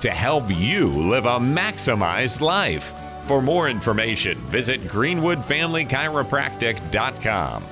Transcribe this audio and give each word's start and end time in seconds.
to 0.00 0.10
help 0.10 0.50
you 0.50 0.88
live 0.88 1.26
a 1.26 1.38
maximized 1.38 2.40
life. 2.40 2.94
For 3.26 3.42
more 3.42 3.68
information, 3.68 4.36
visit 4.36 4.80
greenwoodfamilychiropractic.com. 4.82 7.64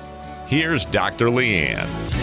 Here's 0.47 0.85
Dr. 0.85 1.27
Leanne. 1.27 2.15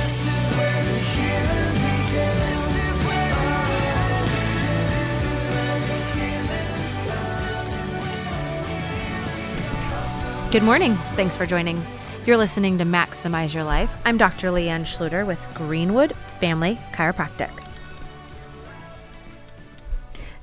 Good 10.52 10.62
morning. 10.62 10.96
Thanks 11.16 11.34
for 11.34 11.46
joining. 11.46 11.82
You're 12.26 12.36
listening 12.36 12.76
to 12.76 12.84
Maximize 12.84 13.54
Your 13.54 13.64
Life. 13.64 13.96
I'm 14.04 14.18
Dr. 14.18 14.48
Leanne 14.48 14.82
Schluter 14.82 15.26
with 15.26 15.40
Greenwood 15.54 16.14
Family 16.40 16.78
Chiropractic. 16.92 17.61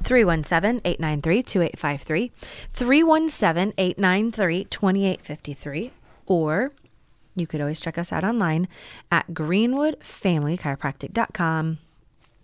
317 0.03 0.81
893 0.85 1.43
2853, 1.43 2.31
317 2.73 3.73
893 3.77 4.63
2853, 4.65 5.91
or 6.25 6.71
you 7.35 7.45
could 7.47 7.61
always 7.61 7.79
check 7.79 7.97
us 7.97 8.11
out 8.11 8.23
online 8.23 8.67
at 9.11 9.33
greenwoodfamilychiropractic.com. 9.33 11.77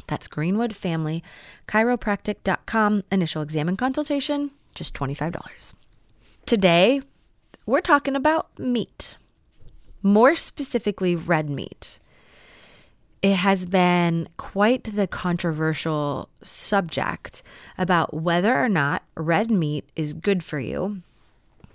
That's 0.07 0.27
greenwoodfamilychiropractic.com. 0.27 3.03
Initial 3.11 3.41
exam 3.41 3.67
and 3.67 3.77
consultation, 3.77 4.51
just 4.73 4.93
$25. 4.93 5.73
Today, 6.45 7.01
we're 7.65 7.81
talking 7.81 8.15
about 8.15 8.57
meat, 8.59 9.17
more 10.03 10.35
specifically, 10.35 11.15
red 11.15 11.49
meat. 11.49 11.99
It 13.25 13.37
has 13.37 13.65
been 13.65 14.29
quite 14.37 14.83
the 14.83 15.07
controversial 15.07 16.29
subject 16.43 17.41
about 17.75 18.13
whether 18.13 18.55
or 18.55 18.69
not 18.69 19.01
red 19.15 19.49
meat 19.49 19.89
is 19.95 20.13
good 20.13 20.43
for 20.43 20.59
you, 20.59 21.01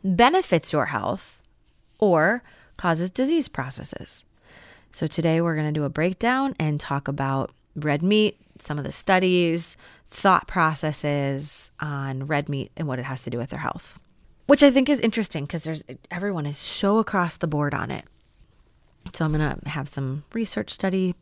benefits 0.04 0.72
your 0.72 0.86
health, 0.86 1.42
or 1.98 2.44
causes 2.76 3.10
disease 3.10 3.48
processes. 3.48 4.24
So, 4.92 5.08
today 5.08 5.40
we're 5.40 5.56
going 5.56 5.66
to 5.66 5.72
do 5.72 5.82
a 5.82 5.88
breakdown 5.88 6.54
and 6.60 6.78
talk 6.78 7.08
about 7.08 7.50
red 7.74 8.00
meat, 8.00 8.38
some 8.56 8.78
of 8.78 8.84
the 8.84 8.92
studies, 8.92 9.76
thought 10.08 10.46
processes 10.46 11.72
on 11.80 12.28
red 12.28 12.48
meat 12.48 12.70
and 12.76 12.86
what 12.86 13.00
it 13.00 13.06
has 13.06 13.24
to 13.24 13.30
do 13.30 13.38
with 13.38 13.50
their 13.50 13.58
health 13.58 13.98
which 14.46 14.64
I 14.64 14.70
think 14.72 14.88
is 14.88 14.98
interesting 14.98 15.44
because 15.44 15.62
there's 15.62 15.84
everyone 16.10 16.44
is 16.44 16.58
so 16.58 16.98
across 16.98 17.36
the 17.36 17.46
board 17.46 17.72
on 17.72 17.92
it. 17.92 18.04
So 19.12 19.24
I'm 19.24 19.30
gonna 19.30 19.60
have 19.66 19.88
some 19.88 20.24
research 20.32 20.70
study 20.70 21.14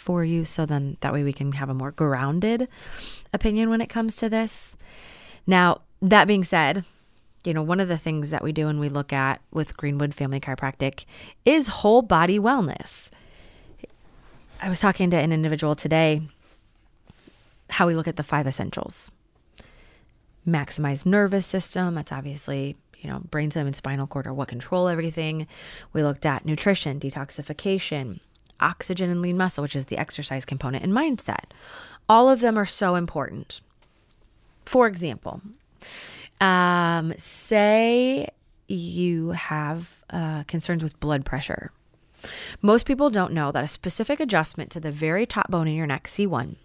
for 0.00 0.24
you, 0.24 0.44
so 0.44 0.66
then 0.66 0.96
that 1.00 1.12
way 1.12 1.22
we 1.22 1.32
can 1.32 1.52
have 1.52 1.68
a 1.68 1.74
more 1.74 1.92
grounded 1.92 2.68
opinion 3.32 3.70
when 3.70 3.80
it 3.80 3.88
comes 3.88 4.16
to 4.16 4.28
this. 4.28 4.76
Now, 5.46 5.82
that 6.02 6.26
being 6.26 6.44
said, 6.44 6.84
you 7.44 7.54
know, 7.54 7.62
one 7.62 7.80
of 7.80 7.88
the 7.88 7.98
things 7.98 8.30
that 8.30 8.42
we 8.42 8.52
do 8.52 8.68
and 8.68 8.80
we 8.80 8.88
look 8.88 9.12
at 9.12 9.40
with 9.50 9.76
Greenwood 9.76 10.14
Family 10.14 10.40
Chiropractic 10.40 11.04
is 11.44 11.68
whole 11.68 12.02
body 12.02 12.38
wellness. 12.38 13.10
I 14.60 14.68
was 14.68 14.80
talking 14.80 15.10
to 15.10 15.16
an 15.16 15.32
individual 15.32 15.74
today 15.74 16.22
how 17.70 17.86
we 17.86 17.94
look 17.94 18.08
at 18.08 18.16
the 18.16 18.22
five 18.22 18.46
essentials 18.46 19.10
maximize 20.46 21.06
nervous 21.06 21.46
system. 21.46 21.94
That's 21.94 22.12
obviously, 22.12 22.76
you 22.98 23.10
know, 23.10 23.20
brain 23.30 23.50
stem 23.50 23.66
and 23.66 23.76
spinal 23.76 24.06
cord 24.06 24.26
are 24.26 24.34
what 24.34 24.48
control 24.48 24.88
everything. 24.88 25.46
We 25.92 26.02
looked 26.02 26.26
at 26.26 26.44
nutrition, 26.44 27.00
detoxification, 27.00 28.20
oxygen 28.60 29.10
and 29.10 29.22
lean 29.22 29.36
muscle, 29.36 29.62
which 29.62 29.76
is 29.76 29.86
the 29.86 29.98
exercise 29.98 30.44
component, 30.44 30.84
and 30.84 30.92
mindset. 30.92 31.44
All 32.08 32.28
of 32.28 32.40
them 32.40 32.58
are 32.58 32.66
so 32.66 32.94
important. 32.94 33.60
For 34.64 34.86
example, 34.86 35.40
um, 36.40 37.14
say 37.16 38.28
you 38.68 39.30
have 39.30 39.96
uh, 40.10 40.44
concerns 40.44 40.82
with 40.82 40.98
blood 41.00 41.24
pressure. 41.24 41.72
Most 42.62 42.86
people 42.86 43.10
don't 43.10 43.32
know 43.32 43.50
that 43.50 43.64
a 43.64 43.68
specific 43.68 44.20
adjustment 44.20 44.70
to 44.72 44.80
the 44.80 44.92
very 44.92 45.26
top 45.26 45.50
bone 45.50 45.66
in 45.66 45.74
your 45.74 45.86
neck, 45.86 46.06
C1, 46.06 46.56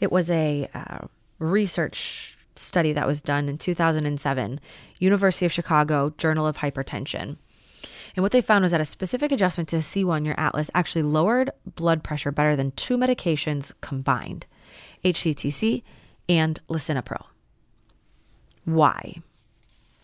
it 0.00 0.10
was 0.10 0.30
a 0.30 0.68
uh, 0.74 1.06
research 1.38 2.36
study 2.56 2.92
that 2.92 3.06
was 3.06 3.20
done 3.20 3.48
in 3.48 3.58
2007, 3.58 4.60
University 4.98 5.46
of 5.46 5.52
Chicago 5.52 6.12
Journal 6.18 6.46
of 6.46 6.58
Hypertension. 6.58 7.36
And 8.14 8.22
what 8.22 8.32
they 8.32 8.42
found 8.42 8.62
was 8.62 8.72
that 8.72 8.80
a 8.80 8.84
specific 8.84 9.32
adjustment 9.32 9.68
to 9.70 9.76
C1, 9.76 10.24
your 10.24 10.38
atlas, 10.38 10.70
actually 10.74 11.02
lowered 11.02 11.50
blood 11.74 12.02
pressure 12.04 12.30
better 12.30 12.56
than 12.56 12.72
two 12.72 12.96
medications 12.96 13.72
combined 13.80 14.46
HCTZ 15.04 15.82
and 16.28 16.60
lisinopril. 16.68 17.24
Why? 18.64 19.22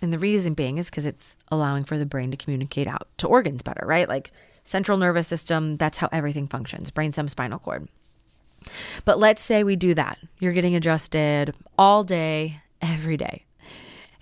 And 0.01 0.13
the 0.13 0.19
reason 0.19 0.55
being 0.55 0.79
is 0.79 0.91
because 0.91 1.07
it's 1.07 1.37
allowing 1.51 1.85
for 1.85 1.99
the 1.99 2.07
brain 2.07 2.31
to 2.31 2.37
communicate 2.37 2.87
out 2.87 3.09
to 3.19 3.27
organs 3.27 3.63
better, 3.63 3.85
right? 3.87 4.09
Like 4.09 4.31
central 4.65 4.99
nervous 4.99 5.27
system, 5.27 5.77
that's 5.77 5.99
how 5.99 6.09
everything 6.13 6.47
functions 6.47 6.91
brain 6.91 7.13
stem, 7.13 7.29
spinal 7.29 7.59
cord. 7.59 7.89
But 9.05 9.19
let's 9.19 9.43
say 9.43 9.65
we 9.65 9.77
do 9.77 9.95
that. 9.95 10.19
You're 10.41 10.53
getting 10.53 10.75
adjusted 10.75 11.55
all 11.79 12.05
day, 12.05 12.61
every 12.81 13.17
day. 13.17 13.45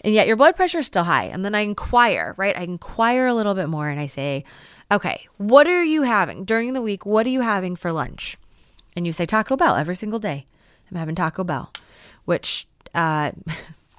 And 0.06 0.14
yet 0.14 0.28
your 0.28 0.36
blood 0.36 0.54
pressure 0.54 0.78
is 0.78 0.86
still 0.86 1.02
high. 1.02 1.24
And 1.24 1.44
then 1.44 1.56
I 1.56 1.62
inquire, 1.62 2.32
right? 2.36 2.56
I 2.56 2.62
inquire 2.62 3.26
a 3.26 3.34
little 3.34 3.54
bit 3.54 3.68
more 3.68 3.88
and 3.88 3.98
I 3.98 4.06
say, 4.06 4.44
okay, 4.88 5.26
what 5.36 5.66
are 5.66 5.82
you 5.82 6.02
having 6.02 6.44
during 6.44 6.74
the 6.74 6.80
week? 6.80 7.04
What 7.04 7.26
are 7.26 7.30
you 7.30 7.40
having 7.40 7.74
for 7.74 7.90
lunch? 7.90 8.36
And 8.94 9.04
you 9.04 9.12
say 9.12 9.26
Taco 9.26 9.56
Bell 9.56 9.74
every 9.74 9.96
single 9.96 10.20
day. 10.20 10.46
I'm 10.88 10.96
having 10.96 11.16
Taco 11.16 11.42
Bell, 11.42 11.72
which, 12.24 12.68
uh, 12.94 13.32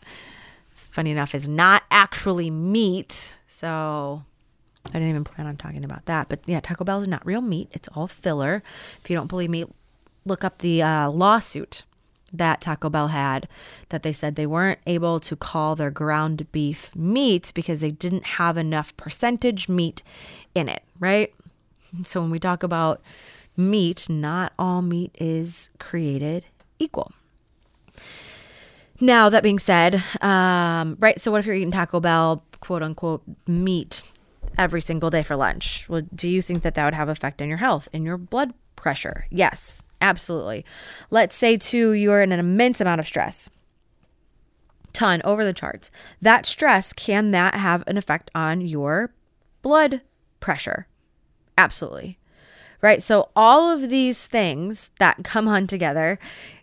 funny 0.71 1.11
enough, 1.11 1.35
is 1.35 1.49
not 1.49 1.83
actually 1.91 2.49
meat. 2.49 3.35
So 3.49 4.23
I 4.85 4.93
didn't 4.93 5.09
even 5.09 5.25
plan 5.25 5.45
on 5.45 5.57
talking 5.57 5.83
about 5.83 6.05
that. 6.05 6.29
But 6.29 6.39
yeah, 6.45 6.61
Taco 6.61 6.85
Bell 6.85 7.01
is 7.01 7.07
not 7.09 7.25
real 7.25 7.41
meat. 7.41 7.67
It's 7.73 7.89
all 7.89 8.07
filler. 8.07 8.63
If 9.03 9.09
you 9.09 9.17
don't 9.17 9.27
believe 9.27 9.49
me, 9.49 9.65
look 10.23 10.45
up 10.45 10.59
the 10.59 10.83
uh, 10.83 11.11
lawsuit 11.11 11.83
that 12.33 12.61
Taco 12.61 12.89
Bell 12.89 13.07
had 13.07 13.47
that 13.89 14.03
they 14.03 14.13
said 14.13 14.35
they 14.35 14.45
weren't 14.45 14.79
able 14.85 15.19
to 15.21 15.35
call 15.35 15.75
their 15.75 15.91
ground 15.91 16.51
beef 16.51 16.93
meat 16.95 17.51
because 17.55 17.81
they 17.81 17.91
didn't 17.91 18.25
have 18.25 18.57
enough 18.57 18.95
percentage 18.97 19.69
meat 19.69 20.01
in 20.53 20.69
it, 20.69 20.83
right? 20.99 21.33
So 22.03 22.21
when 22.21 22.31
we 22.31 22.39
talk 22.39 22.63
about 22.63 23.01
meat, 23.55 24.09
not 24.09 24.53
all 24.59 24.81
meat 24.81 25.15
is 25.19 25.69
created 25.79 26.45
equal. 26.79 27.11
Now, 28.99 29.29
that 29.29 29.43
being 29.43 29.59
said, 29.59 30.03
um, 30.21 30.97
right, 30.99 31.21
so 31.21 31.31
what 31.31 31.39
if 31.39 31.45
you're 31.45 31.55
eating 31.55 31.71
Taco 31.71 31.99
Bell, 31.99 32.43
quote 32.61 32.81
unquote, 32.81 33.23
meat 33.47 34.03
every 34.57 34.81
single 34.81 35.09
day 35.09 35.23
for 35.23 35.35
lunch? 35.35 35.85
Well, 35.87 36.01
do 36.15 36.27
you 36.27 36.41
think 36.41 36.63
that 36.63 36.75
that 36.75 36.85
would 36.85 36.95
have 36.95 37.09
effect 37.09 37.41
on 37.41 37.47
your 37.47 37.59
health, 37.59 37.87
in 37.93 38.03
your 38.03 38.17
blood 38.17 38.53
pressure? 38.75 39.27
Yes, 39.29 39.83
absolutely. 40.01 40.65
Let's 41.09 41.35
say, 41.35 41.57
too, 41.57 41.91
you're 41.91 42.21
in 42.21 42.31
an 42.31 42.39
immense 42.39 42.81
amount 42.81 42.99
of 42.99 43.07
stress, 43.07 43.49
ton 44.93 45.21
over 45.23 45.43
the 45.43 45.53
charts. 45.53 45.91
That 46.21 46.45
stress, 46.45 46.93
can 46.93 47.31
that 47.31 47.55
have 47.55 47.83
an 47.87 47.97
effect 47.97 48.31
on 48.35 48.61
your 48.61 49.11
blood 49.61 50.01
pressure? 50.39 50.87
Absolutely. 51.57 52.17
Right. 52.79 53.01
So, 53.01 53.29
all 53.35 53.71
of 53.71 53.89
these 53.89 54.27
things 54.27 54.91
that 54.99 55.23
come 55.23 55.47
on 55.47 55.65
together 55.65 56.19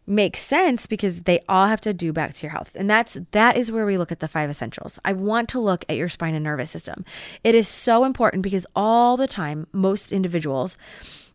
make 0.06 0.36
sense 0.36 0.86
because 0.86 1.22
they 1.22 1.40
all 1.48 1.66
have 1.66 1.80
to 1.80 1.94
do 1.94 2.12
back 2.12 2.34
to 2.34 2.42
your 2.42 2.50
health. 2.50 2.70
And 2.74 2.88
that's 2.88 3.16
that 3.32 3.56
is 3.56 3.72
where 3.72 3.86
we 3.86 3.96
look 3.98 4.12
at 4.12 4.20
the 4.20 4.28
five 4.28 4.50
essentials. 4.50 4.98
I 5.04 5.12
want 5.12 5.48
to 5.50 5.60
look 5.60 5.84
at 5.88 5.96
your 5.96 6.08
spine 6.08 6.34
and 6.34 6.44
nervous 6.44 6.70
system. 6.70 7.04
It 7.42 7.54
is 7.54 7.68
so 7.68 8.04
important 8.04 8.42
because 8.42 8.66
all 8.76 9.16
the 9.16 9.28
time 9.28 9.66
most 9.72 10.12
individuals 10.12 10.76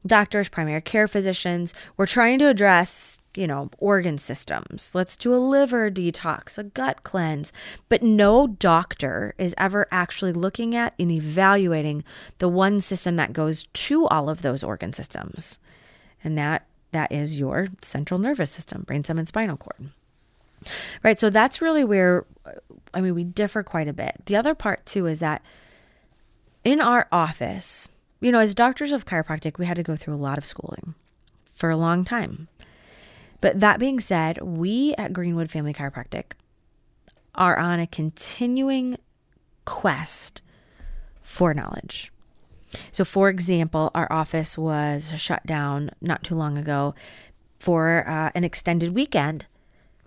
doctors, 0.06 0.50
primary 0.50 0.82
care 0.82 1.08
physicians, 1.08 1.74
we're 1.98 2.06
trying 2.06 2.40
to 2.40 2.48
address, 2.48 3.20
you 3.36 3.46
know, 3.48 3.70
organ 3.80 4.18
systems. 4.18 4.92
Let's 4.94 5.18
do 5.18 5.34
a 5.34 5.38
liver 5.38 5.92
detox, 5.92 6.58
a 6.58 6.64
gut 6.64 7.04
cleanse. 7.04 7.52
But 7.90 8.02
no 8.02 8.48
doctor 8.48 9.36
is 9.38 9.54
ever 9.58 9.88
actually 9.92 10.34
looking 10.34 10.76
at 10.76 10.94
and 10.98 11.12
evaluating 11.12 12.04
the 12.38 12.50
one 12.50 12.82
system 12.82 13.18
that 13.18 13.34
goes 13.34 13.68
to 13.74 14.08
all 14.08 14.30
of 14.30 14.42
those 14.42 14.64
organ 14.64 14.94
systems. 14.94 15.60
And 16.24 16.38
that 16.38 16.66
that 16.92 17.12
is 17.12 17.38
your 17.38 17.68
central 17.82 18.20
nervous 18.20 18.52
system, 18.52 18.84
brainstem 18.88 19.20
and 19.20 19.28
spinal 19.28 19.58
cord. 19.58 19.90
Right. 21.04 21.20
So 21.20 21.30
that's 21.30 21.62
really 21.62 21.84
where, 21.84 22.26
I 22.94 23.02
mean, 23.02 23.16
we 23.16 23.24
differ 23.24 23.64
quite 23.64 23.88
a 23.88 23.94
bit. 23.94 24.22
The 24.26 24.36
other 24.36 24.56
part, 24.56 24.86
too, 24.86 25.06
is 25.06 25.20
that 25.20 25.42
in 26.64 26.82
our 26.82 27.08
office, 27.12 27.88
you 28.22 28.32
know, 28.32 28.40
as 28.40 28.54
doctors 28.54 28.92
of 28.92 29.06
chiropractic, 29.06 29.58
we 29.58 29.66
had 29.66 29.78
to 29.78 29.84
go 29.84 29.96
through 29.96 30.16
a 30.16 30.18
lot 30.18 30.38
of 30.38 30.46
schooling 30.46 30.94
for 31.54 31.70
a 31.70 31.78
long 31.78 32.04
time. 32.04 32.48
But 33.42 33.60
that 33.60 33.80
being 33.80 34.00
said, 34.00 34.42
we 34.42 34.94
at 34.98 35.14
Greenwood 35.14 35.50
Family 35.50 35.74
Chiropractic 35.74 36.34
are 37.36 37.58
on 37.58 37.80
a 37.80 37.88
continuing 37.88 38.98
quest 39.66 40.42
for 41.22 41.54
knowledge. 41.54 42.12
So, 42.92 43.06
for 43.06 43.30
example, 43.30 43.92
our 43.96 44.12
office 44.12 44.58
was 44.58 45.14
shut 45.18 45.46
down 45.46 45.92
not 46.02 46.24
too 46.24 46.36
long 46.36 46.58
ago 46.58 46.96
for 47.60 48.08
uh, 48.08 48.32
an 48.36 48.44
extended 48.44 48.94
weekend 48.94 49.46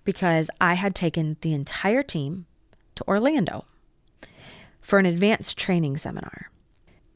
because 0.03 0.49
I 0.61 0.75
had 0.75 0.95
taken 0.95 1.37
the 1.41 1.53
entire 1.53 2.03
team 2.03 2.45
to 2.95 3.07
Orlando 3.07 3.65
for 4.81 4.99
an 4.99 5.05
advanced 5.05 5.57
training 5.57 5.97
seminar. 5.97 6.49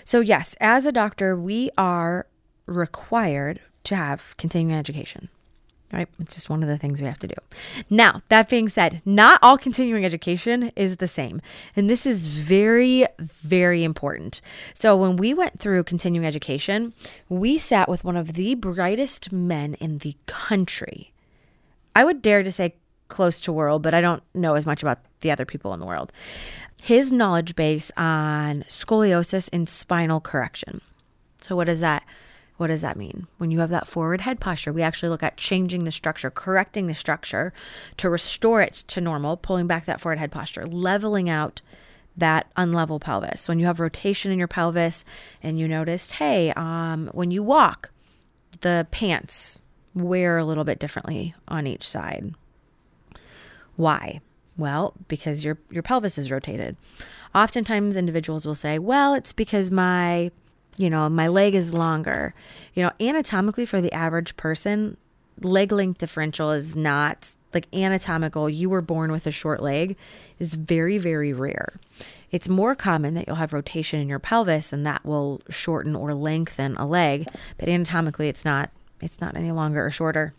So, 0.07 0.21
yes, 0.21 0.55
as 0.61 0.85
a 0.85 0.93
doctor, 0.93 1.35
we 1.35 1.69
are 1.77 2.27
required 2.65 3.59
to 3.83 3.95
have 3.97 4.37
continuing 4.37 4.73
education. 4.73 5.27
Right? 5.91 6.07
It's 6.17 6.33
just 6.33 6.49
one 6.49 6.63
of 6.63 6.69
the 6.69 6.77
things 6.77 7.01
we 7.01 7.07
have 7.07 7.19
to 7.19 7.27
do. 7.27 7.35
Now, 7.89 8.21
that 8.29 8.47
being 8.47 8.69
said, 8.69 9.01
not 9.03 9.37
all 9.41 9.57
continuing 9.57 10.05
education 10.05 10.71
is 10.77 10.95
the 10.95 11.09
same. 11.09 11.41
And 11.75 11.89
this 11.89 12.05
is 12.05 12.27
very, 12.27 13.05
very 13.19 13.83
important. 13.83 14.39
So, 14.73 14.95
when 14.95 15.17
we 15.17 15.33
went 15.33 15.59
through 15.59 15.83
continuing 15.83 16.25
education, 16.25 16.93
we 17.27 17.57
sat 17.57 17.89
with 17.89 18.05
one 18.05 18.15
of 18.15 18.31
the 18.31 18.55
brightest 18.55 19.33
men 19.33 19.73
in 19.73 19.97
the 19.97 20.15
country. 20.25 21.11
I 21.97 22.05
would 22.05 22.21
dare 22.21 22.43
to 22.43 22.51
say 22.53 22.75
close 23.07 23.39
to 23.41 23.51
world, 23.51 23.81
but 23.81 23.93
I 23.93 24.01
don't 24.01 24.23
know 24.33 24.55
as 24.55 24.65
much 24.65 24.81
about 24.81 24.99
the 25.21 25.31
other 25.31 25.45
people 25.45 25.73
in 25.73 25.79
the 25.79 25.85
world. 25.85 26.11
His 26.81 27.11
knowledge 27.11 27.55
base 27.55 27.91
on 27.97 28.63
scoliosis 28.69 29.49
and 29.51 29.67
spinal 29.67 30.21
correction. 30.21 30.81
So, 31.41 31.55
what 31.55 31.65
does 31.65 31.79
that? 31.79 32.03
What 32.57 32.67
does 32.67 32.81
that 32.81 32.97
mean? 32.97 33.27
When 33.37 33.51
you 33.51 33.59
have 33.59 33.69
that 33.69 33.87
forward 33.87 34.21
head 34.21 34.39
posture, 34.39 34.73
we 34.73 34.81
actually 34.81 35.09
look 35.09 35.21
at 35.21 35.37
changing 35.37 35.83
the 35.83 35.91
structure, 35.91 36.31
correcting 36.31 36.87
the 36.87 36.95
structure 36.95 37.53
to 37.97 38.09
restore 38.09 38.61
it 38.61 38.73
to 38.87 38.99
normal, 38.99 39.37
pulling 39.37 39.67
back 39.67 39.85
that 39.85 40.01
forward 40.01 40.17
head 40.17 40.31
posture, 40.31 40.65
leveling 40.65 41.29
out 41.29 41.61
that 42.17 42.51
unlevel 42.55 42.99
pelvis. 42.99 43.47
When 43.47 43.59
you 43.59 43.67
have 43.67 43.79
rotation 43.79 44.31
in 44.31 44.39
your 44.39 44.47
pelvis 44.47 45.05
and 45.43 45.59
you 45.59 45.67
noticed, 45.67 46.13
hey, 46.13 46.51
um, 46.53 47.11
when 47.13 47.29
you 47.29 47.43
walk, 47.43 47.91
the 48.61 48.87
pants 48.89 49.59
wear 49.93 50.37
a 50.37 50.45
little 50.45 50.63
bit 50.63 50.79
differently 50.79 51.35
on 51.47 51.67
each 51.67 51.87
side. 51.87 52.33
Why? 53.77 54.19
Well, 54.57 54.93
because 55.07 55.45
your 55.45 55.57
your 55.69 55.83
pelvis 55.83 56.17
is 56.17 56.31
rotated. 56.31 56.75
Oftentimes 57.33 57.95
individuals 57.95 58.45
will 58.45 58.55
say, 58.55 58.79
"Well, 58.79 59.13
it's 59.13 59.31
because 59.31 59.71
my, 59.71 60.31
you 60.77 60.89
know, 60.89 61.07
my 61.09 61.27
leg 61.27 61.55
is 61.55 61.73
longer." 61.73 62.33
You 62.73 62.83
know, 62.83 62.91
anatomically 62.99 63.65
for 63.65 63.79
the 63.79 63.93
average 63.93 64.35
person, 64.35 64.97
leg 65.41 65.71
length 65.71 65.99
differential 65.99 66.51
is 66.51 66.75
not 66.75 67.35
like 67.53 67.67
anatomical. 67.73 68.49
You 68.49 68.69
were 68.69 68.81
born 68.81 69.11
with 69.11 69.27
a 69.27 69.31
short 69.31 69.61
leg 69.61 69.95
is 70.39 70.55
very 70.55 70.97
very 70.97 71.33
rare. 71.33 71.79
It's 72.31 72.49
more 72.49 72.75
common 72.75 73.13
that 73.13 73.27
you'll 73.27 73.37
have 73.37 73.53
rotation 73.53 73.99
in 73.99 74.09
your 74.09 74.19
pelvis 74.19 74.73
and 74.73 74.85
that 74.85 75.05
will 75.05 75.41
shorten 75.49 75.95
or 75.95 76.13
lengthen 76.13 76.75
a 76.77 76.85
leg, 76.85 77.27
but 77.57 77.69
anatomically 77.69 78.27
it's 78.27 78.43
not 78.43 78.71
it's 79.01 79.21
not 79.21 79.37
any 79.37 79.51
longer 79.51 79.85
or 79.85 79.91
shorter. 79.91 80.33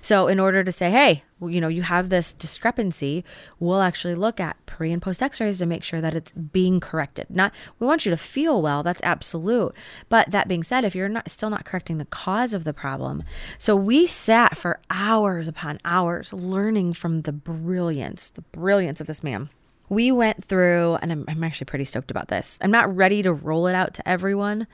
So, 0.00 0.28
in 0.28 0.40
order 0.40 0.64
to 0.64 0.72
say, 0.72 0.90
hey, 0.90 1.24
you 1.40 1.60
know, 1.60 1.68
you 1.68 1.82
have 1.82 2.08
this 2.08 2.32
discrepancy, 2.32 3.24
we'll 3.58 3.80
actually 3.80 4.14
look 4.14 4.40
at 4.40 4.56
pre 4.66 4.92
and 4.92 5.02
post 5.02 5.22
x 5.22 5.40
rays 5.40 5.58
to 5.58 5.66
make 5.66 5.82
sure 5.82 6.00
that 6.00 6.14
it's 6.14 6.32
being 6.32 6.80
corrected. 6.80 7.26
Not, 7.30 7.52
we 7.78 7.86
want 7.86 8.04
you 8.06 8.10
to 8.10 8.16
feel 8.16 8.62
well, 8.62 8.82
that's 8.82 9.02
absolute. 9.02 9.74
But 10.08 10.30
that 10.30 10.48
being 10.48 10.62
said, 10.62 10.84
if 10.84 10.94
you're 10.94 11.08
not 11.08 11.30
still 11.30 11.50
not 11.50 11.64
correcting 11.64 11.98
the 11.98 12.04
cause 12.06 12.54
of 12.54 12.64
the 12.64 12.72
problem, 12.72 13.22
so 13.58 13.74
we 13.76 14.06
sat 14.06 14.56
for 14.56 14.80
hours 14.90 15.48
upon 15.48 15.78
hours 15.84 16.32
learning 16.32 16.94
from 16.94 17.22
the 17.22 17.32
brilliance, 17.32 18.30
the 18.30 18.42
brilliance 18.42 19.00
of 19.00 19.06
this 19.06 19.22
man. 19.22 19.50
We 19.88 20.10
went 20.10 20.44
through, 20.44 20.96
and 21.02 21.12
I'm, 21.12 21.24
I'm 21.28 21.44
actually 21.44 21.66
pretty 21.66 21.84
stoked 21.84 22.10
about 22.10 22.28
this. 22.28 22.58
I'm 22.62 22.70
not 22.70 22.94
ready 22.96 23.22
to 23.22 23.32
roll 23.32 23.66
it 23.66 23.74
out 23.74 23.94
to 23.94 24.08
everyone 24.08 24.66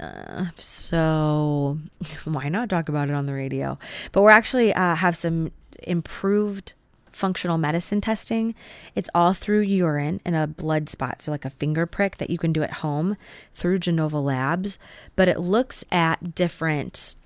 uh, 0.00 0.46
so 0.58 1.78
why 2.24 2.48
not 2.48 2.68
talk 2.68 2.88
about 2.88 3.08
it 3.08 3.14
on 3.14 3.26
the 3.26 3.34
radio? 3.34 3.78
But 4.12 4.22
we're 4.22 4.30
actually 4.30 4.72
uh, 4.72 4.94
have 4.94 5.16
some 5.16 5.52
improved 5.82 6.74
functional 7.10 7.58
medicine 7.58 8.00
testing. 8.00 8.54
It's 8.94 9.10
all 9.14 9.34
through 9.34 9.60
urine 9.62 10.20
and 10.24 10.36
a 10.36 10.46
blood 10.46 10.88
spot, 10.88 11.20
so 11.20 11.30
like 11.30 11.44
a 11.44 11.50
finger 11.50 11.84
prick 11.84 12.18
that 12.18 12.30
you 12.30 12.38
can 12.38 12.52
do 12.52 12.62
at 12.62 12.72
home 12.72 13.16
through 13.54 13.80
Genova 13.80 14.20
Labs. 14.20 14.78
But 15.16 15.28
it 15.28 15.40
looks 15.40 15.84
at 15.90 16.34
different 16.34 17.16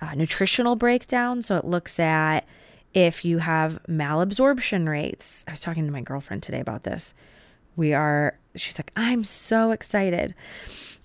uh, 0.00 0.14
nutritional 0.14 0.76
breakdown. 0.76 1.42
So 1.42 1.56
it 1.56 1.64
looks 1.64 1.98
at 1.98 2.46
if 2.92 3.24
you 3.24 3.38
have 3.38 3.78
malabsorption 3.88 4.88
rates. 4.88 5.44
I 5.46 5.52
was 5.52 5.60
talking 5.60 5.86
to 5.86 5.92
my 5.92 6.02
girlfriend 6.02 6.42
today 6.42 6.60
about 6.60 6.82
this. 6.82 7.14
We 7.76 7.92
are, 7.92 8.38
she's 8.54 8.78
like, 8.78 8.90
I'm 8.96 9.22
so 9.22 9.70
excited. 9.70 10.34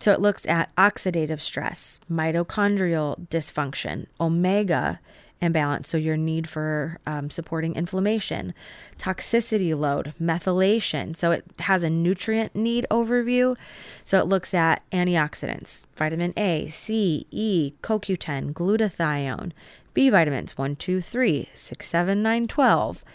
So 0.01 0.11
it 0.11 0.19
looks 0.19 0.47
at 0.47 0.75
oxidative 0.77 1.39
stress, 1.39 1.99
mitochondrial 2.11 3.27
dysfunction, 3.27 4.07
omega 4.19 4.99
imbalance, 5.41 5.89
so 5.89 5.95
your 5.95 6.17
need 6.17 6.49
for 6.49 6.97
um, 7.05 7.29
supporting 7.29 7.75
inflammation, 7.75 8.55
toxicity 8.97 9.77
load, 9.77 10.15
methylation. 10.19 11.15
So 11.15 11.29
it 11.29 11.45
has 11.59 11.83
a 11.83 11.89
nutrient 11.91 12.55
need 12.55 12.87
overview. 12.89 13.55
So 14.03 14.17
it 14.17 14.25
looks 14.25 14.55
at 14.55 14.81
antioxidants, 14.91 15.85
vitamin 15.95 16.33
A, 16.35 16.67
C, 16.69 17.27
E, 17.29 17.73
CoQ10, 17.83 18.53
glutathione, 18.53 19.51
B 19.93 20.09
vitamins 20.09 20.57
1, 20.57 20.77
2, 20.77 20.99
3, 20.99 21.49
6, 21.53 21.87
7, 21.87 22.23
9, 22.23 22.47
12, 22.47 23.05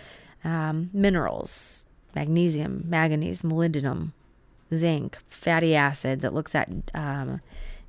um, 0.44 0.90
minerals, 0.92 1.84
magnesium, 2.14 2.84
manganese, 2.86 3.42
molybdenum, 3.42 4.12
zinc, 4.74 5.18
fatty 5.28 5.74
acids. 5.74 6.24
It 6.24 6.32
looks 6.32 6.54
at 6.54 6.68
um, 6.94 7.40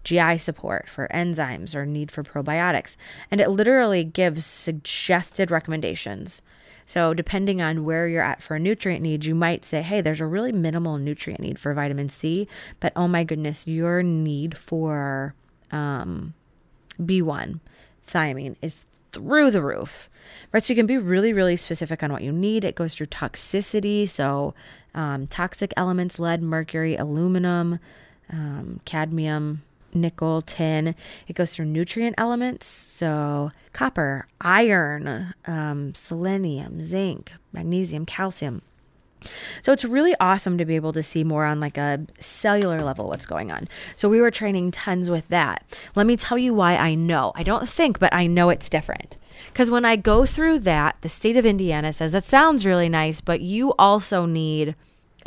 GI 0.03 0.37
support 0.37 0.87
for 0.87 1.09
enzymes 1.13 1.75
or 1.75 1.85
need 1.85 2.11
for 2.11 2.23
probiotics. 2.23 2.95
And 3.29 3.41
it 3.41 3.49
literally 3.49 4.05
gives 4.05 4.45
suggested 4.45 5.51
recommendations. 5.51 6.41
So, 6.85 7.13
depending 7.13 7.61
on 7.61 7.83
where 7.83 8.07
you're 8.07 8.23
at 8.23 8.41
for 8.41 8.55
a 8.55 8.59
nutrient 8.59 9.01
need, 9.01 9.25
you 9.25 9.35
might 9.35 9.65
say, 9.65 9.81
hey, 9.81 9.99
there's 9.99 10.21
a 10.21 10.25
really 10.25 10.53
minimal 10.53 10.97
nutrient 10.97 11.41
need 11.41 11.59
for 11.59 11.73
vitamin 11.73 12.07
C, 12.07 12.47
but 12.79 12.93
oh 12.95 13.09
my 13.09 13.25
goodness, 13.25 13.67
your 13.67 14.01
need 14.01 14.57
for 14.57 15.35
um, 15.71 16.33
B1, 17.01 17.59
thiamine, 18.07 18.55
is 18.61 18.85
through 19.11 19.51
the 19.51 19.61
roof. 19.61 20.09
Right. 20.53 20.63
So, 20.63 20.71
you 20.71 20.77
can 20.77 20.85
be 20.85 20.97
really, 20.97 21.33
really 21.33 21.57
specific 21.57 22.01
on 22.01 22.13
what 22.13 22.21
you 22.21 22.31
need. 22.31 22.63
It 22.63 22.75
goes 22.75 22.93
through 22.93 23.07
toxicity. 23.07 24.07
So, 24.07 24.53
um, 24.97 25.27
toxic 25.27 25.73
elements 25.77 26.19
lead, 26.19 26.41
mercury, 26.41 26.95
aluminum, 26.95 27.79
um, 28.31 28.81
cadmium, 28.83 29.61
nickel, 29.93 30.41
tin. 30.41 30.95
It 31.27 31.35
goes 31.35 31.53
through 31.53 31.65
nutrient 31.65 32.15
elements, 32.17 32.65
so 32.65 33.51
copper, 33.73 34.27
iron, 34.41 35.33
um, 35.45 35.93
selenium, 35.93 36.81
zinc, 36.81 37.31
magnesium, 37.53 38.05
calcium. 38.05 38.63
So 39.61 39.71
it's 39.71 39.85
really 39.85 40.15
awesome 40.19 40.57
to 40.57 40.65
be 40.65 40.75
able 40.75 40.93
to 40.93 41.03
see 41.03 41.23
more 41.23 41.45
on 41.45 41.59
like 41.59 41.77
a 41.77 42.05
cellular 42.19 42.79
level 42.79 43.07
what's 43.07 43.25
going 43.25 43.51
on. 43.51 43.67
So 43.95 44.09
we 44.09 44.21
were 44.21 44.31
training 44.31 44.71
tons 44.71 45.09
with 45.09 45.27
that. 45.29 45.63
Let 45.95 46.05
me 46.05 46.17
tell 46.17 46.37
you 46.37 46.53
why 46.53 46.75
I 46.75 46.95
know. 46.95 47.31
I 47.35 47.43
don't 47.43 47.69
think, 47.69 47.99
but 47.99 48.13
I 48.13 48.27
know 48.27 48.49
it's 48.49 48.69
different. 48.69 49.17
Because 49.47 49.71
when 49.71 49.85
I 49.85 49.95
go 49.95 50.25
through 50.25 50.59
that, 50.59 50.97
the 51.01 51.09
state 51.09 51.35
of 51.35 51.45
Indiana 51.45 51.93
says 51.93 52.11
that 52.11 52.25
sounds 52.25 52.65
really 52.65 52.89
nice, 52.89 53.21
but 53.21 53.41
you 53.41 53.73
also 53.79 54.25
need 54.25 54.75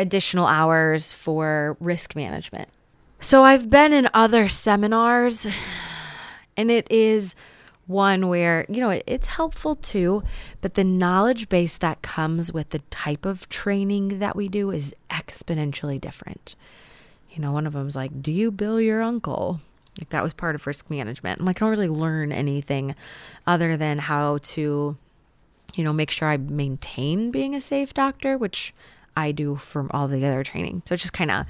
additional 0.01 0.47
hours 0.47 1.13
for 1.13 1.77
risk 1.79 2.17
management. 2.17 2.69
So 3.21 3.45
I've 3.45 3.69
been 3.69 3.93
in 3.93 4.09
other 4.15 4.49
seminars, 4.49 5.47
and 6.57 6.71
it 6.71 6.91
is 6.91 7.35
one 7.87 8.29
where, 8.29 8.65
you 8.69 8.81
know, 8.81 8.99
it's 9.07 9.27
helpful 9.27 9.77
too, 9.77 10.23
but 10.63 10.75
the 10.75 10.85
knowledge 10.85 11.51
base 11.51 11.77
that 11.77 12.01
comes 12.01 12.53
with 12.53 12.71
the 12.71 12.79
type 12.91 13.27
of 13.27 13.49
training 13.51 14.21
that 14.21 14.37
we 14.37 14.49
do 14.49 14.71
is 14.71 14.95
exponentially 15.11 16.01
different. 16.01 16.55
You 17.31 17.43
know, 17.43 17.53
one 17.53 17.67
of 17.67 17.75
them 17.75 17.83
them's 17.83 17.97
like, 17.97 18.23
Do 18.23 18.33
you 18.33 18.51
bill 18.51 18.81
your 18.81 19.03
uncle? 19.03 19.61
Like 19.99 20.11
that 20.11 20.23
was 20.23 20.33
part 20.33 20.55
of 20.55 20.67
risk 20.67 20.89
management. 20.89 21.41
I'm 21.41 21.47
like, 21.47 21.57
I 21.59 21.61
don't 21.61 21.71
really 21.71 21.89
learn 21.89 22.33
anything 22.33 22.95
other 23.47 23.77
than 23.77 23.99
how 23.99 24.39
to, 24.39 24.97
you 25.75 25.85
know, 25.85 25.93
make 25.93 26.11
sure 26.11 26.29
I 26.29 26.39
maintain 26.39 27.31
being 27.31 27.55
a 27.55 27.61
safe 27.61 27.93
doctor, 27.93 28.39
which 28.39 28.73
I 29.17 29.33
do 29.33 29.57
from 29.57 29.91
all 29.93 30.09
the 30.09 30.25
other 30.25 30.45
training. 30.45 30.83
So 30.87 30.95
it's 30.95 31.03
just 31.03 31.13
kind 31.13 31.31
of 31.31 31.47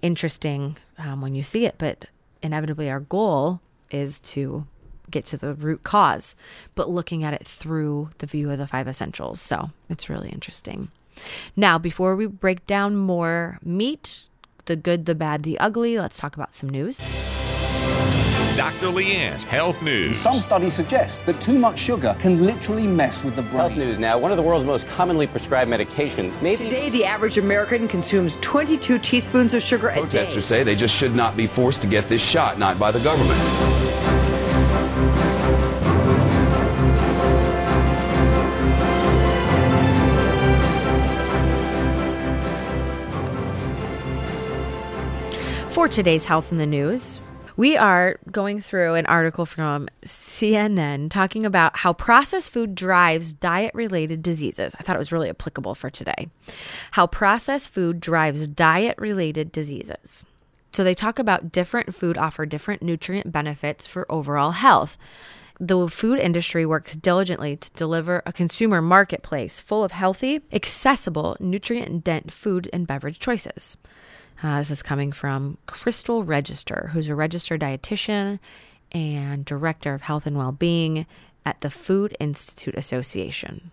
interesting 0.00 0.76
um, 0.98 1.20
when 1.20 1.34
you 1.34 1.42
see 1.42 1.66
it. 1.66 1.76
But 1.78 2.06
inevitably, 2.42 2.90
our 2.90 3.00
goal 3.00 3.60
is 3.90 4.18
to 4.20 4.66
get 5.10 5.26
to 5.26 5.36
the 5.36 5.54
root 5.54 5.82
cause, 5.82 6.34
but 6.74 6.88
looking 6.88 7.22
at 7.22 7.34
it 7.34 7.46
through 7.46 8.10
the 8.18 8.26
view 8.26 8.50
of 8.50 8.58
the 8.58 8.66
five 8.66 8.88
essentials. 8.88 9.40
So 9.40 9.70
it's 9.88 10.08
really 10.08 10.30
interesting. 10.30 10.90
Now, 11.56 11.78
before 11.78 12.16
we 12.16 12.26
break 12.26 12.66
down 12.66 12.96
more 12.96 13.58
meat, 13.62 14.22
the 14.64 14.76
good, 14.76 15.04
the 15.04 15.14
bad, 15.14 15.42
the 15.42 15.58
ugly, 15.58 15.98
let's 15.98 16.16
talk 16.16 16.36
about 16.36 16.54
some 16.54 16.68
news. 16.68 17.00
Dr. 18.56 18.88
Leanne's 18.88 19.44
Health 19.44 19.80
News. 19.80 20.18
Some 20.18 20.40
studies 20.40 20.74
suggest 20.74 21.24
that 21.24 21.40
too 21.40 21.58
much 21.58 21.78
sugar 21.78 22.14
can 22.18 22.44
literally 22.44 22.86
mess 22.86 23.24
with 23.24 23.34
the 23.34 23.42
brain. 23.42 23.56
Health 23.56 23.76
news 23.76 23.98
now. 23.98 24.18
One 24.18 24.30
of 24.30 24.36
the 24.36 24.42
world's 24.42 24.66
most 24.66 24.86
commonly 24.88 25.26
prescribed 25.26 25.70
medications. 25.70 26.40
Maybe 26.42 26.64
Today, 26.64 26.90
the 26.90 27.04
average 27.04 27.38
American 27.38 27.88
consumes 27.88 28.36
22 28.40 28.98
teaspoons 28.98 29.54
of 29.54 29.62
sugar 29.62 29.88
a 29.88 29.94
day. 29.94 30.00
Protesters 30.00 30.44
say 30.44 30.62
they 30.64 30.76
just 30.76 30.94
should 30.94 31.14
not 31.14 31.36
be 31.36 31.46
forced 31.46 31.80
to 31.82 31.86
get 31.86 32.08
this 32.08 32.22
shot, 32.22 32.58
not 32.58 32.78
by 32.78 32.90
the 32.90 33.00
government. 33.00 33.40
For 45.70 45.88
today's 45.88 46.24
Health 46.24 46.52
in 46.52 46.58
the 46.58 46.66
News, 46.66 47.18
we 47.56 47.76
are 47.76 48.18
going 48.30 48.60
through 48.60 48.94
an 48.94 49.06
article 49.06 49.46
from 49.46 49.88
CNN 50.04 51.10
talking 51.10 51.44
about 51.44 51.76
how 51.76 51.92
processed 51.92 52.50
food 52.50 52.74
drives 52.74 53.32
diet 53.32 53.74
related 53.74 54.22
diseases. 54.22 54.74
I 54.78 54.82
thought 54.82 54.96
it 54.96 55.00
was 55.00 55.12
really 55.12 55.28
applicable 55.28 55.74
for 55.74 55.90
today. 55.90 56.28
How 56.92 57.06
processed 57.06 57.70
food 57.70 58.00
drives 58.00 58.46
diet 58.46 58.96
related 58.98 59.52
diseases. 59.52 60.24
So 60.72 60.84
they 60.84 60.94
talk 60.94 61.18
about 61.18 61.52
different 61.52 61.94
food 61.94 62.16
offer 62.16 62.46
different 62.46 62.82
nutrient 62.82 63.30
benefits 63.30 63.86
for 63.86 64.10
overall 64.10 64.52
health. 64.52 64.96
The 65.60 65.86
food 65.86 66.18
industry 66.18 66.64
works 66.64 66.96
diligently 66.96 67.56
to 67.56 67.70
deliver 67.72 68.22
a 68.24 68.32
consumer 68.32 68.80
marketplace 68.80 69.60
full 69.60 69.84
of 69.84 69.92
healthy, 69.92 70.40
accessible, 70.50 71.36
nutrient 71.38 72.02
dense 72.02 72.32
food 72.32 72.70
and 72.72 72.86
beverage 72.86 73.18
choices. 73.18 73.76
Uh, 74.42 74.58
this 74.58 74.70
is 74.70 74.82
coming 74.82 75.12
from 75.12 75.56
Crystal 75.66 76.24
Register, 76.24 76.90
who's 76.92 77.08
a 77.08 77.14
registered 77.14 77.60
dietitian 77.60 78.38
and 78.90 79.44
director 79.44 79.94
of 79.94 80.02
health 80.02 80.26
and 80.26 80.36
well 80.36 80.52
being 80.52 81.06
at 81.46 81.60
the 81.60 81.70
Food 81.70 82.16
Institute 82.18 82.74
Association. 82.76 83.70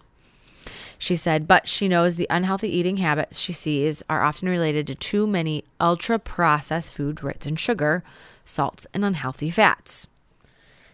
She 0.98 1.16
said, 1.16 1.48
but 1.48 1.68
she 1.68 1.88
knows 1.88 2.16
the 2.16 2.28
unhealthy 2.30 2.70
eating 2.70 2.98
habits 2.98 3.40
she 3.40 3.54
sees 3.54 4.04
are 4.10 4.22
often 4.22 4.50
related 4.50 4.86
to 4.88 4.96
too 4.96 5.26
many 5.26 5.64
ultra 5.80 6.20
processed 6.20 6.92
food 6.92 7.24
rich 7.24 7.48
in 7.48 7.56
sugar, 7.56 8.04
salts, 8.46 8.86
and 8.94 9.06
unhealthy 9.06 9.50
fats. 9.50 10.08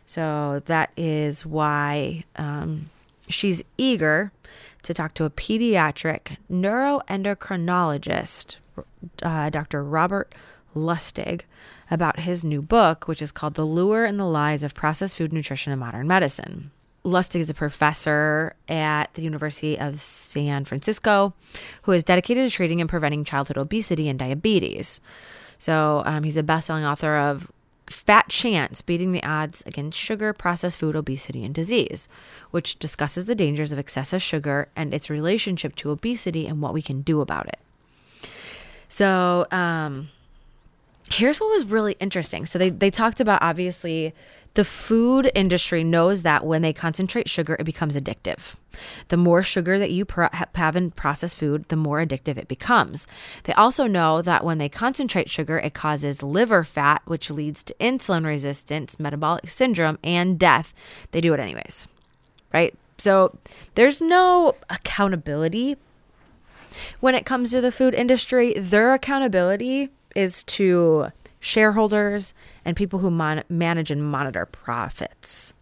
So 0.05 0.61
that 0.65 0.91
is 0.95 1.45
why 1.45 2.23
um, 2.35 2.91
she's 3.27 3.63
eager 3.77 4.31
to 4.83 4.93
talk 4.93 5.15
to 5.15 5.25
a 5.25 5.31
pediatric 5.31 6.37
neuroendocrinologist, 6.51 8.57
uh, 9.23 9.49
Dr. 9.49 9.83
Robert 9.83 10.33
Lustig, 10.75 11.41
about 11.89 12.19
his 12.19 12.43
new 12.43 12.61
book, 12.61 13.07
which 13.07 13.21
is 13.21 13.31
called 13.31 13.53
The 13.53 13.65
Lure 13.65 14.05
and 14.05 14.19
the 14.19 14.25
Lies 14.25 14.63
of 14.63 14.73
Processed 14.73 15.15
Food 15.15 15.31
Nutrition 15.31 15.71
and 15.71 15.79
Modern 15.79 16.07
Medicine. 16.07 16.71
Lustig 17.05 17.39
is 17.39 17.49
a 17.51 17.53
professor 17.53 18.55
at 18.67 19.13
the 19.13 19.21
University 19.21 19.77
of 19.79 20.01
San 20.01 20.65
Francisco 20.65 21.33
who 21.83 21.91
is 21.91 22.03
dedicated 22.03 22.49
to 22.49 22.55
treating 22.55 22.81
and 22.81 22.89
preventing 22.89 23.23
childhood 23.23 23.57
obesity 23.57 24.09
and 24.09 24.17
diabetes. 24.17 24.99
So 25.59 26.01
um, 26.05 26.23
he's 26.23 26.37
a 26.37 26.43
best 26.43 26.67
selling 26.67 26.83
author 26.83 27.15
of 27.15 27.51
Fat 27.87 28.29
Chance 28.29 28.81
Beating 28.81 29.11
the 29.11 29.23
Odds 29.23 29.63
Against 29.67 29.97
Sugar, 29.97 30.33
Processed 30.33 30.79
Food, 30.79 30.95
Obesity, 30.95 31.45
and 31.45 31.53
Disease, 31.53 32.07
which 32.49 32.79
discusses 32.79 33.27
the 33.27 33.35
dangers 33.35 33.71
of 33.71 33.77
excessive 33.77 34.23
sugar 34.23 34.69
and 34.75 34.91
its 34.91 35.09
relationship 35.09 35.75
to 35.75 35.91
obesity 35.91 36.47
and 36.47 36.61
what 36.61 36.73
we 36.73 36.81
can 36.81 37.01
do 37.01 37.21
about 37.21 37.47
it. 37.47 37.59
So, 38.95 39.45
um, 39.51 40.07
here's 41.11 41.37
what 41.37 41.49
was 41.49 41.65
really 41.65 41.97
interesting. 41.99 42.45
So, 42.45 42.57
they, 42.57 42.69
they 42.69 42.89
talked 42.89 43.19
about 43.19 43.41
obviously 43.41 44.13
the 44.53 44.63
food 44.63 45.29
industry 45.35 45.83
knows 45.83 46.21
that 46.21 46.45
when 46.45 46.61
they 46.61 46.71
concentrate 46.71 47.29
sugar, 47.29 47.57
it 47.59 47.65
becomes 47.65 47.97
addictive. 47.97 48.55
The 49.09 49.17
more 49.17 49.43
sugar 49.43 49.77
that 49.77 49.91
you 49.91 50.05
have 50.55 50.77
in 50.77 50.91
processed 50.91 51.35
food, 51.35 51.65
the 51.67 51.75
more 51.75 52.05
addictive 52.05 52.37
it 52.37 52.47
becomes. 52.47 53.05
They 53.43 53.51
also 53.51 53.85
know 53.85 54.21
that 54.21 54.45
when 54.45 54.59
they 54.59 54.69
concentrate 54.69 55.29
sugar, 55.29 55.57
it 55.57 55.73
causes 55.73 56.23
liver 56.23 56.63
fat, 56.63 57.01
which 57.03 57.29
leads 57.29 57.63
to 57.63 57.75
insulin 57.81 58.25
resistance, 58.25 58.97
metabolic 58.97 59.49
syndrome, 59.49 59.99
and 60.05 60.39
death. 60.39 60.73
They 61.11 61.19
do 61.19 61.33
it 61.33 61.41
anyways, 61.41 61.89
right? 62.53 62.73
So 62.97 63.37
there's 63.73 64.01
no 64.01 64.55
accountability 64.69 65.75
when 66.99 67.15
it 67.15 67.25
comes 67.25 67.51
to 67.51 67.61
the 67.61 67.71
food 67.71 67.93
industry. 67.93 68.53
Their 68.53 68.93
accountability 68.93 69.89
is 70.15 70.43
to 70.43 71.07
shareholders 71.39 72.33
and 72.63 72.75
people 72.75 72.99
who 72.99 73.11
mon- 73.11 73.43
manage 73.49 73.91
and 73.91 74.03
monitor 74.03 74.45
profits. 74.45 75.53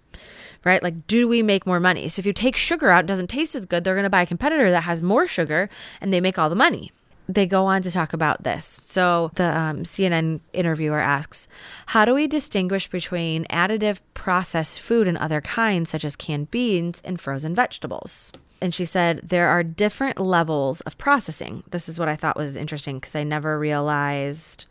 Right? 0.64 0.82
Like, 0.82 1.08
do 1.08 1.28
we 1.28 1.44
make 1.44 1.66
more 1.66 1.82
money? 1.82 2.08
So, 2.08 2.22
if 2.22 2.26
you 2.26 2.32
take 2.32 2.56
sugar 2.56 2.90
out, 2.90 3.04
it 3.04 3.08
doesn't 3.08 3.28
taste 3.28 3.54
as 3.54 3.66
good, 3.66 3.84
they're 3.84 3.96
going 3.96 4.04
to 4.06 4.10
buy 4.10 4.22
a 4.22 4.26
competitor 4.26 4.72
that 4.72 4.84
has 4.84 5.02
more 5.02 5.28
sugar 5.28 5.70
and 6.00 6.14
they 6.14 6.22
make 6.22 6.40
all 6.40 6.50
the 6.50 6.56
money. 6.56 6.94
They 7.28 7.46
go 7.46 7.66
on 7.66 7.82
to 7.82 7.92
talk 7.92 8.14
about 8.14 8.44
this. 8.44 8.80
So, 8.82 9.32
the 9.36 9.58
um, 9.58 9.84
CNN 9.84 10.40
interviewer 10.54 11.00
asks 11.00 11.50
How 11.88 12.06
do 12.06 12.14
we 12.14 12.28
distinguish 12.28 12.90
between 12.90 13.44
additive 13.46 14.00
processed 14.14 14.80
food 14.80 15.06
and 15.06 15.18
other 15.18 15.42
kinds, 15.42 15.90
such 15.90 16.06
as 16.06 16.16
canned 16.16 16.50
beans 16.50 17.02
and 17.04 17.20
frozen 17.20 17.54
vegetables? 17.54 18.32
And 18.64 18.74
she 18.74 18.86
said 18.86 19.20
there 19.22 19.50
are 19.50 19.62
different 19.62 20.20
levels 20.20 20.80
of 20.82 20.98
processing. 20.98 21.64
This 21.70 21.90
is 21.90 22.00
what 22.00 22.08
I 22.08 22.16
thought 22.16 22.38
was 22.38 22.56
interesting 22.56 22.98
because 22.98 23.14
I 23.14 23.24
never 23.24 23.60
realized 23.60 24.66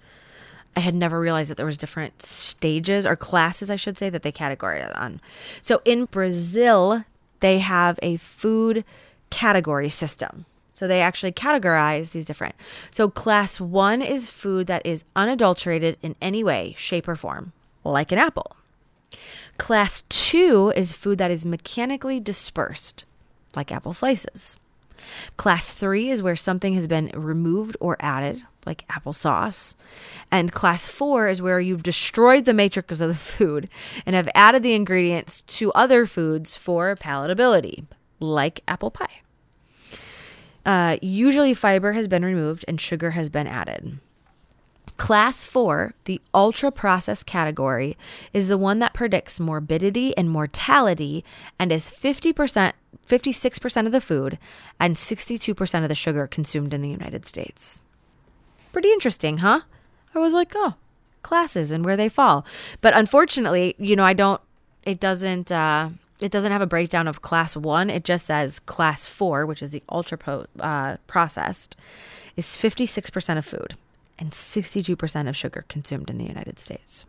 I 0.75 0.81
had 0.81 0.95
never 0.95 1.21
realized 1.21 1.51
that 1.51 1.59
there 1.59 1.67
was 1.67 1.77
different 1.77 2.23
stages 2.23 3.05
or 3.05 3.15
classes, 3.15 3.71
I 3.71 3.77
should 3.77 3.99
say, 3.99 4.09
that 4.09 4.23
they 4.23 4.33
categorize 4.33 4.99
on. 4.99 5.21
So 5.61 5.83
in 5.85 6.07
Brazil, 6.07 7.05
they 7.41 7.59
have 7.59 7.99
a 8.03 8.17
food 8.17 8.83
category 9.29 9.91
system. 9.91 10.47
So 10.73 10.89
they 10.89 11.03
actually 11.03 11.33
categorize 11.33 12.13
these 12.13 12.25
different. 12.25 12.55
So 12.91 13.11
class 13.11 13.61
1 13.61 14.01
is 14.01 14.31
food 14.31 14.67
that 14.69 14.87
is 14.87 15.05
unadulterated 15.15 15.99
in 16.01 16.17
any 16.23 16.43
way, 16.43 16.75
shape 16.79 17.07
or 17.07 17.17
form, 17.17 17.53
like 17.85 18.11
an 18.11 18.19
apple. 18.19 18.57
Class 19.59 20.05
2 20.09 20.73
is 20.75 20.95
food 20.95 21.19
that 21.19 21.31
is 21.31 21.45
mechanically 21.45 22.19
dispersed, 22.19 23.05
like 23.55 23.73
apple 23.73 23.93
slices. 23.93 24.57
Class 25.37 25.69
3 25.71 26.11
is 26.11 26.23
where 26.23 26.37
something 26.37 26.75
has 26.75 26.87
been 26.87 27.11
removed 27.15 27.77
or 27.81 27.97
added, 28.01 28.43
like 28.67 28.87
applesauce. 28.89 29.75
And 30.31 30.53
class 30.53 30.87
4 30.87 31.29
is 31.29 31.43
where 31.43 31.61
you've 31.61 31.83
destroyed 31.83 32.45
the 32.45 32.55
matrix 32.55 33.01
of 33.01 33.09
the 33.09 33.15
food 33.17 33.69
and 34.07 34.15
have 34.15 34.29
added 34.35 34.63
the 34.63 34.75
ingredients 34.75 35.41
to 35.43 35.73
other 35.73 36.07
foods 36.07 36.55
for 36.55 36.95
palatability, 36.97 37.85
like 38.21 38.63
apple 38.69 38.91
pie. 38.91 39.23
Uh, 40.65 40.97
usually, 41.03 41.55
fiber 41.55 41.93
has 41.93 42.07
been 42.07 42.25
removed 42.25 42.65
and 42.69 42.81
sugar 42.81 43.11
has 43.11 43.29
been 43.29 43.49
added. 43.49 43.99
Class 44.97 45.45
4, 45.45 45.95
the 46.05 46.21
ultra 46.33 46.71
processed 46.71 47.27
category, 47.27 47.97
is 48.33 48.49
the 48.49 48.59
one 48.59 48.79
that 48.81 48.95
predicts 48.95 49.41
morbidity 49.41 50.17
and 50.17 50.31
mortality 50.31 51.25
and 51.59 51.73
is 51.73 51.87
50%, 51.87 52.73
56% 53.09 53.87
of 53.87 53.93
the 53.93 54.01
food 54.01 54.39
and 54.79 54.97
62% 54.97 55.83
of 55.83 55.89
the 55.89 55.95
sugar 55.95 56.27
consumed 56.27 56.75
in 56.75 56.83
the 56.83 56.89
United 56.89 57.27
States. 57.27 57.83
Pretty 58.73 58.91
interesting, 58.91 59.39
huh? 59.39 59.62
I 60.15 60.19
was 60.19 60.33
like, 60.33 60.53
oh, 60.55 60.75
classes 61.23 61.71
and 61.71 61.85
where 61.85 61.97
they 61.97 62.09
fall. 62.09 62.45
But 62.81 62.97
unfortunately, 62.97 63.75
you 63.79 63.97
know, 63.97 64.05
I 64.05 64.12
don't, 64.12 64.41
it 64.85 65.01
doesn't, 65.01 65.51
uh, 65.51 65.91
it 66.21 66.31
doesn't 66.31 66.53
have 66.53 66.62
a 66.62 66.67
breakdown 66.67 67.09
of 67.09 67.23
class 67.23 67.57
one. 67.57 67.91
It 67.91 68.05
just 68.05 68.27
says 68.27 68.61
class 68.61 69.07
four, 69.07 69.47
which 69.47 69.62
is 69.62 69.71
the 69.71 69.83
ultra 69.89 70.19
po- 70.19 70.47
uh, 70.61 70.97
processed, 71.07 71.77
is 72.37 72.47
56% 72.47 73.39
of 73.39 73.45
food 73.45 73.75
and 74.19 74.31
62% 74.31 75.28
of 75.28 75.37
sugar 75.37 75.64
consumed 75.69 76.11
in 76.11 76.19
the 76.19 76.25
United 76.25 76.59
States. 76.59 77.04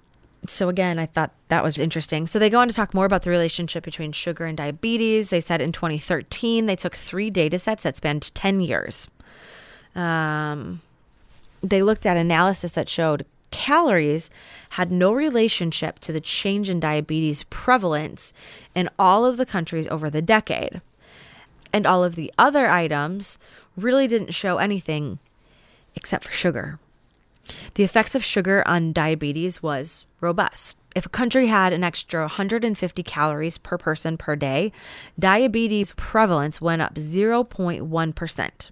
So, 0.47 0.67
again, 0.67 0.99
I 0.99 1.05
thought 1.05 1.31
that 1.47 1.63
was 1.63 1.79
interesting. 1.79 2.27
So, 2.27 2.37
they 2.37 2.49
go 2.49 2.59
on 2.59 2.67
to 2.67 2.73
talk 2.73 2.93
more 2.93 3.05
about 3.05 3.23
the 3.23 3.29
relationship 3.29 3.83
between 3.83 4.11
sugar 4.11 4.45
and 4.45 4.57
diabetes. 4.57 5.29
They 5.29 5.39
said 5.39 5.61
in 5.61 5.71
2013, 5.71 6.65
they 6.65 6.75
took 6.75 6.95
three 6.95 7.29
data 7.29 7.57
sets 7.59 7.83
that 7.83 7.95
spanned 7.95 8.33
10 8.35 8.59
years. 8.59 9.07
Um, 9.95 10.81
they 11.61 11.81
looked 11.81 12.05
at 12.05 12.17
analysis 12.17 12.73
that 12.73 12.89
showed 12.89 13.25
calories 13.51 14.29
had 14.71 14.91
no 14.91 15.13
relationship 15.13 15.99
to 15.99 16.11
the 16.11 16.19
change 16.19 16.69
in 16.69 16.79
diabetes 16.79 17.43
prevalence 17.43 18.33
in 18.75 18.89
all 18.97 19.25
of 19.25 19.37
the 19.37 19.45
countries 19.45 19.87
over 19.87 20.09
the 20.09 20.21
decade. 20.21 20.81
And 21.71 21.87
all 21.87 22.03
of 22.03 22.15
the 22.15 22.33
other 22.37 22.67
items 22.67 23.37
really 23.77 24.07
didn't 24.07 24.33
show 24.33 24.57
anything 24.57 25.19
except 25.95 26.25
for 26.25 26.31
sugar. 26.31 26.79
The 27.75 27.83
effects 27.83 28.15
of 28.15 28.23
sugar 28.23 28.63
on 28.67 28.93
diabetes 28.93 29.61
was 29.61 30.05
robust. 30.21 30.77
if 30.95 31.05
a 31.07 31.09
country 31.09 31.47
had 31.47 31.73
an 31.73 31.83
extra 31.83 32.21
150 32.21 33.03
calories 33.03 33.57
per 33.57 33.77
person 33.77 34.17
per 34.17 34.35
day, 34.35 34.71
diabetes 35.17 35.91
prevalence 35.97 36.61
went 36.61 36.81
up 36.81 36.95
0.1%. 36.95 38.69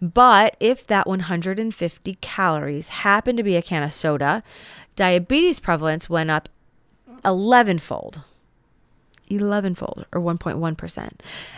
But 0.00 0.56
if 0.60 0.86
that 0.86 1.06
150 1.06 2.18
calories 2.20 2.88
happened 2.88 3.38
to 3.38 3.44
be 3.44 3.56
a 3.56 3.62
can 3.62 3.82
of 3.82 3.92
soda, 3.92 4.42
diabetes 4.94 5.58
prevalence 5.58 6.08
went 6.08 6.30
up 6.30 6.48
11 7.24 7.78
fold. 7.78 8.20
11 9.28 9.74
fold 9.74 10.06
or 10.12 10.20
1.1%. 10.20 11.10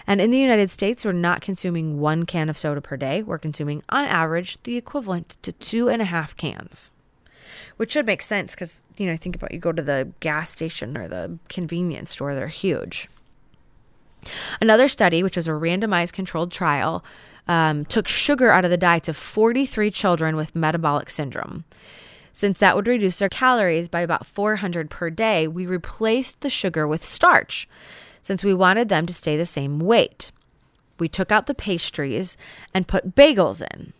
And 0.06 0.20
in 0.20 0.30
the 0.30 0.38
United 0.38 0.70
States, 0.70 1.04
we're 1.04 1.12
not 1.12 1.40
consuming 1.40 2.00
one 2.00 2.26
can 2.26 2.48
of 2.48 2.58
soda 2.58 2.80
per 2.80 2.96
day. 2.96 3.22
We're 3.22 3.38
consuming, 3.38 3.82
on 3.88 4.04
average, 4.04 4.62
the 4.62 4.76
equivalent 4.76 5.36
to 5.42 5.52
two 5.52 5.88
and 5.88 6.02
a 6.02 6.06
half 6.06 6.36
cans, 6.36 6.90
which 7.76 7.92
should 7.92 8.06
make 8.06 8.22
sense 8.22 8.54
because, 8.54 8.80
you 8.96 9.06
know, 9.06 9.16
think 9.16 9.36
about 9.36 9.52
you 9.52 9.58
go 9.58 9.72
to 9.72 9.82
the 9.82 10.10
gas 10.20 10.50
station 10.50 10.96
or 10.96 11.08
the 11.08 11.38
convenience 11.48 12.12
store, 12.12 12.34
they're 12.34 12.48
huge. 12.48 13.08
Another 14.60 14.88
study, 14.88 15.22
which 15.22 15.36
was 15.36 15.48
a 15.48 15.52
randomized 15.52 16.12
controlled 16.12 16.52
trial, 16.52 17.04
um, 17.46 17.84
took 17.86 18.08
sugar 18.08 18.50
out 18.50 18.64
of 18.64 18.70
the 18.70 18.76
diets 18.76 19.08
of 19.08 19.16
43 19.16 19.90
children 19.90 20.36
with 20.36 20.54
metabolic 20.54 21.08
syndrome. 21.10 21.64
Since 22.38 22.60
that 22.60 22.76
would 22.76 22.86
reduce 22.86 23.18
their 23.18 23.28
calories 23.28 23.88
by 23.88 24.00
about 24.00 24.24
400 24.24 24.90
per 24.90 25.10
day, 25.10 25.48
we 25.48 25.66
replaced 25.66 26.40
the 26.40 26.48
sugar 26.48 26.86
with 26.86 27.04
starch 27.04 27.68
since 28.22 28.44
we 28.44 28.54
wanted 28.54 28.88
them 28.88 29.06
to 29.06 29.12
stay 29.12 29.36
the 29.36 29.44
same 29.44 29.80
weight. 29.80 30.30
We 31.00 31.08
took 31.08 31.32
out 31.32 31.46
the 31.46 31.54
pastries 31.56 32.36
and 32.72 32.86
put 32.86 33.16
bagels 33.16 33.60
in. 33.74 33.92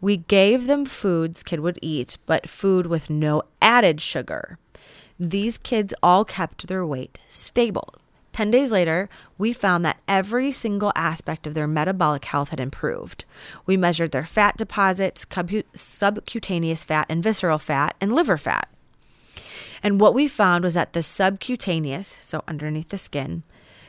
We 0.00 0.16
gave 0.16 0.66
them 0.66 0.84
foods 0.84 1.44
kid 1.44 1.60
would 1.60 1.78
eat, 1.80 2.18
but 2.26 2.50
food 2.50 2.88
with 2.88 3.08
no 3.08 3.44
added 3.62 4.00
sugar. 4.00 4.58
These 5.16 5.58
kids 5.58 5.94
all 6.02 6.24
kept 6.24 6.66
their 6.66 6.84
weight 6.84 7.20
stable. 7.28 7.94
10 8.32 8.50
days 8.50 8.70
later, 8.70 9.08
we 9.36 9.52
found 9.52 9.84
that 9.84 10.00
every 10.06 10.52
single 10.52 10.92
aspect 10.94 11.46
of 11.46 11.54
their 11.54 11.66
metabolic 11.66 12.24
health 12.24 12.50
had 12.50 12.60
improved. 12.60 13.24
We 13.66 13.76
measured 13.76 14.12
their 14.12 14.26
fat 14.26 14.56
deposits, 14.56 15.26
subcutaneous 15.74 16.84
fat, 16.84 17.06
and 17.08 17.22
visceral 17.22 17.58
fat, 17.58 17.96
and 18.00 18.14
liver 18.14 18.38
fat. 18.38 18.68
And 19.82 20.00
what 20.00 20.14
we 20.14 20.28
found 20.28 20.64
was 20.64 20.74
that 20.74 20.92
the 20.92 21.02
subcutaneous, 21.02 22.06
so 22.22 22.44
underneath 22.46 22.88
the 22.88 22.98
skin, 22.98 23.42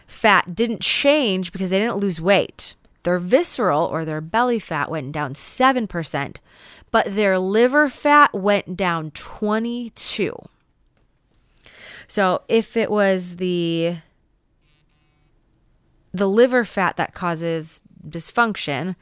fat 0.08 0.56
didn't 0.56 0.82
change 0.82 1.52
because 1.52 1.70
they 1.70 1.80
didn't 1.80 1.98
lose 1.98 2.22
weight. 2.22 2.76
Their 3.04 3.20
visceral 3.20 3.86
or 3.86 4.04
their 4.04 4.22
belly 4.22 4.60
fat 4.60 4.90
went 4.90 5.12
down 5.12 5.34
7%, 5.34 6.38
but 6.92 7.16
their 7.16 7.40
liver 7.40 7.88
fat 7.88 8.34
went 8.34 8.76
down 8.76 9.12
22. 9.12 10.36
So 12.08 12.42
if 12.48 12.76
it 12.76 12.90
was 12.90 13.36
the 13.36 13.98
the 16.14 16.28
liver 16.28 16.66
fat 16.66 16.98
that 16.98 17.14
causes 17.14 17.82
dysfunction. 18.08 18.96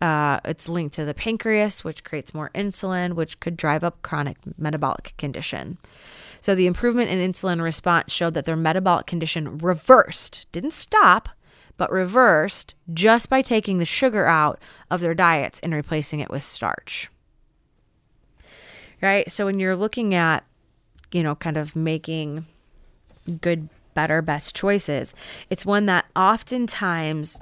Uh, 0.00 0.40
it's 0.44 0.68
linked 0.68 0.94
to 0.96 1.04
the 1.04 1.14
pancreas, 1.14 1.84
which 1.84 2.04
creates 2.04 2.34
more 2.34 2.50
insulin, 2.54 3.14
which 3.14 3.38
could 3.40 3.56
drive 3.56 3.84
up 3.84 4.02
chronic 4.02 4.36
metabolic 4.58 5.14
condition. 5.16 5.78
So 6.40 6.56
the 6.56 6.66
improvement 6.66 7.08
in 7.08 7.18
insulin 7.18 7.62
response 7.62 8.12
showed 8.12 8.34
that 8.34 8.46
their 8.46 8.56
metabolic 8.56 9.06
condition 9.06 9.58
reversed, 9.58 10.46
didn't 10.50 10.72
stop, 10.72 11.28
but 11.76 11.92
reversed 11.92 12.74
just 12.92 13.28
by 13.28 13.42
taking 13.42 13.78
the 13.78 13.84
sugar 13.84 14.26
out 14.26 14.60
of 14.90 15.00
their 15.00 15.14
diets 15.14 15.60
and 15.62 15.72
replacing 15.72 16.20
it 16.20 16.30
with 16.30 16.42
starch. 16.42 17.08
Right? 19.00 19.30
So 19.30 19.46
when 19.46 19.60
you're 19.60 19.76
looking 19.76 20.14
at, 20.14 20.44
you 21.12 21.22
know, 21.22 21.36
kind 21.36 21.56
of 21.56 21.76
making 21.76 22.46
good 23.40 23.68
better, 23.94 24.22
best 24.22 24.54
choices. 24.54 25.14
It's 25.50 25.66
one 25.66 25.86
that 25.86 26.06
oftentimes 26.16 27.38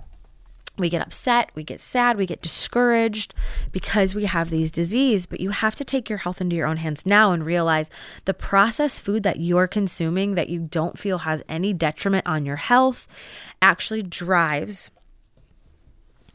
we 0.81 0.89
get 0.89 1.03
upset, 1.03 1.51
we 1.55 1.63
get 1.63 1.81
sad, 1.81 2.17
we 2.17 2.27
get 2.27 2.43
discouraged 2.43 3.35
because 3.71 4.15
we 4.15 4.25
have 4.25 4.51
these 4.51 4.71
disease, 4.71 5.27
but 5.27 5.41
you 5.41 5.51
have 5.51 5.77
to 5.77 5.85
take 5.85 6.09
your 6.09 6.19
health 6.19 6.41
into 6.41 6.57
your 6.57 6.67
own 6.67 6.79
hands 6.79 7.05
now 7.07 7.33
and 7.33 7.45
realize 7.45 7.91
the 8.25 8.35
processed 8.35 9.03
food 9.03 9.23
that 9.23 9.41
you're 9.41 9.69
consuming 9.69 10.35
that 10.35 10.49
you 10.49 10.61
don't 10.61 10.99
feel 10.99 11.19
has 11.19 11.43
any 11.49 11.73
detriment 11.73 12.27
on 12.27 12.47
your 12.47 12.57
health 12.57 13.07
actually 13.61 14.03
drives 14.03 14.91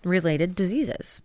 related 0.04 0.56
diseases. 0.56 1.22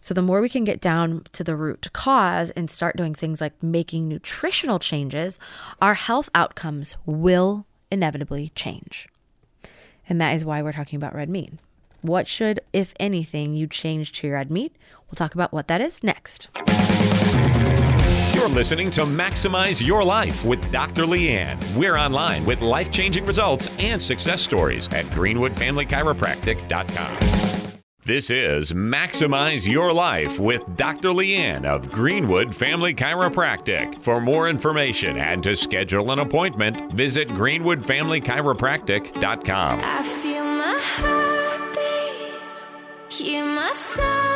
So, 0.00 0.14
the 0.14 0.22
more 0.22 0.40
we 0.40 0.48
can 0.48 0.64
get 0.64 0.80
down 0.80 1.24
to 1.32 1.42
the 1.42 1.56
root 1.56 1.88
cause 1.92 2.50
and 2.50 2.70
start 2.70 2.96
doing 2.96 3.14
things 3.14 3.40
like 3.40 3.60
making 3.62 4.06
nutritional 4.06 4.78
changes, 4.78 5.38
our 5.80 5.94
health 5.94 6.28
outcomes 6.34 6.96
will 7.06 7.66
inevitably 7.90 8.52
change. 8.54 9.08
And 10.08 10.20
that 10.20 10.34
is 10.34 10.44
why 10.44 10.62
we're 10.62 10.72
talking 10.72 10.96
about 10.96 11.14
red 11.14 11.28
meat. 11.28 11.52
What 12.00 12.28
should, 12.28 12.60
if 12.72 12.94
anything, 13.00 13.54
you 13.54 13.66
change 13.66 14.12
to 14.12 14.28
your 14.28 14.36
red 14.36 14.50
meat? 14.50 14.76
We'll 15.08 15.16
talk 15.16 15.34
about 15.34 15.52
what 15.52 15.66
that 15.68 15.80
is 15.80 16.04
next. 16.04 16.48
You're 18.34 18.48
listening 18.48 18.90
to 18.92 19.02
Maximize 19.02 19.84
Your 19.84 20.04
Life 20.04 20.44
with 20.44 20.70
Dr. 20.70 21.02
Leanne. 21.02 21.58
We're 21.76 21.96
online 21.96 22.44
with 22.44 22.60
life 22.60 22.92
changing 22.92 23.26
results 23.26 23.74
and 23.78 24.00
success 24.00 24.40
stories 24.40 24.86
at 24.88 25.04
greenwoodfamilychiropractic.com. 25.06 27.45
This 28.06 28.30
is 28.30 28.72
Maximize 28.72 29.66
Your 29.66 29.92
Life 29.92 30.38
with 30.38 30.62
Dr. 30.76 31.08
Leanne 31.08 31.64
of 31.64 31.90
Greenwood 31.90 32.54
Family 32.54 32.94
Chiropractic. 32.94 34.00
For 34.00 34.20
more 34.20 34.48
information 34.48 35.18
and 35.18 35.42
to 35.42 35.56
schedule 35.56 36.12
an 36.12 36.20
appointment, 36.20 36.92
visit 36.92 37.26
greenwoodfamilychiropractic.com. 37.30 39.80
I 39.82 40.02
feel 40.04 40.44
my 40.44 40.78
heart 40.80 41.26
hear 43.10 43.44
my 43.44 43.72
soul 43.72 44.35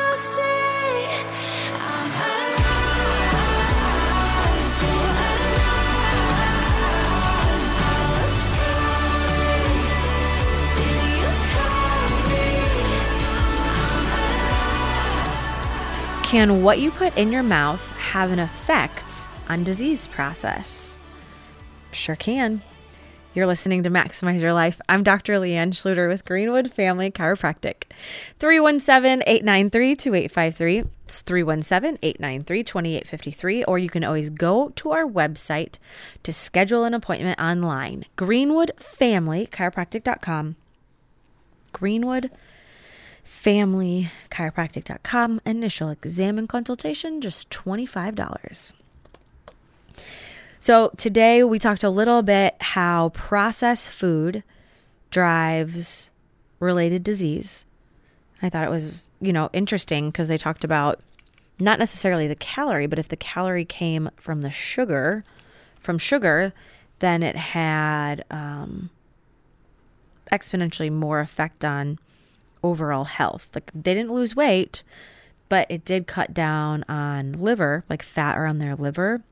Can 16.31 16.63
what 16.63 16.79
you 16.79 16.93
put 16.93 17.19
in 17.19 17.33
your 17.33 17.43
mouth 17.43 17.91
have 17.91 18.31
an 18.31 18.39
effect 18.39 19.29
on 19.49 19.65
disease 19.65 20.07
process? 20.07 20.97
Sure 21.91 22.15
can. 22.15 22.63
You're 23.35 23.49
listening 23.49 23.83
to 23.83 23.91
Maximize 23.91 24.41
Your 24.41 24.53
Life. 24.53 24.81
I'm 24.89 25.03
Dr. 25.03 25.41
Leanne 25.41 25.73
Schluter 25.73 26.09
with 26.09 26.25
Greenwood 26.25 26.73
Family 26.73 27.11
Chiropractic. 27.11 27.91
317 28.39 29.25
893 29.27 29.97
2853. 29.97 30.85
It's 31.07 31.21
317 31.23 31.99
893 32.01 32.63
2853. 32.63 33.65
Or 33.65 33.81
you 33.81 33.91
can 33.91 34.05
always 34.05 34.31
go 34.31 34.69
to 34.77 34.93
our 34.93 35.07
website 35.07 35.79
to 36.23 36.33
schedule 36.33 36.85
an 36.85 36.95
appointment 36.95 37.41
online 37.41 38.05
greenwoodfamilychiropractic.com. 38.17 40.55
Greenwood 41.73 42.31
familychiropractic.com. 43.31 45.41
Initial 45.47 45.89
exam 45.91 46.37
and 46.39 46.49
consultation, 46.49 47.21
just 47.21 47.49
$25. 47.51 48.73
So, 50.59 50.91
today 50.97 51.45
we 51.45 51.59
talked 51.59 51.85
a 51.85 51.91
little 51.91 52.23
bit 52.23 52.57
how 52.61 53.09
processed 53.11 53.89
food 53.89 54.43
drives 55.11 56.11
related 56.59 57.03
disease. 57.03 57.65
I 58.43 58.51
thought 58.51 58.67
it 58.67 58.71
was, 58.71 59.09
you 59.21 59.33
know, 59.33 59.49
interesting 59.53 60.11
because 60.11 60.29
they 60.29 60.37
talked 60.37 60.65
about 60.65 61.01
not 61.59 61.79
necessarily 61.79 62.29
the 62.29 62.35
calorie, 62.35 62.87
but 62.87 62.99
if 62.99 63.09
the 63.09 63.17
calorie 63.17 63.65
came 63.65 64.11
from 64.17 64.43
the 64.43 64.51
sugar, 64.51 65.25
from 65.79 65.97
sugar, 65.99 66.53
then 66.99 67.23
it 67.23 67.37
had 67.37 68.25
um, 68.31 68.91
exponentially 70.31 70.93
more 70.93 71.21
effect 71.21 71.65
on 71.65 71.99
overall 72.63 73.05
health. 73.05 73.51
Like 73.55 73.71
they 73.75 73.95
didn't 73.95 74.13
lose 74.13 74.37
weight, 74.37 74.83
but 75.49 75.67
it 75.71 75.85
did 75.85 76.07
cut 76.07 76.33
down 76.33 76.85
on 76.89 77.33
liver, 77.33 77.85
like 77.91 78.03
fat 78.03 78.39
around 78.39 78.59
their 78.59 78.77
liver, 78.77 79.23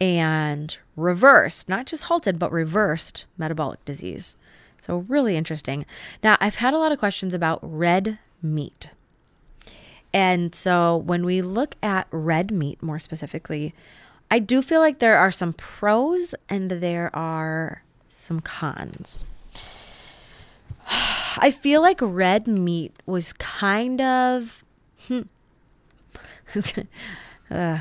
and 0.00 0.76
reversed, 0.96 1.68
not 1.68 1.86
just 1.86 2.04
halted, 2.04 2.38
but 2.38 2.52
reversed 2.52 3.24
metabolic 3.38 3.84
disease. 3.84 4.36
So, 4.80 4.98
really 5.08 5.36
interesting. 5.36 5.86
Now, 6.22 6.36
I've 6.40 6.56
had 6.56 6.74
a 6.74 6.78
lot 6.78 6.92
of 6.92 6.98
questions 6.98 7.32
about 7.32 7.58
red 7.62 8.18
meat. 8.42 8.90
And 10.12 10.54
so, 10.54 10.98
when 10.98 11.24
we 11.24 11.40
look 11.40 11.76
at 11.82 12.06
red 12.10 12.50
meat 12.50 12.82
more 12.82 12.98
specifically, 12.98 13.74
I 14.30 14.38
do 14.38 14.60
feel 14.60 14.80
like 14.80 14.98
there 14.98 15.16
are 15.16 15.32
some 15.32 15.54
pros 15.54 16.34
and 16.48 16.70
there 16.70 17.14
are 17.16 17.82
some 18.10 18.40
cons. 18.40 19.24
I 21.38 21.50
feel 21.50 21.80
like 21.82 21.98
red 22.02 22.46
meat 22.46 22.94
was 23.06 23.32
kind 23.34 24.00
of. 24.00 24.64
Hmm, 25.08 25.22
uh, 27.50 27.78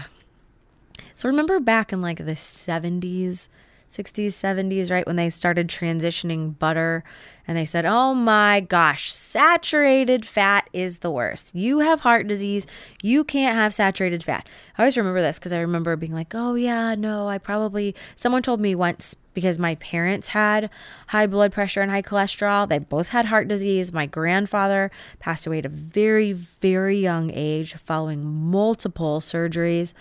So 1.16 1.30
remember 1.30 1.60
back 1.60 1.94
in 1.94 2.02
like 2.02 2.18
the 2.26 2.36
70s, 2.36 3.50
60s, 3.90 4.34
70s, 4.34 4.90
right? 4.92 5.06
When 5.06 5.16
they 5.16 5.30
started 5.30 5.68
transitioning 5.68 6.58
butter 6.58 7.04
and 7.48 7.56
they 7.58 7.66
said, 7.66 7.86
oh 7.86 8.14
my 8.14 8.62
gosh, 8.62 9.14
saturated 9.14 10.26
fat 10.26 10.68
is 10.74 11.00
the 11.00 11.12
worst. 11.12 11.54
You 11.54 11.80
have 11.80 12.02
heart 12.02 12.28
disease. 12.28 12.66
You 13.02 13.24
can't 13.24 13.56
have 13.56 13.74
saturated 13.74 14.24
fat. 14.24 14.48
I 14.78 14.82
always 14.84 14.98
remember 14.98 15.22
this 15.22 15.40
because 15.40 15.54
I 15.54 15.60
remember 15.60 15.96
being 15.96 16.14
like, 16.14 16.34
oh 16.36 16.56
yeah, 16.56 16.96
no, 16.96 17.28
I 17.28 17.38
probably, 17.38 17.96
someone 18.16 18.42
told 18.42 18.60
me 18.60 18.76
once 18.76 19.16
because 19.34 19.60
my 19.60 19.76
parents 19.76 20.28
had 20.28 20.70
high 21.08 21.28
blood 21.28 21.52
pressure 21.52 21.82
and 21.82 21.92
high 21.92 22.02
cholesterol. 22.02 22.68
They 22.68 22.80
both 22.80 23.10
had 23.10 23.26
heart 23.26 23.48
disease. 23.48 23.94
My 23.94 24.06
grandfather 24.06 24.92
passed 25.20 25.48
away 25.48 25.60
at 25.60 25.66
a 25.66 25.70
very, 25.70 26.34
very 26.34 27.00
young 27.00 27.32
age 27.34 27.76
following 27.76 28.24
multiple 28.24 29.20
surgeries 29.20 29.94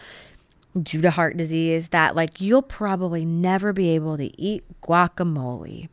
due 0.81 1.03
to 1.03 1.11
heart 1.11 1.37
disease 1.37 1.89
that 1.89 2.17
like 2.17 2.41
you'll 2.41 2.63
probably 2.63 3.25
never 3.25 3.73
be 3.73 3.91
able 3.91 4.17
to 4.17 4.41
eat 4.41 4.65
guacamole 4.83 5.89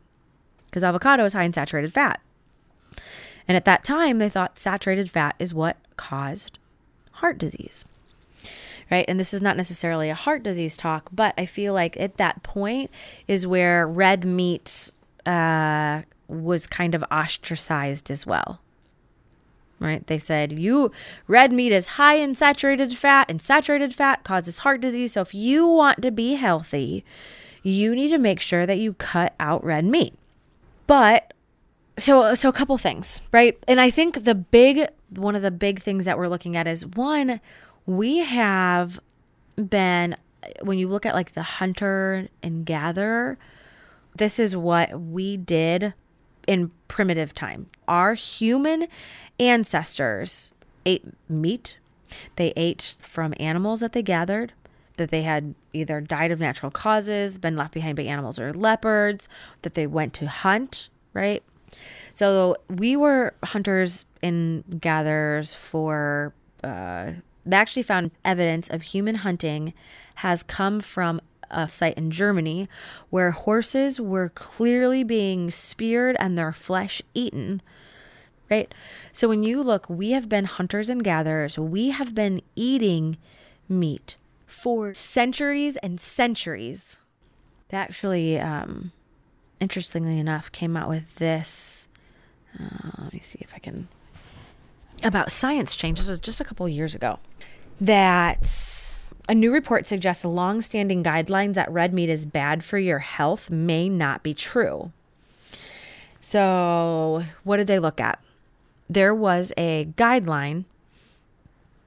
because 0.66 0.82
avocado 0.82 1.24
is 1.24 1.32
high 1.32 1.42
in 1.42 1.52
saturated 1.52 1.92
fat. 1.92 2.20
And 3.48 3.56
at 3.56 3.64
that 3.64 3.82
time, 3.82 4.18
they 4.18 4.28
thought 4.28 4.58
saturated 4.58 5.10
fat 5.10 5.34
is 5.38 5.52
what 5.52 5.76
caused 5.96 6.58
heart 7.12 7.36
disease. 7.36 7.84
Right. 8.90 9.04
And 9.06 9.20
this 9.20 9.32
is 9.32 9.40
not 9.40 9.56
necessarily 9.56 10.10
a 10.10 10.16
heart 10.16 10.42
disease 10.42 10.76
talk, 10.76 11.10
but 11.12 11.32
I 11.38 11.46
feel 11.46 11.72
like 11.72 11.96
at 11.98 12.16
that 12.16 12.42
point 12.42 12.90
is 13.28 13.46
where 13.46 13.86
red 13.86 14.24
meat 14.24 14.90
uh, 15.26 16.02
was 16.26 16.66
kind 16.66 16.96
of 16.96 17.04
ostracized 17.10 18.10
as 18.10 18.26
well 18.26 18.60
right? 19.80 20.06
They 20.06 20.18
said 20.18 20.52
you 20.52 20.92
red 21.26 21.52
meat 21.52 21.72
is 21.72 21.86
high 21.86 22.16
in 22.16 22.34
saturated 22.34 22.96
fat 22.96 23.26
and 23.28 23.40
saturated 23.42 23.94
fat 23.94 24.22
causes 24.22 24.58
heart 24.58 24.80
disease. 24.80 25.12
So 25.12 25.22
if 25.22 25.34
you 25.34 25.66
want 25.66 26.02
to 26.02 26.10
be 26.10 26.34
healthy, 26.34 27.04
you 27.62 27.94
need 27.94 28.10
to 28.10 28.18
make 28.18 28.40
sure 28.40 28.66
that 28.66 28.78
you 28.78 28.92
cut 28.94 29.34
out 29.40 29.64
red 29.64 29.84
meat. 29.84 30.14
But 30.86 31.32
so 31.98 32.34
so 32.34 32.48
a 32.48 32.52
couple 32.52 32.76
things, 32.78 33.22
right? 33.32 33.58
And 33.66 33.80
I 33.80 33.90
think 33.90 34.24
the 34.24 34.34
big 34.34 34.86
one 35.10 35.34
of 35.34 35.42
the 35.42 35.50
big 35.50 35.80
things 35.80 36.04
that 36.04 36.18
we're 36.18 36.28
looking 36.28 36.56
at 36.56 36.68
is 36.68 36.86
one 36.86 37.40
we 37.90 38.18
have 38.18 39.00
been 39.56 40.16
when 40.62 40.78
you 40.78 40.86
look 40.86 41.04
at 41.04 41.14
like 41.14 41.32
the 41.32 41.42
hunter 41.42 42.28
and 42.40 42.64
gatherer, 42.64 43.36
this 44.16 44.38
is 44.38 44.56
what 44.56 45.00
we 45.00 45.36
did 45.36 45.92
in 46.46 46.70
primitive 46.86 47.34
time. 47.34 47.68
Our 47.88 48.14
human 48.14 48.86
ancestors 49.40 50.52
ate 50.86 51.04
meat. 51.28 51.78
They 52.36 52.52
ate 52.56 52.94
from 53.00 53.34
animals 53.40 53.80
that 53.80 53.92
they 53.92 54.02
gathered, 54.02 54.52
that 54.96 55.10
they 55.10 55.22
had 55.22 55.54
either 55.72 56.00
died 56.00 56.30
of 56.30 56.38
natural 56.38 56.70
causes, 56.70 57.38
been 57.38 57.56
left 57.56 57.74
behind 57.74 57.96
by 57.96 58.04
animals 58.04 58.38
or 58.38 58.54
leopards, 58.54 59.28
that 59.62 59.74
they 59.74 59.88
went 59.88 60.14
to 60.14 60.28
hunt, 60.28 60.88
right? 61.12 61.42
So 62.12 62.56
we 62.68 62.96
were 62.96 63.34
hunters 63.42 64.04
and 64.22 64.62
gatherers 64.80 65.54
for, 65.54 66.32
uh, 66.62 67.12
they 67.44 67.56
actually 67.56 67.82
found 67.82 68.10
evidence 68.24 68.68
of 68.68 68.82
human 68.82 69.16
hunting 69.16 69.72
has 70.16 70.42
come 70.42 70.80
from 70.80 71.20
a 71.50 71.68
site 71.68 71.96
in 71.96 72.10
Germany 72.10 72.68
where 73.10 73.32
horses 73.32 74.00
were 74.00 74.28
clearly 74.30 75.02
being 75.02 75.50
speared 75.50 76.16
and 76.20 76.38
their 76.38 76.52
flesh 76.52 77.02
eaten 77.14 77.60
right? 78.50 78.74
So 79.12 79.28
when 79.28 79.42
you 79.42 79.62
look, 79.62 79.88
we 79.88 80.10
have 80.10 80.28
been 80.28 80.44
hunters 80.44 80.88
and 80.88 81.02
gatherers, 81.02 81.58
we 81.58 81.90
have 81.90 82.14
been 82.14 82.42
eating 82.56 83.16
meat 83.68 84.16
for 84.46 84.92
centuries 84.92 85.76
and 85.76 86.00
centuries. 86.00 86.98
They 87.68 87.76
actually, 87.76 88.38
um, 88.38 88.90
interestingly 89.60 90.18
enough, 90.18 90.50
came 90.50 90.76
out 90.76 90.88
with 90.88 91.14
this. 91.14 91.86
Uh, 92.58 92.90
let 93.04 93.12
me 93.12 93.20
see 93.20 93.38
if 93.40 93.54
I 93.54 93.58
can. 93.58 93.88
About 95.02 95.32
science 95.32 95.74
change. 95.76 95.98
This 95.98 96.08
was 96.08 96.20
just 96.20 96.40
a 96.40 96.44
couple 96.44 96.68
years 96.68 96.94
ago. 96.94 97.18
That 97.80 98.94
a 99.28 99.34
new 99.34 99.52
report 99.52 99.86
suggests 99.86 100.24
long 100.24 100.60
standing 100.60 101.02
guidelines 101.02 101.54
that 101.54 101.70
red 101.70 101.94
meat 101.94 102.10
is 102.10 102.26
bad 102.26 102.62
for 102.62 102.78
your 102.78 102.98
health 102.98 103.50
may 103.50 103.88
not 103.88 104.22
be 104.22 104.34
true. 104.34 104.92
So, 106.20 107.24
what 107.44 107.56
did 107.56 107.66
they 107.66 107.78
look 107.78 108.00
at? 108.00 108.20
there 108.90 109.14
was 109.14 109.52
a 109.56 109.86
guideline 109.96 110.64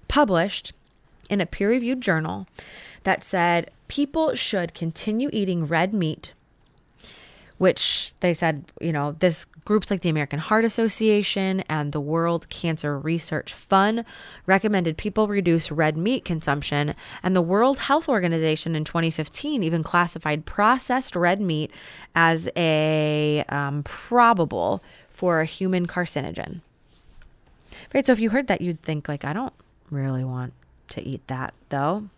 published 0.08 0.72
in 1.30 1.42
a 1.42 1.46
peer 1.46 1.70
reviewed 1.70 2.00
journal 2.00 2.48
that 3.04 3.22
said 3.22 3.70
people 3.90 4.34
should 4.36 4.74
continue 4.74 5.30
eating 5.34 5.68
red 5.68 5.94
meat, 5.94 6.32
which 7.58 8.14
they 8.20 8.34
said, 8.34 8.66
you 8.82 8.92
know, 8.92 9.14
this 9.20 9.46
groups 9.66 9.90
like 9.90 10.02
the 10.02 10.10
American 10.10 10.40
Heart 10.40 10.66
Association 10.66 11.62
and 11.70 11.92
the 11.92 12.02
World 12.02 12.50
Cancer 12.50 13.00
Research 13.00 13.54
Fund 13.54 14.04
recommended 14.46 14.98
people 14.98 15.28
reduce 15.28 15.72
red 15.72 15.96
meat 15.96 16.26
consumption, 16.26 16.96
and 17.22 17.36
the 17.36 17.42
World 17.42 17.78
Health 17.78 18.10
Organization 18.10 18.76
in 18.76 18.84
2015 18.84 19.64
even 19.64 19.84
classified 19.84 20.46
processed 20.46 21.16
red 21.16 21.40
meat 21.40 21.72
as 22.16 22.50
a 22.56 23.44
um, 23.50 23.84
probable 23.84 24.84
for 25.10 25.42
a 25.42 25.46
human 25.46 25.88
carcinogen. 25.88 26.62
Right. 27.94 28.06
So 28.06 28.12
if 28.12 28.20
you 28.20 28.30
heard 28.30 28.48
that, 28.48 28.62
you'd 28.62 28.82
think, 28.82 29.08
like, 29.08 29.24
I 29.24 29.34
don't 29.34 29.54
really 29.90 30.24
want 30.24 30.54
to 30.90 31.08
eat 31.08 31.26
that, 31.28 31.54
though. 31.70 32.10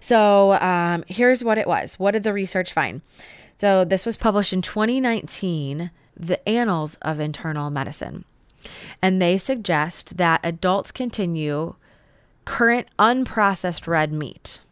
So 0.00 0.52
um, 0.52 1.04
here's 1.08 1.42
what 1.42 1.58
it 1.58 1.66
was. 1.66 1.98
What 1.98 2.12
did 2.12 2.22
the 2.22 2.32
research 2.32 2.72
find? 2.72 3.00
So 3.58 3.84
this 3.84 4.04
was 4.04 4.16
published 4.16 4.52
in 4.52 4.62
2019, 4.62 5.90
the 6.16 6.48
Annals 6.48 6.98
of 7.02 7.20
Internal 7.20 7.70
Medicine. 7.70 8.24
And 9.00 9.20
they 9.20 9.38
suggest 9.38 10.16
that 10.16 10.40
adults 10.42 10.90
continue 10.90 11.74
current 12.44 12.88
unprocessed 12.98 13.86
red 13.86 14.12
meat. 14.12 14.62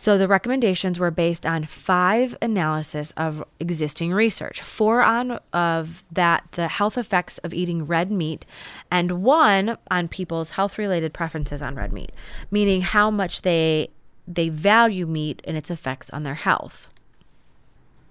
So 0.00 0.16
the 0.16 0.28
recommendations 0.28 0.98
were 0.98 1.10
based 1.10 1.44
on 1.44 1.64
five 1.64 2.34
analysis 2.40 3.12
of 3.18 3.44
existing 3.58 4.12
research, 4.14 4.62
four 4.62 5.02
on 5.02 5.38
of 5.52 6.02
that 6.10 6.44
the 6.52 6.68
health 6.68 6.96
effects 6.96 7.36
of 7.38 7.52
eating 7.52 7.86
red 7.86 8.10
meat, 8.10 8.46
and 8.90 9.22
one 9.22 9.76
on 9.90 10.08
people's 10.08 10.50
health 10.50 10.78
related 10.78 11.12
preferences 11.12 11.60
on 11.60 11.74
red 11.74 11.92
meat, 11.92 12.12
meaning 12.50 12.80
how 12.80 13.10
much 13.10 13.42
they 13.42 13.90
they 14.26 14.48
value 14.48 15.06
meat 15.06 15.42
and 15.44 15.58
its 15.58 15.70
effects 15.70 16.08
on 16.10 16.22
their 16.22 16.34
health. 16.34 16.88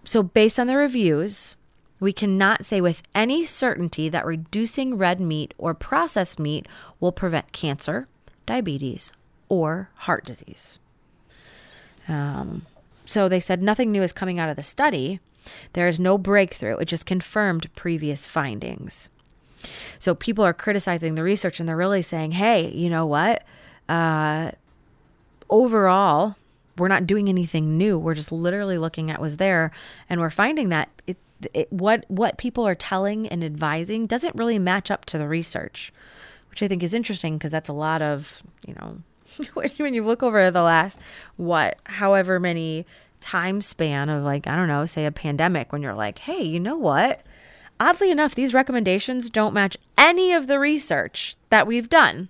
So 0.10 0.24
based 0.24 0.58
on 0.58 0.65
the 0.65 0.76
reviews, 0.76 1.56
we 2.00 2.13
cannot 2.13 2.65
say 2.65 2.82
with 2.82 3.04
any 3.13 3.45
certainty 3.45 4.10
that 4.10 4.26
reducing 4.26 4.98
red 4.98 5.22
meat 5.22 5.54
or 5.60 5.76
processed 5.76 6.39
meat 6.39 6.67
will 7.00 7.12
prevent 7.12 7.52
cancer, 7.52 8.08
diabetes, 8.48 9.12
or 9.50 9.91
heart 9.93 10.26
disease. 10.26 10.80
Um, 12.08 12.65
so 13.06 13.30
they 13.30 13.39
said 13.39 13.62
nothing 13.62 13.91
new 13.91 14.02
is 14.02 14.12
coming 14.12 14.39
out 14.39 14.50
of 14.50 14.56
the 14.56 14.63
study. 14.63 15.19
There 15.74 15.88
is 15.88 16.00
no 16.00 16.17
breakthrough. 16.17 16.78
It 16.78 16.86
just 16.86 17.06
confirmed 17.06 17.72
previous 17.76 18.26
findings. 18.26 19.12
So 20.00 20.15
people 20.15 20.43
are 20.43 20.56
criticizing 20.56 21.13
the 21.13 21.22
research 21.22 21.60
and 21.60 21.69
they're 21.69 21.78
really 21.78 22.02
saying, 22.02 22.32
hey, 22.32 22.72
you 22.72 22.89
know 22.89 23.06
what? 23.06 23.43
Uh, 23.88 24.54
overall, 25.52 26.36
we're 26.80 26.88
not 26.88 27.08
doing 27.08 27.30
anything 27.30 27.78
new. 27.78 27.98
We're 27.98 28.15
just 28.15 28.32
literally 28.32 28.78
looking 28.78 29.12
at 29.12 29.20
what's 29.20 29.36
there, 29.36 29.72
and 30.10 30.20
we're 30.20 30.30
finding 30.30 30.70
that 30.70 30.89
it, 31.08 31.18
it, 31.54 31.72
what 31.72 32.06
what 32.08 32.38
people 32.38 32.65
are 32.65 32.76
telling 32.76 33.28
and 33.28 33.44
advising 33.44 34.08
doesn't 34.08 34.36
really 34.36 34.60
match 34.60 34.89
up 34.89 35.06
to 35.06 35.18
the 35.18 35.28
research, 35.28 35.94
which 36.50 36.63
I 36.63 36.68
think 36.68 36.84
is 36.84 36.94
interesting 36.94 37.38
because 37.38 37.52
that's 37.52 37.70
a 37.70 37.74
lot 37.74 38.02
of 38.02 38.44
you 38.65 38.76
know 38.76 39.02
when 39.78 39.94
you 39.94 40.06
look 40.06 40.24
over 40.24 40.50
the 40.52 40.62
last 40.62 41.00
what 41.38 41.78
however 41.86 42.39
many 42.39 42.86
time 43.20 43.62
span 43.62 44.10
of 44.10 44.24
like 44.24 44.48
I 44.48 44.56
don't 44.56 44.68
know, 44.68 44.86
say 44.86 45.06
a 45.06 45.12
pandemic 45.12 45.72
when 45.72 45.82
you're 45.82 45.94
like, 45.94 46.20
"Hey, 46.20 46.42
you 46.42 46.60
know 46.60 46.78
what? 46.78 47.22
Oddly 47.80 48.12
enough, 48.12 48.36
these 48.36 48.54
recommendations 48.54 49.30
don't 49.30 49.54
match 49.54 49.78
any 49.98 50.34
of 50.34 50.48
the 50.48 50.60
research 50.60 51.36
that 51.50 51.68
we've 51.68 51.89
done." 51.89 52.30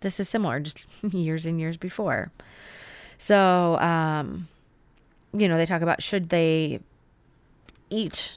This 0.00 0.20
is 0.20 0.28
similar 0.28 0.60
just 0.60 0.78
years 1.12 1.46
and 1.46 1.58
years 1.58 1.76
before. 1.76 2.30
So, 3.18 3.78
um 3.78 4.48
you 5.34 5.46
know, 5.46 5.58
they 5.58 5.66
talk 5.66 5.82
about 5.82 6.02
should 6.02 6.30
they 6.30 6.80
eat 7.90 8.36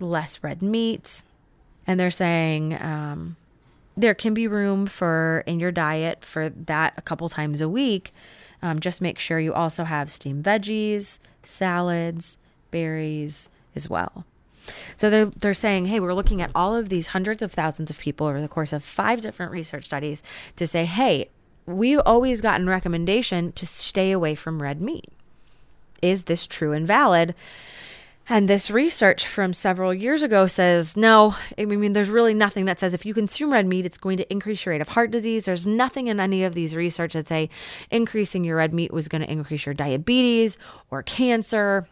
less 0.00 0.42
red 0.42 0.62
meats 0.62 1.24
and 1.86 1.98
they're 1.98 2.10
saying 2.10 2.80
um 2.80 3.36
there 3.96 4.14
can 4.14 4.34
be 4.34 4.48
room 4.48 4.86
for 4.86 5.44
in 5.46 5.60
your 5.60 5.70
diet 5.72 6.24
for 6.24 6.48
that 6.48 6.94
a 6.96 7.02
couple 7.02 7.28
times 7.28 7.60
a 7.60 7.68
week. 7.68 8.12
Um, 8.62 8.80
just 8.80 9.00
make 9.00 9.18
sure 9.18 9.38
you 9.38 9.52
also 9.52 9.84
have 9.84 10.10
steamed 10.10 10.44
veggies, 10.44 11.18
salads, 11.44 12.38
berries 12.70 13.48
as 13.76 13.88
well. 13.88 14.24
So 14.96 15.10
they're 15.10 15.26
they're 15.26 15.54
saying, 15.54 15.86
hey, 15.86 16.00
we're 16.00 16.14
looking 16.14 16.40
at 16.40 16.50
all 16.54 16.74
of 16.74 16.88
these 16.88 17.08
hundreds 17.08 17.42
of 17.42 17.52
thousands 17.52 17.90
of 17.90 17.98
people 17.98 18.26
over 18.26 18.40
the 18.40 18.48
course 18.48 18.72
of 18.72 18.82
five 18.82 19.20
different 19.20 19.52
research 19.52 19.84
studies 19.84 20.22
to 20.56 20.66
say, 20.66 20.86
hey, 20.86 21.28
we've 21.66 22.00
always 22.04 22.40
gotten 22.40 22.68
recommendation 22.68 23.52
to 23.52 23.66
stay 23.66 24.12
away 24.12 24.34
from 24.34 24.62
red 24.62 24.80
meat. 24.80 25.06
Is 26.02 26.24
this 26.24 26.46
true 26.46 26.72
and 26.72 26.86
valid? 26.86 27.34
And 28.26 28.48
this 28.48 28.70
research 28.70 29.26
from 29.26 29.52
several 29.52 29.92
years 29.92 30.22
ago 30.22 30.46
says 30.46 30.96
no. 30.96 31.34
I 31.58 31.66
mean, 31.66 31.92
there's 31.92 32.08
really 32.08 32.32
nothing 32.32 32.64
that 32.64 32.80
says 32.80 32.94
if 32.94 33.04
you 33.04 33.12
consume 33.12 33.52
red 33.52 33.66
meat, 33.66 33.84
it's 33.84 33.98
going 33.98 34.16
to 34.16 34.32
increase 34.32 34.64
your 34.64 34.72
rate 34.72 34.80
of 34.80 34.88
heart 34.88 35.10
disease. 35.10 35.44
There's 35.44 35.66
nothing 35.66 36.06
in 36.06 36.20
any 36.20 36.44
of 36.44 36.54
these 36.54 36.74
research 36.74 37.12
that 37.12 37.28
say 37.28 37.50
increasing 37.90 38.42
your 38.42 38.56
red 38.56 38.72
meat 38.72 38.92
was 38.92 39.08
going 39.08 39.20
to 39.20 39.30
increase 39.30 39.66
your 39.66 39.74
diabetes 39.74 40.56
or 40.90 41.02
cancer. 41.02 41.86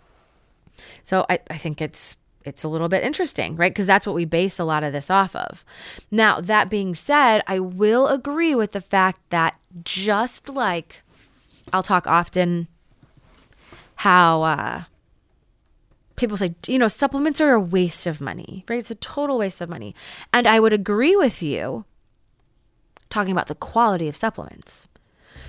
So 1.03 1.27
I, 1.29 1.39
I 1.51 1.59
think 1.59 1.83
it's 1.83 2.17
it's 2.47 2.65
a 2.65 2.69
little 2.69 2.89
bit 2.89 3.05
interesting, 3.05 3.57
right? 3.57 3.73
Because 3.73 3.87
that's 3.87 4.07
what 4.07 4.15
we 4.15 4.25
base 4.25 4.59
a 4.59 4.65
lot 4.65 4.85
of 4.85 4.93
this 4.93 5.11
off 5.11 5.35
of. 5.37 5.65
Now, 6.11 6.41
that 6.41 6.71
being 6.71 6.95
said, 6.95 7.43
I 7.47 7.59
will 7.59 8.09
agree 8.09 8.55
with 8.55 8.73
the 8.73 8.81
fact 8.81 9.21
that 9.31 9.59
just 9.85 10.49
like 10.49 11.03
I'll 11.73 11.83
talk 11.83 12.07
often 12.07 12.69
how 13.97 14.43
uh, 14.43 14.83
people 16.17 16.37
say, 16.37 16.55
you 16.67 16.79
know, 16.79 16.89
supplements 16.89 17.41
are 17.41 17.53
a 17.53 17.61
waste 17.61 18.07
of 18.07 18.21
money, 18.21 18.65
right? 18.69 18.79
It's 18.79 18.91
a 18.91 18.97
total 18.97 19.39
waste 19.39 19.61
of 19.61 19.69
money. 19.69 19.95
And 20.33 20.47
I 20.47 20.61
would 20.61 20.73
agree 20.73 21.17
with 21.17 21.43
you 21.43 21.85
talking 23.11 23.33
about 23.33 23.47
the 23.47 23.55
quality 23.55 24.09
of 24.09 24.17
supplements. 24.17 24.89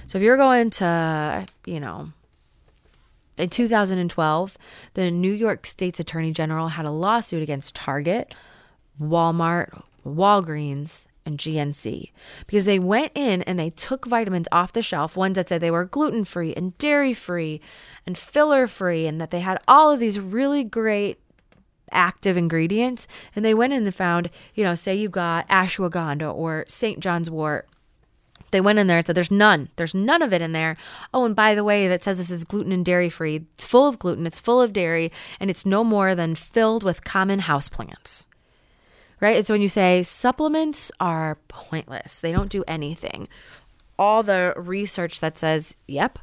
So 0.08 0.18
if 0.18 0.24
you're 0.24 0.38
going 0.38 0.70
to, 0.72 1.46
you 1.66 1.80
know, 1.80 2.12
in 3.38 3.50
2012, 3.50 4.58
the 4.94 5.12
New 5.12 5.32
York 5.32 5.66
State's 5.66 6.00
Attorney 6.00 6.32
General 6.32 6.70
had 6.70 6.86
a 6.86 6.92
lawsuit 6.92 7.42
against 7.42 7.76
Target, 7.76 8.36
Walmart, 9.02 9.82
Walgreens, 10.06 11.06
and 11.26 11.38
GNC 11.38 12.12
because 12.48 12.66
they 12.66 12.80
went 12.80 13.12
in 13.16 13.42
and 13.44 13.58
they 13.58 13.70
took 13.70 14.06
vitamins 14.06 14.48
off 14.52 14.74
the 14.74 14.82
shelf, 14.82 15.16
ones 15.16 15.36
that 15.36 15.50
said 15.50 15.62
they 15.62 15.72
were 15.72 15.86
gluten 15.86 16.26
free 16.26 16.54
and 16.54 16.78
dairy 16.78 17.14
free 17.14 17.62
and 18.06 18.18
filler 18.18 18.68
free, 18.68 19.08
and 19.08 19.22
that 19.22 19.32
they 19.32 19.40
had 19.40 19.62
all 19.68 19.90
of 19.90 20.00
these 20.00 20.20
really 20.20 20.64
great 20.64 21.20
active 21.92 22.36
ingredients. 22.36 23.08
And 23.36 23.46
they 23.46 23.54
went 23.54 23.74
in 23.74 23.84
and 23.84 23.96
found, 23.96 24.30
you 24.54 24.64
know, 24.64 24.76
say 24.76 24.96
you 24.96 25.10
got 25.10 25.48
ashwagandha 25.48 26.34
or 26.34 26.66
St. 26.68 27.00
John's 27.00 27.30
wort 27.30 27.68
they 28.54 28.62
went 28.62 28.80
in 28.80 28.88
there 28.88 29.00
and 29.00 29.06
said, 29.06 29.16
There's 29.16 29.30
none. 29.30 29.68
There's 29.76 29.94
none 29.94 30.22
of 30.22 30.32
it 30.32 30.42
in 30.42 30.54
there. 30.54 30.78
Oh, 31.14 31.26
and 31.26 31.36
by 31.36 31.54
the 31.54 31.66
way, 31.66 31.90
that 31.90 32.06
says 32.06 32.18
this 32.18 32.32
is 32.32 32.46
gluten 32.46 32.72
and 32.72 32.86
dairy 32.86 33.10
free. 33.10 33.46
It's 33.56 33.66
full 33.66 33.88
of 33.88 34.00
gluten, 34.00 34.26
it's 34.26 34.40
full 34.40 34.62
of 34.62 34.72
dairy, 34.72 35.12
and 35.42 35.50
it's 35.50 35.66
no 35.66 35.84
more 35.84 36.16
than 36.16 36.36
filled 36.36 36.84
with 36.84 37.04
common 37.04 37.42
houseplants. 37.42 38.26
Right? 39.20 39.36
It's 39.36 39.50
when 39.50 39.62
you 39.62 39.68
say 39.68 40.04
supplements 40.04 40.92
are 41.02 41.38
pointless, 41.50 42.22
they 42.22 42.32
don't 42.32 42.50
do 42.50 42.64
anything. 42.68 43.28
All 44.00 44.24
the 44.24 44.54
research 44.56 45.20
that 45.20 45.38
says, 45.38 45.76
Yep, 45.88 46.20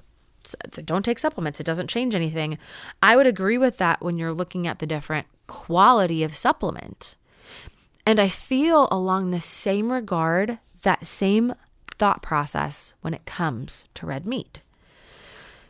don't 0.85 1.05
take 1.05 1.19
supplements, 1.19 1.61
it 1.61 1.67
doesn't 1.67 1.91
change 1.91 2.15
anything. 2.15 2.57
I 3.03 3.17
would 3.17 3.27
agree 3.27 3.59
with 3.59 3.77
that 3.77 4.01
when 4.01 4.17
you're 4.17 4.33
looking 4.33 4.67
at 4.67 4.79
the 4.79 4.87
different 4.87 5.27
quality 5.47 6.23
of 6.23 6.35
supplement. 6.35 7.17
And 8.07 8.19
I 8.19 8.29
feel 8.29 8.89
along 8.91 9.31
the 9.31 9.41
same 9.41 9.93
regard, 9.93 10.59
that 10.83 11.07
same 11.07 11.55
thought 12.01 12.23
process 12.23 12.95
when 13.03 13.13
it 13.13 13.27
comes 13.27 13.87
to 13.95 14.07
red 14.07 14.25
meat. 14.25 14.61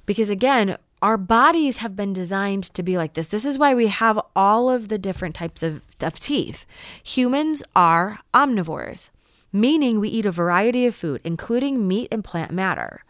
Because 0.07 0.31
again, 0.31 0.79
our 1.03 1.17
bodies 1.17 1.79
have 1.79 1.97
been 1.97 2.13
designed 2.13 2.63
to 2.75 2.85
be 2.85 2.97
like 2.97 3.15
this. 3.15 3.29
This 3.29 3.45
is 3.45 3.59
why 3.59 3.75
we 3.75 3.89
have 3.89 4.21
all 4.37 4.71
of 4.71 4.89
the 4.89 4.97
different 4.97 5.35
types 5.35 5.65
of, 5.65 5.83
of 6.01 6.21
teeth. 6.21 6.67
Humans 7.03 7.65
are 7.75 8.21
omnivores, 8.33 9.11
meaning 9.53 9.99
we 9.99 10.09
eat 10.09 10.25
a 10.25 10.31
variety 10.31 10.87
of 10.87 10.95
food, 10.95 11.21
including 11.25 11.89
meat 11.89 12.07
and 12.13 12.23
plant 12.23 12.53
matter. 12.53 13.03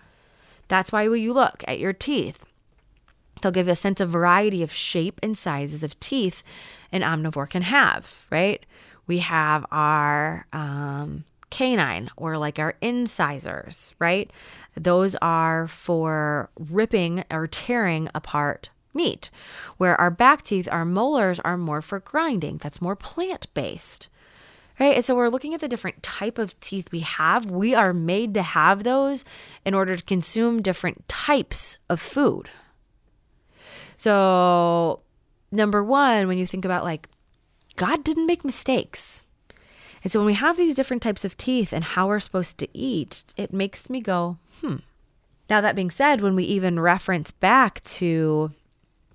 That's 0.69 0.91
why 0.91 1.07
when 1.07 1.21
you 1.21 1.35
look 1.35 1.63
at 1.69 1.79
your 1.79 1.93
teeth, 1.93 2.47
they'll 3.43 3.53
give 3.53 3.67
you 3.67 3.75
a 3.75 3.77
sense 3.77 4.01
of 4.01 4.09
variety 4.09 4.63
of 4.63 4.73
shape 4.73 5.21
and 5.23 5.37
sizes 5.37 5.85
of 5.85 6.01
teeth 6.01 6.43
an 6.91 7.03
omnivore 7.03 7.51
can 7.51 7.63
have, 7.63 8.25
right? 8.31 8.65
We 9.07 9.19
have 9.19 9.67
our 9.71 10.47
um, 10.55 11.25
canine 11.51 12.11
or 12.17 12.39
like 12.39 12.59
our 12.59 12.75
incisors, 12.81 13.95
right? 13.99 14.31
Those 14.77 15.17
are 15.17 15.67
for 15.69 16.51
ripping 16.59 17.25
or 17.31 17.47
tearing 17.47 18.09
apart 18.15 18.71
meat, 18.95 19.31
where 19.77 20.01
our 20.01 20.11
back 20.11 20.43
teeth, 20.43 20.69
our 20.71 20.85
molars 20.85 21.41
are 21.41 21.57
more 21.57 21.83
for 21.83 22.01
grinding. 22.01 22.59
That's 22.59 22.83
more 22.83 22.97
plant 22.97 23.53
based. 23.55 24.09
Right? 24.79 24.97
And 24.97 25.05
so 25.05 25.15
we're 25.15 25.29
looking 25.29 25.53
at 25.53 25.61
the 25.61 25.69
different 25.69 26.03
type 26.03 26.39
of 26.39 26.59
teeth 26.61 26.91
we 26.91 27.01
have. 27.01 27.45
We 27.47 27.75
are 27.75 27.93
made 27.93 28.33
to 28.35 28.43
have 28.43 28.83
those 28.83 29.27
in 29.67 29.75
order 29.75 29.95
to 29.95 30.03
consume 30.03 30.63
different 30.63 31.07
types 31.07 31.77
of 31.91 32.01
food. 32.01 32.49
So, 33.99 35.01
number 35.53 35.85
1, 35.85 36.29
when 36.29 36.39
you 36.39 36.47
think 36.47 36.65
about 36.65 36.85
like 36.85 37.11
God 37.77 38.05
didn't 38.05 38.27
make 38.27 38.45
mistakes. 38.45 39.25
And 40.03 40.13
so 40.13 40.19
when 40.19 40.27
we 40.27 40.35
have 40.35 40.57
these 40.57 40.75
different 40.75 41.03
types 41.03 41.25
of 41.25 41.37
teeth 41.37 41.73
and 41.73 41.85
how 41.85 42.09
we're 42.09 42.21
supposed 42.21 42.59
to 42.59 42.69
eat, 42.77 43.25
it 43.37 43.53
makes 43.53 43.91
me 43.91 44.01
go, 44.01 44.39
hmm. 44.61 44.77
Now, 45.49 45.61
that 45.61 45.75
being 45.75 45.91
said, 45.91 46.21
when 46.21 46.37
we 46.37 46.45
even 46.45 46.79
reference 46.79 47.33
back 47.33 47.83
to, 47.85 48.53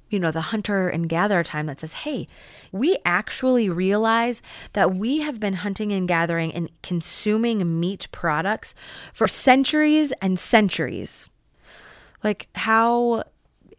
you 0.10 0.20
know, 0.20 0.32
the 0.32 0.42
hunter 0.42 0.90
and 0.90 1.08
gatherer 1.08 1.46
time 1.46 1.68
that 1.68 1.80
says, 1.80 1.94
hey, 1.94 2.28
we 2.74 2.98
actually 3.06 3.70
realize 3.70 4.42
that 4.74 4.96
we 4.96 5.20
have 5.20 5.40
been 5.40 5.54
hunting 5.54 5.94
and 5.94 6.10
gathering 6.10 6.54
and 6.54 6.70
consuming 6.84 7.80
meat 7.80 8.10
products 8.12 8.76
for 9.14 9.30
centuries 9.30 10.12
and 10.22 10.38
centuries. 10.38 11.30
Like, 12.22 12.48
how 12.54 13.24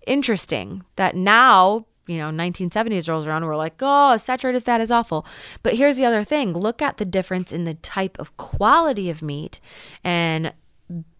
interesting 0.06 0.82
that 0.96 1.14
now 1.14 1.84
you 2.06 2.18
know 2.18 2.30
1970s 2.30 3.08
rolls 3.08 3.26
around 3.26 3.44
we're 3.44 3.56
like 3.56 3.74
oh 3.80 4.16
saturated 4.16 4.62
fat 4.62 4.80
is 4.80 4.90
awful. 4.90 5.26
But 5.62 5.74
here's 5.74 5.96
the 5.96 6.04
other 6.04 6.24
thing. 6.24 6.52
Look 6.52 6.80
at 6.82 6.98
the 6.98 7.04
difference 7.04 7.52
in 7.52 7.64
the 7.64 7.74
type 7.74 8.18
of 8.18 8.36
quality 8.36 9.10
of 9.10 9.22
meat 9.22 9.60
and 10.04 10.52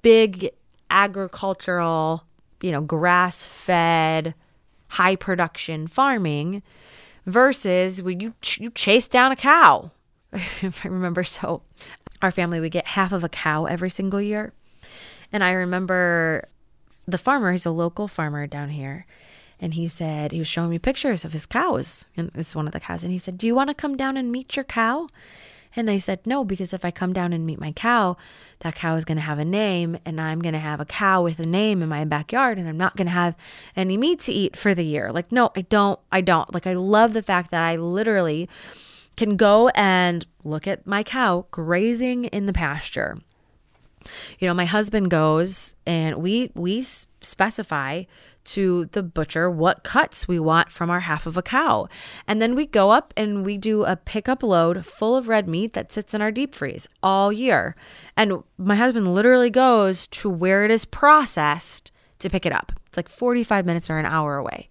big 0.03 0.51
agricultural 0.91 2.25
you 2.63 2.71
know 2.71 2.81
grass 2.81 3.45
fed 3.45 4.35
high 4.89 5.17
production 5.17 5.87
farming 5.87 6.63
versus 7.27 8.01
when 8.01 8.21
you 8.21 8.35
ch- 8.41 8.61
you 8.61 8.71
chase 8.71 9.09
down 9.09 9.33
a 9.33 9.37
cow. 9.37 9.91
If 10.63 10.85
i 10.85 10.89
remember 10.89 11.25
so 11.25 11.63
our 12.23 12.31
family 12.31 12.61
we 12.61 12.71
get 12.71 12.87
half 12.87 13.13
of 13.13 13.25
a 13.25 13.29
cow 13.29 13.67
every 13.67 13.91
single 13.91 14.21
year. 14.21 14.53
And 15.33 15.43
i 15.43 15.51
remember 15.51 16.47
the 17.07 17.19
farmer 17.19 17.53
he's 17.53 17.67
a 17.67 17.71
local 17.71 18.09
farmer 18.09 18.47
down 18.47 18.69
here 18.69 19.07
and 19.61 19.75
he 19.75 19.89
said 19.89 20.33
he 20.33 20.39
was 20.39 20.49
showing 20.49 20.71
me 20.71 20.79
pictures 20.79 21.25
of 21.25 21.33
his 21.33 21.47
cows 21.47 22.05
and 22.17 22.31
this 22.35 22.49
is 22.49 22.57
one 22.57 22.67
of 22.67 22.73
the 22.73 22.81
cows 22.81 23.03
and 23.03 23.13
he 23.13 23.19
said 23.19 23.39
do 23.39 23.47
you 23.47 23.55
want 23.55 23.69
to 23.69 23.75
come 23.75 23.97
down 23.97 24.17
and 24.17 24.33
meet 24.33 24.57
your 24.57 24.65
cow? 24.65 25.09
And 25.79 25.91
i 25.91 25.99
said 25.99 26.21
no 26.27 26.43
because 26.43 26.73
if 26.73 26.85
i 26.87 26.91
come 26.91 27.13
down 27.13 27.35
and 27.35 27.45
meet 27.45 27.61
my 27.61 27.73
cow 27.73 28.17
that 28.61 28.75
cow 28.75 28.95
is 28.95 29.05
going 29.05 29.17
to 29.17 29.23
have 29.23 29.39
a 29.39 29.45
name 29.45 29.99
and 30.07 30.19
i'm 30.19 30.41
going 30.41 30.55
to 30.55 30.59
have 30.59 30.81
a 30.81 30.87
cow 30.87 31.23
with 31.23 31.39
a 31.39 31.47
name 31.47 31.83
in 31.83 31.89
my 31.89 32.05
backyard 32.07 32.59
and 32.59 32.67
i'm 32.67 32.79
not 32.79 32.97
going 32.97 33.07
to 33.07 33.13
have 33.13 33.35
any 33.77 33.99
meat 33.99 34.21
to 34.21 34.33
eat 34.33 34.57
for 34.57 34.75
the 34.75 34.85
year. 34.85 35.13
Like 35.13 35.31
no 35.33 35.53
i 35.55 35.61
don't 35.61 36.01
i 36.11 36.21
don't. 36.23 36.53
Like 36.55 36.67
i 36.67 36.73
love 36.73 37.13
the 37.13 37.23
fact 37.23 37.51
that 37.51 37.63
i 37.63 37.77
literally 37.77 38.49
can 39.17 39.37
go 39.37 39.69
and 39.71 40.27
look 40.45 40.67
at 40.67 40.87
my 40.87 41.03
cow 41.03 41.47
grazing 41.51 42.25
in 42.27 42.47
the 42.47 42.53
pasture. 42.53 43.19
You 44.39 44.49
know 44.49 44.55
my 44.55 44.67
husband 44.67 45.11
goes 45.11 45.75
and 45.87 46.17
we 46.17 46.51
we 46.55 46.83
specify 46.83 48.05
to 48.47 48.87
the 48.93 49.03
butcher 49.03 49.51
what 49.51 49.85
cuts 49.85 50.27
we 50.27 50.39
want 50.39 50.71
from 50.71 50.89
our 50.91 51.01
half 51.01 51.27
of 51.27 51.37
a 51.37 51.43
cow. 51.43 51.89
And 52.27 52.41
then 52.41 52.55
we 52.55 52.67
go 52.67 52.91
up 52.91 53.13
and 53.17 53.45
we 53.45 53.59
do 53.59 53.85
a 53.85 53.97
pickup 53.97 54.43
load 54.43 54.87
full 54.87 55.17
of 55.17 55.29
red 55.29 55.49
meat 55.49 55.73
that 55.75 55.93
sits 55.93 56.15
in 56.15 56.23
our 56.23 56.31
deep 56.31 56.55
freeze 56.55 56.89
all 57.03 57.33
year. 57.33 57.77
And 58.17 58.43
my 58.57 58.77
husband 58.77 59.13
literally 59.15 59.51
goes 59.51 60.07
to 60.09 60.31
where 60.31 60.65
it 60.65 60.71
is 60.71 60.85
processed 60.85 61.91
to 62.21 62.31
pick 62.31 62.47
it 62.47 62.53
up. 62.53 62.73
It's 62.87 62.97
like 62.97 63.09
45 63.09 63.67
minutes 63.67 63.91
or 63.91 63.99
an 63.99 64.07
hour 64.07 64.37
away. 64.37 64.69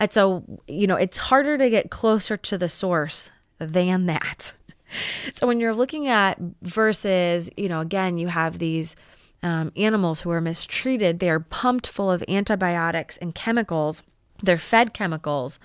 And 0.00 0.12
so, 0.12 0.44
you 0.66 0.86
know, 0.86 0.96
it's 0.96 1.18
harder 1.18 1.58
to 1.58 1.68
get 1.68 1.90
closer 1.90 2.36
to 2.36 2.56
the 2.56 2.68
source 2.68 3.30
than 3.58 4.06
that. 4.06 4.54
So 5.34 5.46
when 5.46 5.60
you're 5.60 5.74
looking 5.74 6.06
at 6.06 6.38
versus, 6.62 7.50
you 7.58 7.68
know, 7.68 7.80
again, 7.80 8.16
you 8.16 8.28
have 8.28 8.58
these 8.58 8.96
um, 9.42 9.72
animals 9.76 10.20
who 10.20 10.30
are 10.30 10.40
mistreated. 10.40 11.18
They 11.18 11.30
are 11.30 11.40
pumped 11.40 11.86
full 11.86 12.10
of 12.10 12.24
antibiotics 12.28 13.16
and 13.18 13.34
chemicals. 13.34 14.02
They're 14.40 14.58
fed 14.58 14.94
chemicals. 14.94 15.58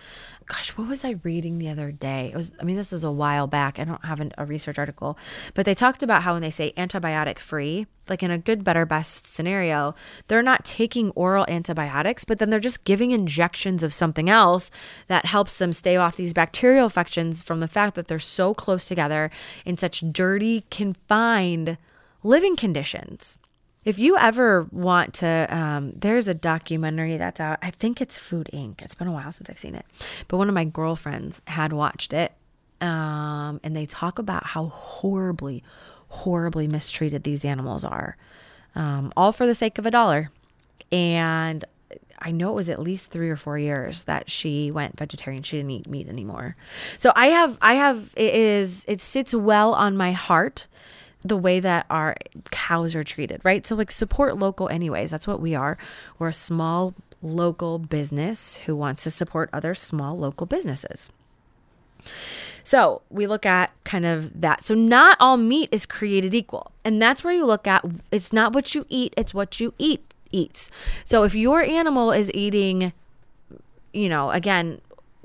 Gosh, 0.46 0.72
what 0.72 0.90
was 0.90 1.06
I 1.06 1.12
reading 1.24 1.58
the 1.58 1.70
other 1.70 1.92
day? 1.92 2.32
It 2.34 2.36
was, 2.36 2.52
I 2.60 2.64
mean, 2.64 2.76
this 2.76 2.92
was 2.92 3.04
a 3.04 3.12
while 3.12 3.48
back. 3.48 3.80
I 3.80 3.86
don't 3.86 4.04
have 4.04 4.20
an, 4.20 4.34
a 4.38 4.46
research 4.46 4.78
article, 4.78 5.18
but 5.54 5.66
they 5.66 5.74
talked 5.74 6.04
about 6.04 6.24
how 6.24 6.34
when 6.34 6.42
they 6.42 6.50
say 6.50 6.74
antibiotic 6.76 7.40
free, 7.40 7.86
like 8.10 8.24
in 8.24 8.32
a 8.32 8.38
good, 8.38 8.64
better, 8.64 8.86
best 8.86 9.26
scenario, 9.26 9.96
they're 10.28 10.42
not 10.42 10.66
taking 10.66 11.12
oral 11.12 11.46
antibiotics, 11.48 12.26
but 12.26 12.40
then 12.40 12.50
they're 12.50 12.60
just 12.60 12.84
giving 12.84 13.12
injections 13.12 13.84
of 13.84 13.94
something 13.94 14.30
else 14.30 14.70
that 15.08 15.28
helps 15.28 15.60
them 15.60 15.72
stay 15.72 15.96
off 15.96 16.18
these 16.18 16.34
bacterial 16.34 16.86
infections 16.86 17.42
from 17.42 17.62
the 17.62 17.68
fact 17.68 17.96
that 17.96 18.08
they're 18.08 18.20
so 18.20 18.54
close 18.54 18.86
together 18.86 19.32
in 19.66 19.78
such 19.78 20.04
dirty, 20.12 20.66
confined 20.70 21.78
living 22.24 22.56
conditions. 22.56 23.38
If 23.86 24.00
you 24.00 24.18
ever 24.18 24.68
want 24.72 25.16
to, 25.16 25.48
um, 25.50 25.92
there's 25.96 26.28
a 26.28 26.34
documentary 26.34 27.18
that's 27.18 27.40
out. 27.40 27.60
I 27.62 27.72
think 27.72 28.02
it's 28.02 28.18
Food 28.18 28.50
Inc. 28.54 28.82
It's 28.82 28.96
been 28.96 29.08
a 29.08 29.12
while 29.12 29.32
since 29.32 29.50
I've 29.50 29.58
seen 29.58 29.76
it, 29.76 29.86
but 30.28 30.38
one 30.38 30.48
of 30.48 30.56
my 30.56 30.64
girlfriends 30.64 31.42
had 31.48 31.74
watched 31.74 32.14
it, 32.14 32.32
um, 32.80 33.60
and 33.64 33.76
they 33.76 33.86
talk 33.86 34.20
about 34.20 34.46
how 34.46 34.68
horribly, 34.68 35.64
horribly 36.08 36.68
mistreated 36.68 37.24
these 37.24 37.44
animals 37.44 37.84
are, 37.84 38.16
um, 38.76 39.12
all 39.18 39.32
for 39.32 39.46
the 39.46 39.56
sake 39.56 39.78
of 39.78 39.86
a 39.86 39.92
dollar. 39.92 40.32
And 40.92 41.66
I 42.20 42.32
know 42.32 42.52
it 42.52 42.56
was 42.56 42.70
at 42.70 42.80
least 42.80 43.12
three 43.12 43.30
or 43.30 43.36
four 43.36 43.58
years 43.58 44.04
that 44.04 44.32
she 44.32 44.72
went 44.72 44.98
vegetarian. 44.98 45.44
She 45.44 45.58
didn't 45.58 45.72
eat 45.72 45.88
meat 45.88 46.08
anymore. 46.08 46.56
So 46.98 47.12
I 47.16 47.28
have, 47.28 47.58
I 47.62 47.74
have, 47.74 48.14
it 48.16 48.34
is, 48.34 48.86
it 48.88 49.02
sits 49.02 49.34
well 49.34 49.74
on 49.74 49.98
my 49.98 50.14
heart 50.14 50.68
the 51.24 51.38
way 51.38 51.60
that 51.60 51.86
our 51.90 52.16
cows 52.52 52.96
are 52.96 53.04
treated, 53.04 53.42
right? 53.44 53.66
So, 53.66 53.76
like, 53.76 53.92
support 53.92 54.38
local, 54.38 54.70
anyways. 54.70 55.12
That's 55.12 55.28
what 55.28 55.40
we 55.42 55.56
are. 55.56 55.78
We're 56.20 56.30
a 56.30 56.34
small 56.34 56.94
local 57.22 57.80
business 57.80 58.58
who 58.58 58.76
wants 58.76 59.04
to 59.04 59.12
support 59.12 59.50
other 59.54 59.74
small 59.74 60.18
local 60.18 60.46
businesses. 60.46 61.10
So, 62.64 63.02
we 63.10 63.28
look 63.28 63.46
at 63.46 63.72
kind 63.84 64.06
of 64.06 64.42
that. 64.42 64.64
So, 64.64 64.74
not 64.74 65.18
all 65.20 65.38
meat 65.38 65.70
is 65.72 65.86
created 65.86 66.34
equal. 66.36 66.72
And 66.84 67.02
that's 67.02 67.24
where 67.24 67.34
you 67.34 67.46
look 67.46 67.68
at 67.68 67.86
it's 68.12 68.34
not 68.34 68.54
what 68.54 68.76
you 68.76 68.86
eat, 68.90 69.14
it's 69.18 69.34
what 69.34 69.60
you 69.60 69.74
eat 69.78 70.14
eats. 70.32 70.70
So, 71.06 71.24
if 71.24 71.36
your 71.36 71.62
animal 71.62 72.12
is 72.12 72.32
eating, 72.34 72.94
you 73.94 74.10
know, 74.10 74.32
again, 74.32 74.82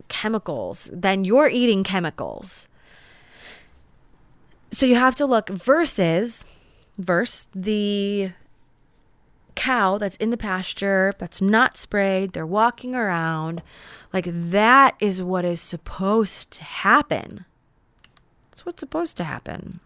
chemicals, 0.08 0.90
then 0.92 1.24
you're 1.24 1.48
eating 1.48 1.84
chemicals 1.84 2.68
so 4.70 4.86
you 4.86 4.96
have 4.96 5.14
to 5.16 5.26
look 5.26 5.48
versus 5.48 6.44
verse 6.98 7.46
the 7.54 8.32
cow 9.54 9.98
that's 9.98 10.16
in 10.16 10.30
the 10.30 10.36
pasture 10.36 11.14
that's 11.18 11.40
not 11.40 11.76
sprayed 11.76 12.32
they're 12.32 12.46
walking 12.46 12.94
around. 12.94 13.62
Like 14.12 14.26
that 14.28 14.94
is 15.00 15.22
what 15.22 15.44
is 15.44 15.60
supposed 15.60 16.50
to 16.52 16.64
happen. 16.64 17.44
That's 18.50 18.64
what's 18.64 18.80
supposed 18.80 19.16
to 19.18 19.24
happen. 19.24 19.80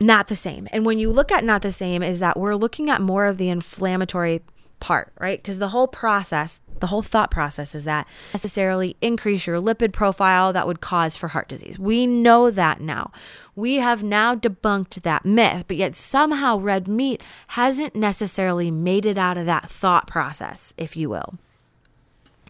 Not 0.00 0.28
the 0.28 0.36
same. 0.36 0.68
And 0.72 0.84
when 0.84 0.98
you 0.98 1.10
look 1.10 1.32
at 1.32 1.44
not 1.44 1.62
the 1.62 1.72
same 1.72 2.02
is 2.02 2.18
that 2.18 2.38
we're 2.38 2.56
looking 2.56 2.90
at 2.90 3.00
more 3.00 3.26
of 3.26 3.38
the 3.38 3.48
inflammatory 3.48 4.42
part 4.84 5.12
right? 5.18 5.42
Because 5.42 5.58
the 5.58 5.68
whole 5.68 5.88
process 5.88 6.60
the 6.80 6.88
whole 6.88 7.02
thought 7.02 7.30
process 7.30 7.74
is 7.74 7.84
that 7.84 8.06
necessarily 8.32 8.96
increase 9.00 9.46
your 9.46 9.60
lipid 9.60 9.92
profile 9.92 10.52
that 10.52 10.66
would 10.66 10.80
cause 10.80 11.16
for 11.16 11.28
heart 11.28 11.48
disease. 11.48 11.78
We 11.78 12.06
know 12.06 12.50
that 12.50 12.80
now. 12.80 13.12
We 13.56 13.76
have 13.76 14.02
now 14.02 14.34
debunked 14.34 15.02
that 15.02 15.24
myth, 15.24 15.64
but 15.68 15.76
yet 15.76 15.94
somehow 15.94 16.58
red 16.58 16.88
meat 16.88 17.22
hasn't 17.48 17.94
necessarily 17.94 18.70
made 18.70 19.06
it 19.06 19.16
out 19.16 19.38
of 19.38 19.46
that 19.46 19.70
thought 19.70 20.06
process, 20.06 20.74
if 20.76 20.96
you 20.96 21.08
will. 21.08 21.34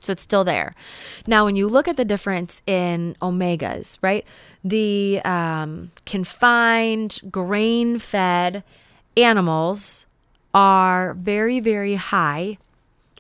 So 0.01 0.13
it's 0.13 0.23
still 0.23 0.45
there. 0.45 0.75
Now, 1.27 1.47
when 1.47 1.57
you 1.57 1.67
look 1.67 1.89
at 1.89 1.97
the 1.97 2.05
difference 2.05 2.61
in 2.67 3.17
omegas, 3.23 3.99
right? 4.03 4.27
The 4.63 5.21
um, 5.25 5.93
confined, 6.05 7.21
grain 7.31 7.99
fed 7.99 8.63
animals 9.17 10.05
are 10.53 11.15
very, 11.15 11.59
very 11.59 11.95
high 11.95 12.59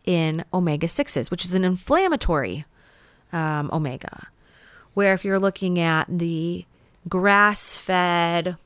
in 0.04 0.44
omega 0.52 0.86
6s, 0.86 1.30
which 1.30 1.44
is 1.44 1.54
an 1.54 1.64
inflammatory 1.64 2.64
um, 3.32 3.70
omega. 3.72 4.28
Where 4.94 5.14
if 5.14 5.24
you're 5.24 5.40
looking 5.40 5.78
at 5.78 6.06
the 6.08 6.64
grass 7.08 7.76
fed, 7.76 8.56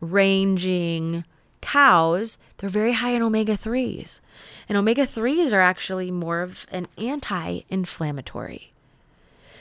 ranging 0.00 1.24
cows, 1.60 2.38
they're 2.58 2.70
very 2.70 2.92
high 2.92 3.10
in 3.10 3.22
omega 3.22 3.56
3s. 3.56 4.20
And 4.68 4.76
omega 4.76 5.06
3s 5.06 5.52
are 5.52 5.60
actually 5.60 6.10
more 6.10 6.42
of 6.42 6.66
an 6.70 6.86
anti 6.98 7.60
inflammatory. 7.68 8.72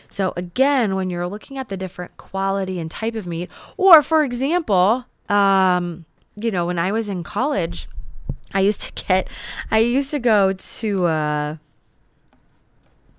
So, 0.09 0.33
again, 0.37 0.95
when 0.95 1.09
you're 1.09 1.27
looking 1.27 1.57
at 1.57 1.69
the 1.69 1.77
different 1.77 2.15
quality 2.17 2.79
and 2.79 2.89
type 2.89 3.15
of 3.15 3.27
meat, 3.27 3.49
or 3.75 4.01
for 4.01 4.23
example, 4.23 5.05
um, 5.27 6.05
you 6.35 6.49
know, 6.51 6.65
when 6.65 6.79
I 6.79 6.91
was 6.91 7.09
in 7.09 7.23
college, 7.23 7.89
I 8.53 8.61
used 8.61 8.81
to 8.81 8.91
get 9.07 9.27
I 9.71 9.79
used 9.79 10.11
to 10.11 10.19
go 10.19 10.53
to 10.53 11.05
uh 11.05 11.57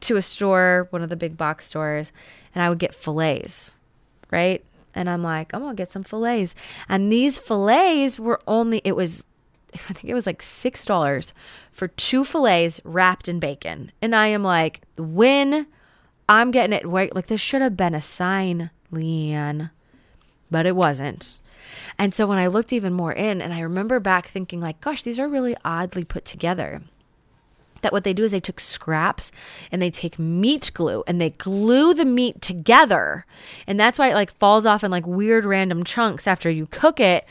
to 0.00 0.16
a 0.16 0.22
store, 0.22 0.86
one 0.90 1.02
of 1.02 1.08
the 1.08 1.16
big 1.16 1.36
box 1.36 1.66
stores, 1.66 2.12
and 2.54 2.62
I 2.62 2.68
would 2.68 2.78
get 2.78 2.94
fillets, 2.94 3.74
right? 4.30 4.64
And 4.94 5.10
I'm 5.10 5.22
like, 5.22 5.52
I'm 5.54 5.62
gonna 5.62 5.74
get 5.74 5.92
some 5.92 6.04
fillets. 6.04 6.54
And 6.88 7.12
these 7.12 7.38
fillets 7.38 8.18
were 8.18 8.40
only 8.46 8.80
it 8.84 8.96
was 8.96 9.24
I 9.74 9.92
think 9.92 10.06
it 10.06 10.14
was 10.14 10.26
like 10.26 10.42
six 10.42 10.84
dollars 10.84 11.32
for 11.70 11.88
two 11.88 12.24
fillets 12.24 12.80
wrapped 12.84 13.28
in 13.28 13.38
bacon. 13.38 13.92
And 14.00 14.14
I 14.14 14.28
am 14.28 14.42
like, 14.42 14.82
when 14.96 15.66
I'm 16.28 16.50
getting 16.50 16.74
it 16.74 16.86
right, 16.86 17.14
like 17.14 17.26
this 17.26 17.40
should 17.40 17.62
have 17.62 17.76
been 17.76 17.94
a 17.94 18.02
sign, 18.02 18.70
Leanne. 18.92 19.70
But 20.50 20.66
it 20.66 20.76
wasn't. 20.76 21.40
And 21.98 22.14
so 22.14 22.26
when 22.26 22.38
I 22.38 22.46
looked 22.46 22.72
even 22.72 22.92
more 22.92 23.12
in, 23.12 23.40
and 23.40 23.52
I 23.52 23.60
remember 23.60 24.00
back 24.00 24.28
thinking, 24.28 24.60
like, 24.60 24.80
gosh, 24.80 25.02
these 25.02 25.18
are 25.18 25.28
really 25.28 25.56
oddly 25.64 26.04
put 26.04 26.24
together. 26.24 26.82
That 27.82 27.92
what 27.92 28.02
they 28.02 28.12
do 28.12 28.24
is 28.24 28.32
they 28.32 28.40
took 28.40 28.58
scraps 28.58 29.30
and 29.70 29.80
they 29.80 29.90
take 29.90 30.18
meat 30.18 30.72
glue 30.74 31.04
and 31.06 31.20
they 31.20 31.30
glue 31.30 31.94
the 31.94 32.04
meat 32.04 32.42
together. 32.42 33.24
And 33.68 33.78
that's 33.78 33.98
why 33.98 34.10
it 34.10 34.14
like 34.14 34.32
falls 34.32 34.66
off 34.66 34.82
in 34.82 34.90
like 34.90 35.06
weird 35.06 35.44
random 35.44 35.84
chunks 35.84 36.26
after 36.26 36.50
you 36.50 36.66
cook 36.66 36.98
it 36.98 37.24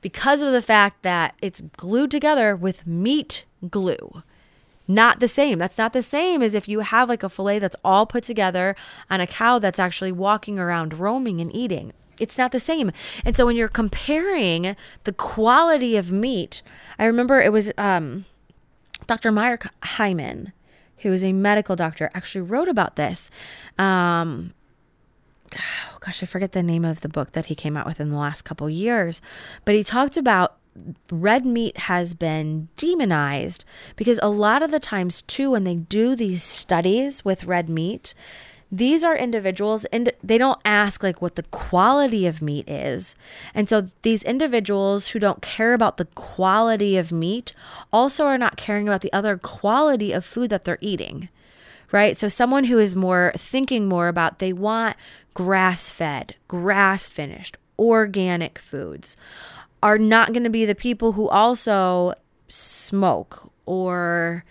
because 0.00 0.40
of 0.40 0.52
the 0.52 0.62
fact 0.62 1.02
that 1.02 1.34
it's 1.42 1.60
glued 1.76 2.12
together 2.12 2.54
with 2.54 2.86
meat 2.86 3.44
glue 3.68 4.22
not 4.88 5.20
the 5.20 5.28
same. 5.28 5.58
That's 5.58 5.76
not 5.76 5.92
the 5.92 6.02
same 6.02 6.42
as 6.42 6.54
if 6.54 6.66
you 6.66 6.80
have 6.80 7.10
like 7.10 7.22
a 7.22 7.28
fillet 7.28 7.58
that's 7.58 7.76
all 7.84 8.06
put 8.06 8.24
together 8.24 8.74
on 9.10 9.20
a 9.20 9.26
cow 9.26 9.58
that's 9.58 9.78
actually 9.78 10.12
walking 10.12 10.58
around 10.58 10.98
roaming 10.98 11.42
and 11.42 11.54
eating 11.54 11.92
it's 12.20 12.38
not 12.38 12.52
the 12.52 12.60
same. 12.60 12.92
And 13.24 13.36
so 13.36 13.46
when 13.46 13.56
you're 13.56 13.68
comparing 13.68 14.76
the 15.04 15.12
quality 15.12 15.96
of 15.96 16.12
meat, 16.12 16.62
I 16.98 17.04
remember 17.04 17.40
it 17.40 17.52
was 17.52 17.70
um, 17.78 18.24
Dr. 19.06 19.32
Meyer 19.32 19.58
Hyman, 19.82 20.52
who 20.98 21.12
is 21.12 21.24
a 21.24 21.32
medical 21.32 21.76
doctor, 21.76 22.10
actually 22.14 22.42
wrote 22.42 22.68
about 22.68 22.96
this. 22.96 23.30
Um, 23.78 24.52
oh 25.54 25.98
gosh, 26.00 26.22
I 26.22 26.26
forget 26.26 26.52
the 26.52 26.62
name 26.62 26.84
of 26.84 27.00
the 27.00 27.08
book 27.08 27.32
that 27.32 27.46
he 27.46 27.54
came 27.54 27.76
out 27.76 27.86
with 27.86 28.00
in 28.00 28.12
the 28.12 28.18
last 28.18 28.42
couple 28.42 28.68
years, 28.68 29.20
but 29.64 29.74
he 29.74 29.84
talked 29.84 30.16
about 30.16 30.56
red 31.10 31.44
meat 31.44 31.76
has 31.76 32.14
been 32.14 32.68
demonized 32.76 33.64
because 33.96 34.20
a 34.22 34.28
lot 34.28 34.62
of 34.62 34.70
the 34.70 34.78
times 34.78 35.22
too 35.22 35.50
when 35.50 35.64
they 35.64 35.74
do 35.74 36.14
these 36.14 36.42
studies 36.42 37.24
with 37.24 37.44
red 37.44 37.68
meat 37.68 38.14
these 38.70 39.02
are 39.02 39.16
individuals 39.16 39.84
and 39.86 40.12
they 40.22 40.36
don't 40.36 40.60
ask 40.64 41.02
like 41.02 41.22
what 41.22 41.36
the 41.36 41.42
quality 41.44 42.26
of 42.26 42.42
meat 42.42 42.68
is. 42.68 43.14
And 43.54 43.68
so 43.68 43.88
these 44.02 44.22
individuals 44.22 45.08
who 45.08 45.18
don't 45.18 45.40
care 45.40 45.72
about 45.72 45.96
the 45.96 46.04
quality 46.04 46.96
of 46.96 47.10
meat 47.10 47.52
also 47.92 48.24
are 48.26 48.38
not 48.38 48.56
caring 48.56 48.86
about 48.86 49.00
the 49.00 49.12
other 49.12 49.38
quality 49.38 50.12
of 50.12 50.24
food 50.24 50.50
that 50.50 50.64
they're 50.64 50.78
eating. 50.80 51.28
Right? 51.90 52.18
So 52.18 52.28
someone 52.28 52.64
who 52.64 52.78
is 52.78 52.94
more 52.94 53.32
thinking 53.36 53.88
more 53.88 54.08
about 54.08 54.38
they 54.38 54.52
want 54.52 54.96
grass-fed, 55.32 56.34
grass-finished, 56.48 57.56
organic 57.78 58.58
foods 58.58 59.16
are 59.82 59.96
not 59.96 60.32
going 60.32 60.44
to 60.44 60.50
be 60.50 60.66
the 60.66 60.74
people 60.74 61.12
who 61.12 61.28
also 61.28 62.12
smoke 62.48 63.50
or 63.64 64.44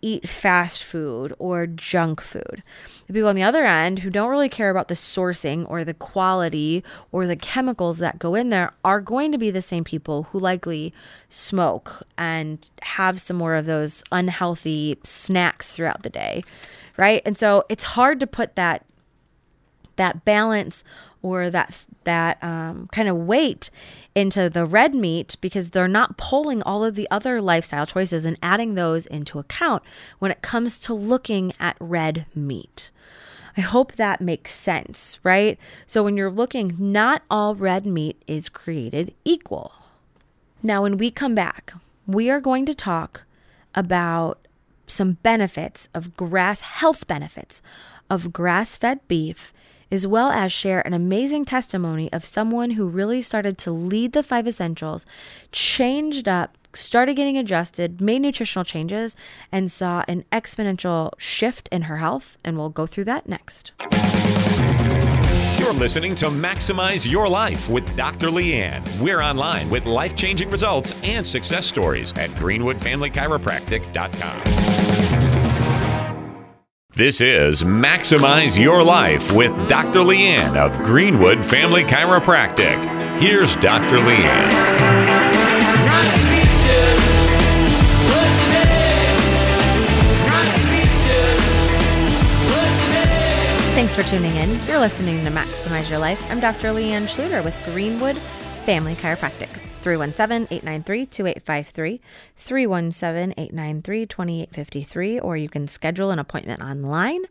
eat 0.00 0.28
fast 0.28 0.84
food 0.84 1.34
or 1.38 1.66
junk 1.66 2.20
food. 2.20 2.62
The 3.06 3.12
people 3.12 3.28
on 3.28 3.36
the 3.36 3.42
other 3.42 3.64
end 3.64 3.98
who 3.98 4.10
don't 4.10 4.30
really 4.30 4.48
care 4.48 4.70
about 4.70 4.88
the 4.88 4.94
sourcing 4.94 5.68
or 5.68 5.84
the 5.84 5.94
quality 5.94 6.84
or 7.12 7.26
the 7.26 7.36
chemicals 7.36 7.98
that 7.98 8.18
go 8.18 8.34
in 8.34 8.50
there 8.50 8.72
are 8.84 9.00
going 9.00 9.32
to 9.32 9.38
be 9.38 9.50
the 9.50 9.62
same 9.62 9.84
people 9.84 10.24
who 10.24 10.38
likely 10.38 10.92
smoke 11.28 12.02
and 12.16 12.70
have 12.82 13.20
some 13.20 13.36
more 13.36 13.54
of 13.54 13.66
those 13.66 14.02
unhealthy 14.12 14.98
snacks 15.02 15.72
throughout 15.72 16.02
the 16.02 16.10
day, 16.10 16.44
right? 16.96 17.22
And 17.24 17.36
so 17.36 17.64
it's 17.68 17.84
hard 17.84 18.20
to 18.20 18.26
put 18.26 18.56
that 18.56 18.84
that 19.96 20.24
balance 20.24 20.84
or 21.22 21.50
that 21.50 21.76
that 22.04 22.42
um, 22.42 22.88
kind 22.92 23.08
of 23.08 23.16
weight 23.16 23.70
into 24.14 24.48
the 24.48 24.64
red 24.64 24.94
meat 24.94 25.36
because 25.40 25.70
they're 25.70 25.88
not 25.88 26.16
pulling 26.16 26.62
all 26.62 26.84
of 26.84 26.94
the 26.94 27.08
other 27.10 27.40
lifestyle 27.40 27.86
choices 27.86 28.24
and 28.24 28.38
adding 28.42 28.74
those 28.74 29.06
into 29.06 29.38
account 29.38 29.82
when 30.18 30.30
it 30.30 30.42
comes 30.42 30.78
to 30.78 30.94
looking 30.94 31.52
at 31.60 31.76
red 31.80 32.26
meat. 32.34 32.90
I 33.56 33.60
hope 33.60 33.92
that 33.94 34.20
makes 34.20 34.54
sense, 34.54 35.18
right? 35.24 35.58
So 35.86 36.04
when 36.04 36.16
you're 36.16 36.30
looking, 36.30 36.76
not 36.78 37.22
all 37.28 37.56
red 37.56 37.84
meat 37.84 38.22
is 38.28 38.48
created 38.48 39.14
equal. 39.24 39.72
Now, 40.62 40.82
when 40.82 40.96
we 40.96 41.10
come 41.10 41.34
back, 41.34 41.72
we 42.06 42.30
are 42.30 42.40
going 42.40 42.66
to 42.66 42.74
talk 42.74 43.22
about 43.74 44.46
some 44.86 45.14
benefits 45.22 45.88
of 45.94 46.16
grass 46.16 46.60
health 46.60 47.06
benefits 47.06 47.60
of 48.08 48.32
grass 48.32 48.76
fed 48.76 49.00
beef 49.08 49.52
as 49.90 50.06
well 50.06 50.30
as 50.30 50.52
share 50.52 50.86
an 50.86 50.94
amazing 50.94 51.44
testimony 51.44 52.12
of 52.12 52.24
someone 52.24 52.70
who 52.70 52.88
really 52.88 53.22
started 53.22 53.58
to 53.58 53.70
lead 53.70 54.12
the 54.12 54.22
five 54.22 54.46
essentials, 54.46 55.06
changed 55.52 56.28
up, 56.28 56.56
started 56.74 57.14
getting 57.14 57.38
adjusted, 57.38 58.00
made 58.00 58.22
nutritional 58.22 58.64
changes, 58.64 59.16
and 59.50 59.70
saw 59.70 60.04
an 60.08 60.24
exponential 60.32 61.12
shift 61.18 61.68
in 61.72 61.82
her 61.82 61.98
health. 61.98 62.38
And 62.44 62.58
we'll 62.58 62.70
go 62.70 62.86
through 62.86 63.04
that 63.04 63.28
next. 63.28 63.72
You're 65.58 65.72
listening 65.72 66.14
to 66.16 66.26
Maximize 66.26 67.10
Your 67.10 67.26
Life 67.28 67.68
with 67.68 67.96
Dr. 67.96 68.28
Leanne. 68.28 69.00
We're 69.00 69.20
online 69.20 69.68
with 69.68 69.86
life 69.86 70.14
changing 70.16 70.50
results 70.50 70.98
and 71.02 71.26
success 71.26 71.66
stories 71.66 72.12
at 72.12 72.30
greenwoodfamilychiropractic.com. 72.30 75.27
This 76.94 77.20
is 77.20 77.62
Maximize 77.62 78.58
Your 78.58 78.82
Life 78.82 79.30
with 79.32 79.52
Dr. 79.68 80.00
Leanne 80.00 80.56
of 80.56 80.76
Greenwood 80.82 81.44
Family 81.44 81.84
Chiropractic. 81.84 83.20
Here's 83.20 83.54
Dr. 83.56 83.98
Leanne. 83.98 84.48
Thanks 93.74 93.94
for 93.94 94.02
tuning 94.02 94.34
in. 94.34 94.58
You're 94.66 94.80
listening 94.80 95.22
to 95.24 95.30
Maximize 95.30 95.88
Your 95.90 95.98
Life. 95.98 96.20
I'm 96.30 96.40
Dr. 96.40 96.68
Leanne 96.68 97.06
Schluter 97.06 97.44
with 97.44 97.54
Greenwood 97.66 98.16
Family 98.64 98.94
Chiropractic. 98.96 99.50
317-893-2853, 99.88 102.00
317-893-2853, 102.38 105.20
or 105.22 105.38
you 105.38 105.48
can 105.48 105.66
schedule 105.66 106.10
an 106.10 106.18
appointment 106.18 106.60
online 106.60 107.22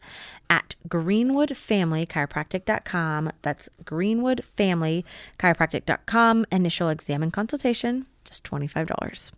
at 0.49 0.73
greenwoodfamilychiropractic.com. 0.89 3.31
That's 3.43 3.69
greenwoodfamilychiropractic.com. 3.83 6.45
Initial 6.51 6.89
exam 6.89 7.23
and 7.23 7.31
consultation, 7.31 8.07
just 8.23 8.43
$25. 8.43 9.31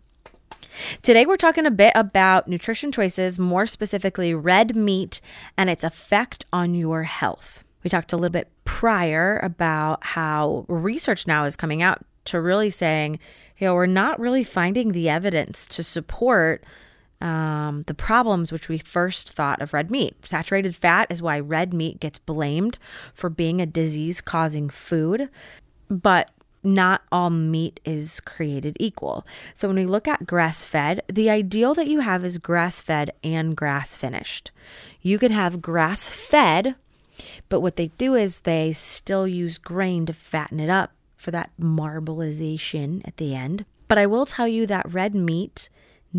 Today, 1.02 1.26
we're 1.26 1.36
talking 1.36 1.66
a 1.66 1.70
bit 1.70 1.92
about 1.94 2.48
nutrition 2.48 2.90
choices, 2.92 3.38
more 3.38 3.66
specifically 3.66 4.32
red 4.32 4.74
meat 4.76 5.20
and 5.58 5.68
its 5.68 5.84
effect 5.84 6.46
on 6.52 6.74
your 6.74 7.02
health. 7.02 7.64
We 7.82 7.90
talked 7.90 8.12
a 8.12 8.16
little 8.16 8.30
bit 8.30 8.48
prior 8.64 9.40
about 9.42 10.04
how 10.04 10.64
research 10.68 11.26
now 11.26 11.44
is 11.44 11.56
coming 11.56 11.82
out 11.82 12.04
to 12.26 12.40
really 12.40 12.70
saying, 12.70 13.18
you 13.58 13.66
know, 13.66 13.74
we're 13.74 13.86
not 13.86 14.20
really 14.20 14.44
finding 14.44 14.92
the 14.92 15.08
evidence 15.08 15.66
to 15.66 15.82
support 15.82 16.64
um, 17.20 17.84
the 17.86 17.94
problems 17.94 18.50
which 18.50 18.68
we 18.68 18.78
first 18.78 19.30
thought 19.30 19.60
of 19.60 19.74
red 19.74 19.90
meat. 19.90 20.16
Saturated 20.24 20.74
fat 20.74 21.06
is 21.10 21.20
why 21.20 21.38
red 21.38 21.74
meat 21.74 22.00
gets 22.00 22.18
blamed 22.18 22.78
for 23.12 23.28
being 23.28 23.60
a 23.60 23.66
disease 23.66 24.20
causing 24.20 24.70
food. 24.70 25.28
But 25.88 26.30
not 26.62 27.02
all 27.10 27.30
meat 27.30 27.80
is 27.84 28.20
created 28.20 28.76
equal. 28.78 29.26
So 29.54 29.68
when 29.68 29.76
we 29.76 29.86
look 29.86 30.06
at 30.06 30.26
grass 30.26 30.62
fed, 30.62 31.02
the 31.08 31.30
ideal 31.30 31.74
that 31.74 31.88
you 31.88 32.00
have 32.00 32.24
is 32.24 32.38
grass 32.38 32.80
fed 32.80 33.12
and 33.24 33.56
grass 33.56 33.94
finished. 33.94 34.50
You 35.00 35.18
could 35.18 35.30
have 35.30 35.62
grass 35.62 36.08
fed, 36.08 36.74
but 37.48 37.60
what 37.60 37.76
they 37.76 37.88
do 37.98 38.14
is 38.14 38.40
they 38.40 38.72
still 38.72 39.26
use 39.26 39.58
grain 39.58 40.06
to 40.06 40.12
fatten 40.12 40.60
it 40.60 40.70
up 40.70 40.92
for 41.20 41.30
that 41.30 41.50
marbleization 41.60 43.06
at 43.06 43.16
the 43.18 43.34
end. 43.34 43.64
But 43.88 43.98
I 43.98 44.06
will 44.06 44.26
tell 44.26 44.48
you 44.48 44.66
that 44.66 44.92
red 44.92 45.14
meat 45.14 45.68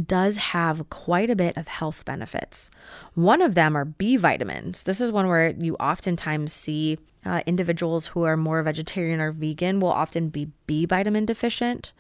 does 0.05 0.37
have 0.37 0.89
quite 0.89 1.29
a 1.29 1.35
bit 1.35 1.57
of 1.57 1.67
health 1.67 2.05
benefits. 2.05 2.71
One 3.13 3.41
of 3.41 3.55
them 3.55 3.75
are 3.75 3.85
B 3.85 4.15
vitamins. 4.15 4.83
This 4.83 5.01
is 5.01 5.11
one 5.11 5.27
where 5.27 5.49
you 5.51 5.75
oftentimes 5.75 6.53
see 6.53 6.97
uh, 7.25 7.41
individuals 7.45 8.07
who 8.07 8.23
are 8.23 8.37
more 8.37 8.63
vegetarian 8.63 9.19
or 9.19 9.31
vegan 9.31 9.79
will 9.79 9.91
often 9.91 10.29
be 10.29 10.49
B 10.65 10.85
vitamin 10.85 11.25
deficient. 11.25 11.93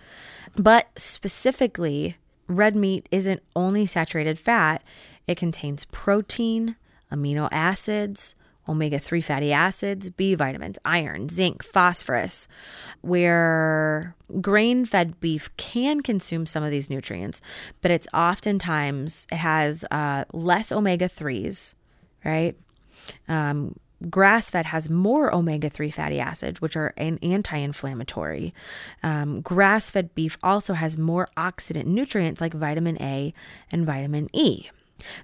But 0.55 0.87
specifically, 0.97 2.17
red 2.47 2.75
meat 2.75 3.07
isn't 3.11 3.43
only 3.55 3.85
saturated 3.85 4.39
fat, 4.39 4.83
it 5.27 5.37
contains 5.37 5.85
protein, 5.85 6.75
amino 7.11 7.49
acids, 7.51 8.35
omega 8.67 8.99
3 8.99 9.21
fatty 9.21 9.51
acids, 9.51 10.09
B 10.09 10.35
vitamins, 10.35 10.77
iron, 10.85 11.29
zinc, 11.29 11.63
phosphorus. 11.63 12.47
Where 13.01 14.15
grain 14.39 14.85
fed 14.85 15.19
beef 15.19 15.49
can 15.57 16.01
consume 16.01 16.45
some 16.45 16.63
of 16.63 16.71
these 16.71 16.89
nutrients, 16.89 17.41
but 17.81 17.91
it's 17.91 18.07
oftentimes, 18.13 19.27
it 19.31 19.37
has 19.37 19.83
uh, 19.91 20.25
less 20.33 20.71
omega 20.71 21.09
3s, 21.09 21.73
right? 22.23 22.55
Um, 23.27 23.75
grass 24.09 24.49
fed 24.49 24.65
has 24.65 24.89
more 24.89 25.33
omega 25.33 25.69
3 25.69 25.91
fatty 25.91 26.19
acids, 26.19 26.61
which 26.61 26.75
are 26.75 26.93
an 26.97 27.19
anti 27.21 27.57
inflammatory. 27.57 28.53
Um, 29.03 29.41
grass 29.41 29.91
fed 29.91 30.13
beef 30.15 30.37
also 30.43 30.73
has 30.73 30.97
more 30.97 31.27
oxidant 31.37 31.85
nutrients 31.85 32.41
like 32.41 32.53
vitamin 32.53 33.01
A 33.01 33.33
and 33.71 33.85
vitamin 33.85 34.29
E. 34.33 34.69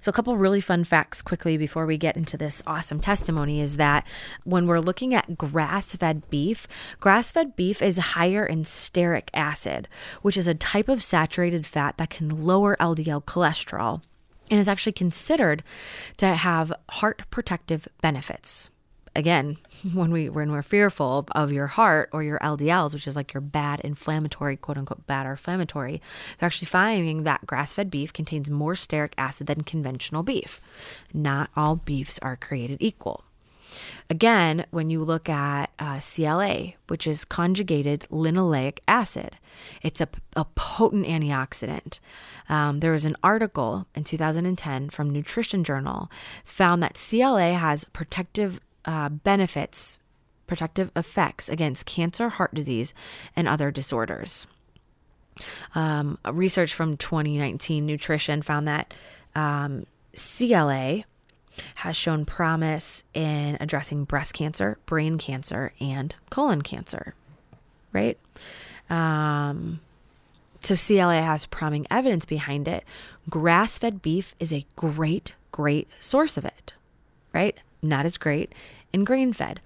So, 0.00 0.10
a 0.10 0.12
couple 0.12 0.36
really 0.36 0.60
fun 0.60 0.84
facts 0.84 1.22
quickly 1.22 1.56
before 1.56 1.86
we 1.86 1.96
get 1.96 2.16
into 2.16 2.36
this 2.36 2.62
awesome 2.66 3.00
testimony 3.00 3.60
is 3.60 3.76
that 3.76 4.06
when 4.44 4.66
we're 4.66 4.80
looking 4.80 5.14
at 5.14 5.38
grass 5.38 5.94
fed 5.94 6.28
beef, 6.30 6.66
grass 7.00 7.32
fed 7.32 7.56
beef 7.56 7.82
is 7.82 7.98
higher 7.98 8.44
in 8.44 8.64
stearic 8.64 9.28
acid, 9.34 9.88
which 10.22 10.36
is 10.36 10.46
a 10.46 10.54
type 10.54 10.88
of 10.88 11.02
saturated 11.02 11.66
fat 11.66 11.96
that 11.98 12.10
can 12.10 12.44
lower 12.44 12.76
LDL 12.76 13.24
cholesterol 13.24 14.02
and 14.50 14.58
is 14.58 14.68
actually 14.68 14.92
considered 14.92 15.62
to 16.16 16.26
have 16.26 16.72
heart 16.90 17.22
protective 17.30 17.86
benefits 18.00 18.70
again, 19.18 19.58
when 19.92 20.10
we 20.10 20.28
when 20.30 20.52
we're 20.52 20.62
fearful 20.62 21.26
of 21.32 21.52
your 21.52 21.66
heart 21.66 22.08
or 22.12 22.22
your 22.22 22.38
LDLs, 22.38 22.94
which 22.94 23.06
is 23.06 23.16
like 23.16 23.34
your 23.34 23.40
bad 23.40 23.80
inflammatory, 23.80 24.56
quote 24.56 24.78
unquote, 24.78 25.06
bad 25.06 25.26
or 25.26 25.32
inflammatory, 25.32 26.00
they're 26.38 26.46
actually 26.46 26.66
finding 26.66 27.24
that 27.24 27.46
grass-fed 27.46 27.90
beef 27.90 28.12
contains 28.12 28.50
more 28.50 28.74
stearic 28.74 29.12
acid 29.18 29.46
than 29.48 29.62
conventional 29.62 30.22
beef. 30.22 30.60
Not 31.12 31.50
all 31.56 31.76
beefs 31.76 32.18
are 32.20 32.36
created 32.36 32.78
equal. 32.80 33.24
Again, 34.08 34.64
when 34.70 34.88
you 34.88 35.04
look 35.04 35.28
at 35.28 35.70
uh, 35.78 36.00
CLA, 36.00 36.72
which 36.86 37.06
is 37.06 37.26
conjugated 37.26 38.06
linoleic 38.10 38.78
acid, 38.88 39.36
it's 39.82 40.00
a, 40.00 40.08
a 40.34 40.46
potent 40.46 41.06
antioxidant. 41.06 42.00
Um, 42.48 42.80
there 42.80 42.92
was 42.92 43.04
an 43.04 43.16
article 43.22 43.86
in 43.94 44.04
2010 44.04 44.88
from 44.88 45.10
Nutrition 45.10 45.62
Journal 45.62 46.10
found 46.42 46.82
that 46.82 46.94
CLA 46.96 47.52
has 47.52 47.84
protective 47.84 48.60
uh, 48.88 49.10
benefits, 49.10 49.98
protective 50.46 50.90
effects 50.96 51.50
against 51.50 51.84
cancer, 51.84 52.30
heart 52.30 52.54
disease, 52.54 52.94
and 53.36 53.46
other 53.46 53.70
disorders. 53.70 54.46
Um, 55.74 56.18
research 56.32 56.74
from 56.74 56.96
2019 56.96 57.84
Nutrition 57.84 58.40
found 58.40 58.66
that 58.66 58.94
um, 59.34 59.86
CLA 60.16 61.04
has 61.74 61.96
shown 61.96 62.24
promise 62.24 63.04
in 63.12 63.58
addressing 63.60 64.04
breast 64.04 64.32
cancer, 64.32 64.78
brain 64.86 65.18
cancer, 65.18 65.72
and 65.80 66.14
colon 66.30 66.62
cancer. 66.62 67.14
Right? 67.92 68.18
Um, 68.88 69.80
so 70.60 70.74
CLA 70.74 71.20
has 71.20 71.44
promising 71.44 71.86
evidence 71.90 72.24
behind 72.24 72.66
it. 72.66 72.84
Grass 73.28 73.76
fed 73.76 74.00
beef 74.00 74.34
is 74.40 74.50
a 74.50 74.64
great, 74.76 75.32
great 75.52 75.88
source 76.00 76.38
of 76.38 76.46
it. 76.46 76.72
Right? 77.34 77.58
Not 77.82 78.06
as 78.06 78.16
great 78.16 78.52
and 78.92 79.06
grain 79.06 79.32
fed. 79.32 79.60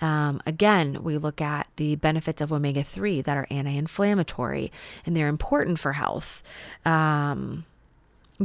Um, 0.00 0.42
again, 0.44 1.02
we 1.02 1.16
look 1.16 1.40
at 1.40 1.68
the 1.76 1.96
benefits 1.96 2.42
of 2.42 2.52
omega 2.52 2.84
3 2.84 3.22
that 3.22 3.36
are 3.36 3.46
anti 3.50 3.70
inflammatory 3.70 4.70
and 5.04 5.16
they're 5.16 5.28
important 5.28 5.78
for 5.78 5.92
health. 5.92 6.42
Um, 6.84 7.64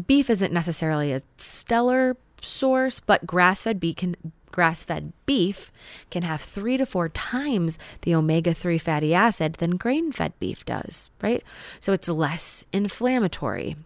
beef 0.08 0.30
isn't 0.30 0.54
necessarily 0.54 1.12
a 1.12 1.22
stellar 1.38 2.16
source, 2.42 3.00
but 3.00 3.26
grass 3.26 3.64
fed 3.64 3.80
beef 3.80 3.98
can. 3.98 4.16
Grass 4.52 4.84
fed 4.84 5.14
beef 5.26 5.72
can 6.10 6.24
have 6.24 6.42
three 6.42 6.76
to 6.76 6.86
four 6.86 7.08
times 7.08 7.80
the 8.02 8.14
omega 8.14 8.54
3 8.54 8.78
fatty 8.78 9.14
acid 9.14 9.54
than 9.54 9.78
grain 9.78 10.12
fed 10.12 10.34
beef 10.40 10.66
does, 10.66 11.10
right? 11.22 11.42
So 11.80 11.94
it's 11.94 12.10
less 12.10 12.66
inflammatory. 12.74 13.78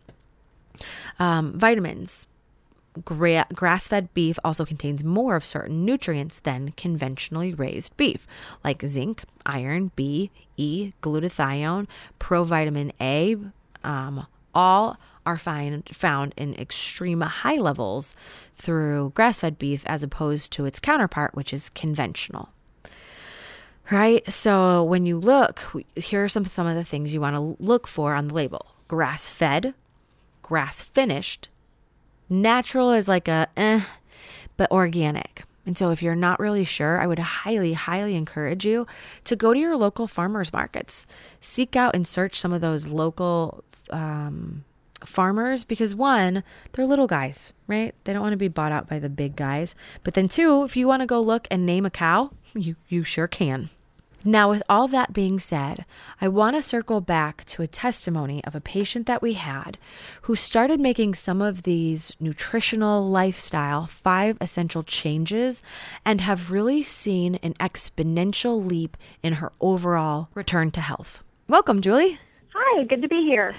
Um, 1.19 1.53
vitamins, 1.53 2.25
Gra- 3.03 3.47
grass 3.53 3.87
fed 3.87 4.13
beef 4.13 4.39
also 4.43 4.65
contains 4.65 5.03
more 5.03 5.35
of 5.35 5.45
certain 5.45 5.83
nutrients 5.83 6.39
than 6.39 6.73
conventionally 6.77 7.53
raised 7.53 7.95
beef, 7.97 8.25
like 8.63 8.83
zinc, 8.85 9.23
iron, 9.45 9.91
B, 9.95 10.31
E, 10.57 10.93
glutathione, 11.01 11.87
provitamin 12.19 12.91
A. 13.01 13.37
Um, 13.83 14.25
all 14.53 14.97
are 15.25 15.37
find, 15.37 15.87
found 15.91 16.33
in 16.37 16.53
extreme 16.55 17.21
high 17.21 17.57
levels 17.57 18.15
through 18.55 19.11
grass 19.15 19.39
fed 19.39 19.57
beef 19.57 19.83
as 19.85 20.03
opposed 20.03 20.51
to 20.53 20.65
its 20.65 20.79
counterpart, 20.79 21.35
which 21.35 21.51
is 21.53 21.69
conventional. 21.69 22.49
Right? 23.91 24.29
So 24.31 24.83
when 24.83 25.05
you 25.05 25.19
look, 25.19 25.61
here 25.95 26.23
are 26.23 26.29
some, 26.29 26.45
some 26.45 26.67
of 26.67 26.75
the 26.75 26.83
things 26.83 27.13
you 27.13 27.21
want 27.21 27.35
to 27.35 27.63
look 27.63 27.87
for 27.87 28.15
on 28.15 28.29
the 28.29 28.33
label 28.33 28.67
grass 28.87 29.27
fed, 29.29 29.73
grass 30.41 30.83
finished, 30.83 31.49
Natural 32.29 32.91
is 32.91 33.07
like 33.07 33.27
a 33.27 33.47
eh, 33.55 33.81
but 34.57 34.71
organic, 34.71 35.43
And 35.65 35.77
so, 35.77 35.91
if 35.91 36.01
you're 36.01 36.15
not 36.15 36.39
really 36.39 36.63
sure, 36.63 36.99
I 37.01 37.07
would 37.07 37.19
highly, 37.19 37.73
highly 37.73 38.15
encourage 38.15 38.65
you 38.65 38.87
to 39.25 39.35
go 39.35 39.53
to 39.53 39.59
your 39.59 39.75
local 39.75 40.07
farmers 40.07 40.53
markets. 40.53 41.07
Seek 41.39 41.75
out 41.75 41.95
and 41.95 42.07
search 42.07 42.39
some 42.39 42.53
of 42.53 42.61
those 42.61 42.87
local 42.87 43.63
um, 43.89 44.63
farmers 45.03 45.63
because, 45.63 45.93
one, 45.95 46.43
they're 46.71 46.85
little 46.85 47.07
guys, 47.07 47.53
right? 47.67 47.93
They 48.03 48.13
don't 48.13 48.21
want 48.21 48.33
to 48.33 48.37
be 48.37 48.47
bought 48.47 48.71
out 48.71 48.87
by 48.87 48.99
the 48.99 49.09
big 49.09 49.35
guys. 49.35 49.75
But 50.03 50.13
then, 50.13 50.29
two, 50.29 50.63
if 50.63 50.77
you 50.77 50.87
want 50.87 51.01
to 51.01 51.07
go 51.07 51.19
look 51.19 51.47
and 51.51 51.65
name 51.65 51.85
a 51.85 51.91
cow, 51.91 52.31
you, 52.53 52.75
you 52.87 53.03
sure 53.03 53.27
can. 53.27 53.69
Now, 54.27 54.49
with 54.49 54.63
all 54.67 54.87
that 54.87 55.13
being 55.13 55.37
said, 55.37 55.85
I 56.19 56.29
want 56.29 56.55
to 56.55 56.61
circle 56.63 56.99
back 56.99 57.45
to 57.45 57.61
a 57.61 57.67
testimony 57.67 58.43
of 58.43 58.55
a 58.55 58.59
patient 58.59 59.05
that 59.05 59.21
we 59.21 59.33
had 59.33 59.77
who 60.23 60.35
started 60.35 60.79
making 60.79 61.13
some 61.13 61.43
of 61.43 61.61
these 61.61 62.15
nutritional 62.19 63.07
lifestyle 63.07 63.85
five 63.85 64.39
essential 64.41 64.81
changes 64.81 65.61
and 66.03 66.21
have 66.21 66.49
really 66.49 66.81
seen 66.81 67.35
an 67.43 67.53
exponential 67.59 68.67
leap 68.67 68.97
in 69.21 69.33
her 69.33 69.51
overall 69.61 70.29
return 70.33 70.71
to 70.71 70.81
health. 70.81 71.21
Welcome, 71.47 71.83
Julie. 71.83 72.17
Hi, 72.55 72.83
good 72.85 73.03
to 73.03 73.07
be 73.07 73.21
here. 73.25 73.53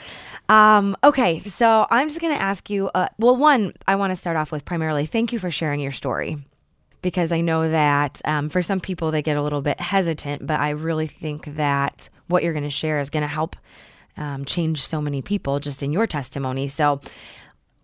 Um, 0.48 0.96
okay, 1.04 1.38
so 1.40 1.86
I'm 1.90 2.08
just 2.08 2.20
going 2.20 2.34
to 2.34 2.42
ask 2.42 2.68
you. 2.70 2.88
Uh, 2.92 3.06
well, 3.18 3.36
one, 3.36 3.72
I 3.86 3.94
want 3.94 4.10
to 4.10 4.16
start 4.16 4.36
off 4.36 4.50
with 4.50 4.64
primarily 4.64 5.06
thank 5.06 5.32
you 5.32 5.38
for 5.38 5.52
sharing 5.52 5.78
your 5.78 5.92
story 5.92 6.38
because 7.06 7.30
I 7.30 7.40
know 7.40 7.70
that 7.70 8.20
um, 8.24 8.48
for 8.48 8.62
some 8.62 8.80
people 8.80 9.12
they 9.12 9.22
get 9.22 9.36
a 9.36 9.42
little 9.42 9.62
bit 9.62 9.78
hesitant, 9.78 10.44
but 10.44 10.58
I 10.58 10.70
really 10.70 11.06
think 11.06 11.44
that 11.54 12.08
what 12.26 12.42
you're 12.42 12.52
going 12.52 12.64
to 12.64 12.70
share 12.70 12.98
is 12.98 13.10
going 13.10 13.22
to 13.22 13.28
help 13.28 13.54
um, 14.16 14.44
change 14.44 14.84
so 14.84 15.00
many 15.00 15.22
people 15.22 15.60
just 15.60 15.84
in 15.84 15.92
your 15.92 16.08
testimony. 16.08 16.66
So 16.66 17.00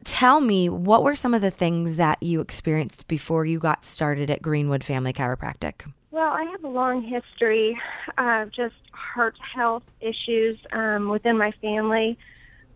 tell 0.03 0.41
me, 0.41 0.69
what 0.69 1.05
were 1.05 1.15
some 1.15 1.35
of 1.35 1.41
the 1.41 1.53
things 1.53 1.95
that 1.95 2.21
you 2.21 2.41
experienced 2.41 3.07
before 3.07 3.47
you 3.47 3.61
got 3.61 3.85
started 3.85 4.29
at 4.29 4.43
Greenwood 4.43 4.83
Family 4.83 5.13
Chiropractic? 5.13 5.89
Well, 6.11 6.33
I 6.33 6.43
have 6.43 6.65
a 6.65 6.69
long 6.69 7.01
history 7.03 7.81
of 8.19 8.51
just 8.51 8.75
heart 8.91 9.37
health 9.39 9.85
issues 10.01 10.59
um, 10.73 11.11
within 11.11 11.39
my 11.39 11.53
family. 11.63 12.19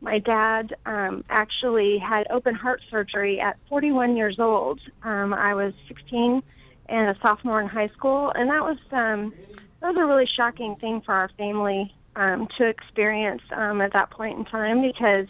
My 0.00 0.18
dad 0.18 0.76
um, 0.84 1.24
actually 1.30 1.98
had 1.98 2.26
open 2.30 2.54
heart 2.54 2.82
surgery 2.90 3.40
at 3.40 3.56
41 3.68 4.16
years 4.16 4.38
old. 4.38 4.80
Um, 5.02 5.32
I 5.32 5.54
was 5.54 5.72
16 5.88 6.42
and 6.88 7.08
a 7.08 7.20
sophomore 7.20 7.60
in 7.60 7.66
high 7.66 7.88
school, 7.88 8.30
and 8.30 8.50
that 8.50 8.62
was 8.62 8.78
um, 8.92 9.34
that 9.80 9.88
was 9.88 9.96
a 9.96 10.04
really 10.04 10.26
shocking 10.26 10.76
thing 10.76 11.00
for 11.00 11.14
our 11.14 11.30
family 11.36 11.94
um, 12.14 12.48
to 12.58 12.66
experience 12.66 13.42
um, 13.52 13.80
at 13.80 13.92
that 13.92 14.10
point 14.10 14.38
in 14.38 14.44
time 14.44 14.82
because, 14.82 15.26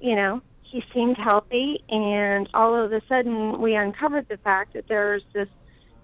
you 0.00 0.16
know, 0.16 0.42
he 0.62 0.84
seemed 0.92 1.16
healthy, 1.16 1.84
and 1.88 2.48
all 2.54 2.74
of 2.74 2.92
a 2.92 3.00
sudden 3.08 3.60
we 3.60 3.74
uncovered 3.74 4.26
the 4.28 4.38
fact 4.38 4.72
that 4.72 4.88
there's 4.88 5.22
this, 5.32 5.48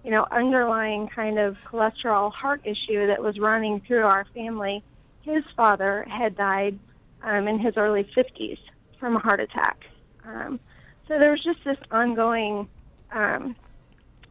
you 0.05 0.11
know, 0.11 0.26
underlying 0.30 1.09
kind 1.09 1.38
of 1.38 1.57
cholesterol 1.66 2.32
heart 2.32 2.61
issue 2.64 3.07
that 3.07 3.22
was 3.22 3.38
running 3.38 3.80
through 3.80 4.05
our 4.05 4.26
family. 4.34 4.84
His 5.22 5.42
father 5.57 6.07
had 6.09 6.36
died 6.36 6.78
um, 7.22 7.48
in 7.48 7.58
his 7.58 7.76
early 7.76 8.04
50s 8.16 8.58
from 8.98 9.16
a 9.16 9.18
heart 9.18 9.40
attack. 9.40 9.84
Um, 10.24 10.60
so 11.08 11.18
there 11.18 11.30
was 11.30 11.42
just 11.42 11.64
this 11.64 11.78
ongoing 11.90 12.68
um, 13.12 13.56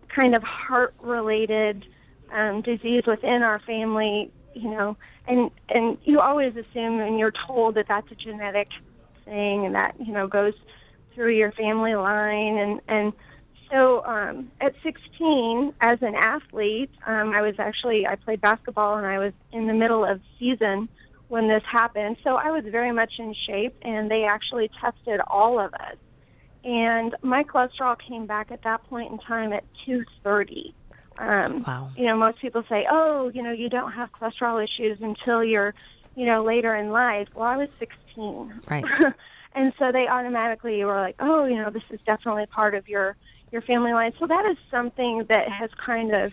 kind 0.07 0.35
of 0.35 0.43
heart-related 0.43 1.85
um, 2.31 2.61
disease 2.61 3.03
within 3.05 3.43
our 3.43 3.59
family, 3.59 4.31
you 4.53 4.69
know, 4.69 4.95
and 5.27 5.51
and 5.69 5.97
you 6.03 6.19
always 6.19 6.55
assume 6.55 6.99
and 6.99 7.19
you're 7.19 7.31
told 7.31 7.75
that 7.75 7.87
that's 7.87 8.11
a 8.11 8.15
genetic 8.15 8.69
thing 9.25 9.65
and 9.65 9.75
that 9.75 9.95
you 9.99 10.11
know 10.11 10.27
goes 10.27 10.53
through 11.13 11.31
your 11.31 11.51
family 11.51 11.95
line 11.95 12.57
and 12.57 12.81
and 12.87 13.13
so 13.69 14.03
um, 14.05 14.51
at 14.59 14.73
16 14.81 15.73
as 15.81 16.01
an 16.01 16.15
athlete 16.15 16.89
um, 17.05 17.31
i 17.33 17.41
was 17.41 17.55
actually 17.59 18.07
i 18.07 18.15
played 18.15 18.41
basketball 18.41 18.95
and 18.95 19.05
i 19.05 19.19
was 19.19 19.33
in 19.51 19.67
the 19.67 19.73
middle 19.73 20.03
of 20.03 20.19
season 20.39 20.89
when 21.29 21.47
this 21.47 21.63
happened. 21.63 22.17
So 22.23 22.35
I 22.35 22.51
was 22.51 22.65
very 22.65 22.91
much 22.91 23.19
in 23.19 23.33
shape, 23.33 23.75
and 23.83 24.11
they 24.11 24.25
actually 24.25 24.69
tested 24.81 25.21
all 25.27 25.59
of 25.59 25.73
us. 25.73 25.95
And 26.63 27.15
my 27.21 27.43
cholesterol 27.43 27.97
came 27.97 28.25
back 28.25 28.51
at 28.51 28.63
that 28.63 28.83
point 28.89 29.11
in 29.11 29.19
time 29.19 29.53
at 29.53 29.63
230. 29.85 30.73
Um, 31.17 31.63
wow. 31.63 31.89
You 31.95 32.05
know, 32.05 32.17
most 32.17 32.39
people 32.39 32.63
say, 32.67 32.85
oh, 32.89 33.29
you 33.29 33.43
know, 33.43 33.51
you 33.51 33.69
don't 33.69 33.91
have 33.91 34.11
cholesterol 34.11 34.61
issues 34.63 34.99
until 35.01 35.43
you're, 35.43 35.73
you 36.15 36.25
know, 36.25 36.43
later 36.43 36.75
in 36.75 36.91
life. 36.91 37.29
Well, 37.33 37.45
I 37.45 37.57
was 37.57 37.69
16. 37.79 38.61
Right. 38.69 38.83
and 39.53 39.71
so 39.77 39.91
they 39.91 40.07
automatically 40.07 40.83
were 40.83 40.95
like, 40.95 41.15
oh, 41.19 41.45
you 41.45 41.55
know, 41.55 41.69
this 41.69 41.83
is 41.89 41.99
definitely 42.05 42.47
part 42.47 42.75
of 42.75 42.89
your 42.89 43.15
your 43.51 43.61
family 43.63 43.93
line. 43.93 44.13
So 44.19 44.27
that 44.27 44.45
is 44.45 44.57
something 44.69 45.25
that 45.25 45.49
has 45.49 45.71
kind 45.73 46.13
of 46.13 46.31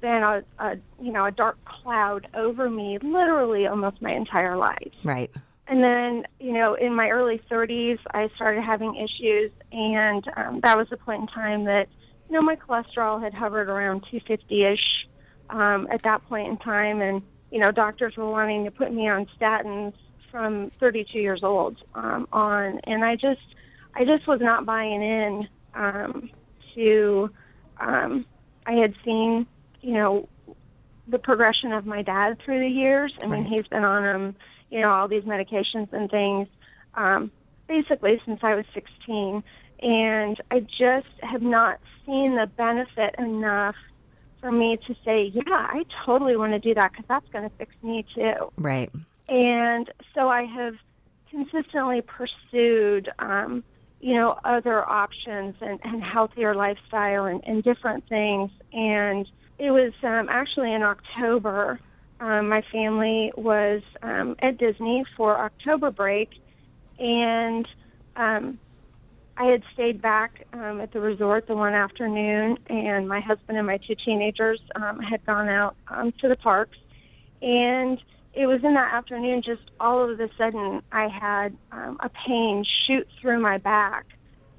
been 0.00 0.22
a, 0.22 0.44
a 0.58 0.76
you 1.00 1.12
know 1.12 1.24
a 1.24 1.30
dark 1.30 1.62
cloud 1.64 2.28
over 2.34 2.68
me 2.68 2.98
literally 2.98 3.66
almost 3.66 4.00
my 4.02 4.12
entire 4.12 4.56
life. 4.56 4.92
Right. 5.04 5.30
And 5.68 5.84
then, 5.84 6.26
you 6.40 6.52
know, 6.52 6.74
in 6.74 6.94
my 6.94 7.10
early 7.10 7.42
30s, 7.50 7.98
I 8.12 8.30
started 8.34 8.62
having 8.62 8.96
issues, 8.96 9.52
and 9.70 10.26
um, 10.34 10.60
that 10.60 10.78
was 10.78 10.88
the 10.88 10.96
point 10.96 11.20
in 11.20 11.26
time 11.26 11.64
that, 11.64 11.88
you 12.26 12.34
know, 12.34 12.40
my 12.40 12.56
cholesterol 12.56 13.22
had 13.22 13.34
hovered 13.34 13.68
around 13.68 14.02
250-ish 14.04 15.06
um, 15.50 15.86
at 15.90 16.02
that 16.04 16.26
point 16.26 16.48
in 16.48 16.56
time, 16.56 17.02
and 17.02 17.22
you 17.50 17.58
know, 17.58 17.70
doctors 17.70 18.16
were 18.16 18.30
wanting 18.30 18.64
to 18.64 18.70
put 18.70 18.92
me 18.92 19.08
on 19.08 19.26
statins 19.38 19.92
from 20.30 20.70
32 20.70 21.20
years 21.20 21.42
old 21.42 21.76
um, 21.94 22.26
on, 22.32 22.80
and 22.84 23.04
I 23.04 23.16
just, 23.16 23.54
I 23.94 24.06
just 24.06 24.26
was 24.26 24.40
not 24.40 24.64
buying 24.64 25.02
in 25.02 25.48
um, 25.74 26.30
to. 26.74 27.30
Um, 27.78 28.24
I 28.66 28.72
had 28.72 28.94
seen 29.04 29.46
you 29.80 29.94
know, 29.94 30.28
the 31.06 31.18
progression 31.18 31.72
of 31.72 31.86
my 31.86 32.02
dad 32.02 32.38
through 32.44 32.60
the 32.60 32.68
years. 32.68 33.12
I 33.20 33.26
mean, 33.26 33.42
Right. 33.42 33.46
he's 33.46 33.66
been 33.66 33.84
on 33.84 34.04
um, 34.04 34.36
you 34.70 34.80
know, 34.80 34.90
all 34.90 35.08
these 35.08 35.24
medications 35.24 35.92
and 35.92 36.10
things 36.10 36.48
um, 36.94 37.30
basically 37.66 38.20
since 38.24 38.40
I 38.42 38.54
was 38.54 38.64
16, 38.74 39.42
and 39.80 40.40
I 40.50 40.60
just 40.60 41.06
have 41.22 41.42
not 41.42 41.78
seen 42.04 42.34
the 42.36 42.46
benefit 42.46 43.14
enough 43.18 43.76
for 44.40 44.50
me 44.50 44.76
to 44.86 44.94
say, 45.04 45.24
yeah, 45.34 45.42
I 45.48 45.84
totally 46.04 46.36
want 46.36 46.52
to 46.52 46.58
do 46.58 46.74
that 46.74 46.92
because 46.92 47.06
that's 47.08 47.28
going 47.30 47.48
to 47.48 47.56
fix 47.56 47.74
me 47.82 48.04
too. 48.14 48.52
Right. 48.56 48.90
And 49.28 49.90
so 50.14 50.28
I 50.28 50.44
have 50.44 50.76
consistently 51.30 52.02
pursued, 52.02 53.10
um, 53.18 53.64
you 54.00 54.14
know, 54.14 54.38
other 54.44 54.88
options 54.88 55.56
and, 55.60 55.78
and 55.82 56.02
healthier 56.02 56.54
lifestyle 56.54 57.26
and, 57.26 57.42
and 57.46 57.62
different 57.62 58.08
things. 58.08 58.50
And 58.72 59.28
it 59.58 59.70
was 59.70 59.92
um, 60.02 60.28
actually 60.28 60.72
in 60.72 60.82
October. 60.82 61.80
Um, 62.20 62.48
my 62.48 62.62
family 62.72 63.32
was 63.36 63.82
um, 64.02 64.36
at 64.40 64.58
Disney 64.58 65.04
for 65.16 65.38
October 65.38 65.90
break, 65.90 66.30
and 66.98 67.66
um, 68.16 68.58
I 69.36 69.44
had 69.44 69.62
stayed 69.72 70.02
back 70.02 70.46
um, 70.52 70.80
at 70.80 70.92
the 70.92 71.00
resort 71.00 71.46
the 71.46 71.56
one 71.56 71.74
afternoon, 71.74 72.58
and 72.66 73.08
my 73.08 73.20
husband 73.20 73.56
and 73.56 73.66
my 73.66 73.76
two 73.78 73.94
teenagers 73.94 74.60
um, 74.74 74.98
had 75.00 75.24
gone 75.26 75.48
out 75.48 75.76
um, 75.88 76.12
to 76.20 76.28
the 76.28 76.36
parks. 76.36 76.76
And 77.40 78.02
it 78.34 78.46
was 78.46 78.64
in 78.64 78.74
that 78.74 78.92
afternoon, 78.92 79.42
just 79.42 79.62
all 79.78 80.08
of 80.08 80.18
a 80.18 80.28
sudden, 80.36 80.82
I 80.90 81.06
had 81.06 81.56
um, 81.70 81.98
a 82.00 82.08
pain 82.08 82.64
shoot 82.64 83.06
through 83.20 83.38
my 83.38 83.58
back 83.58 84.06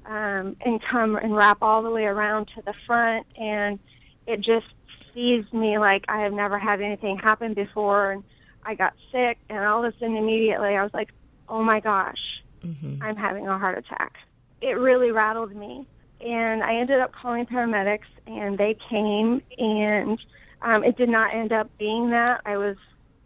um, 0.06 0.56
and 0.62 0.82
come 0.82 1.16
and 1.16 1.36
wrap 1.36 1.58
all 1.60 1.82
the 1.82 1.90
way 1.90 2.06
around 2.06 2.46
to 2.56 2.62
the 2.62 2.74
front, 2.86 3.26
and 3.36 3.78
it 4.26 4.40
just 4.40 4.66
seized 5.14 5.52
me 5.52 5.78
like 5.78 6.04
I 6.08 6.20
have 6.22 6.32
never 6.32 6.58
had 6.58 6.80
anything 6.80 7.18
happen 7.18 7.54
before. 7.54 8.12
And 8.12 8.24
I 8.64 8.74
got 8.74 8.94
sick, 9.10 9.38
and 9.48 9.64
all 9.64 9.84
of 9.84 9.94
a 9.94 9.98
sudden, 9.98 10.16
immediately, 10.16 10.76
I 10.76 10.82
was 10.82 10.92
like, 10.92 11.10
"Oh 11.48 11.62
my 11.62 11.80
gosh, 11.80 12.42
I'm 13.00 13.16
having 13.16 13.46
a 13.48 13.58
heart 13.58 13.78
attack." 13.78 14.14
It 14.60 14.72
really 14.78 15.10
rattled 15.10 15.54
me, 15.54 15.86
and 16.20 16.62
I 16.62 16.76
ended 16.76 17.00
up 17.00 17.12
calling 17.12 17.46
paramedics, 17.46 18.10
and 18.26 18.58
they 18.58 18.76
came, 18.88 19.42
and 19.58 20.18
um, 20.62 20.84
it 20.84 20.96
did 20.96 21.08
not 21.08 21.34
end 21.34 21.52
up 21.52 21.70
being 21.78 22.10
that. 22.10 22.42
I 22.44 22.56
was 22.58 22.76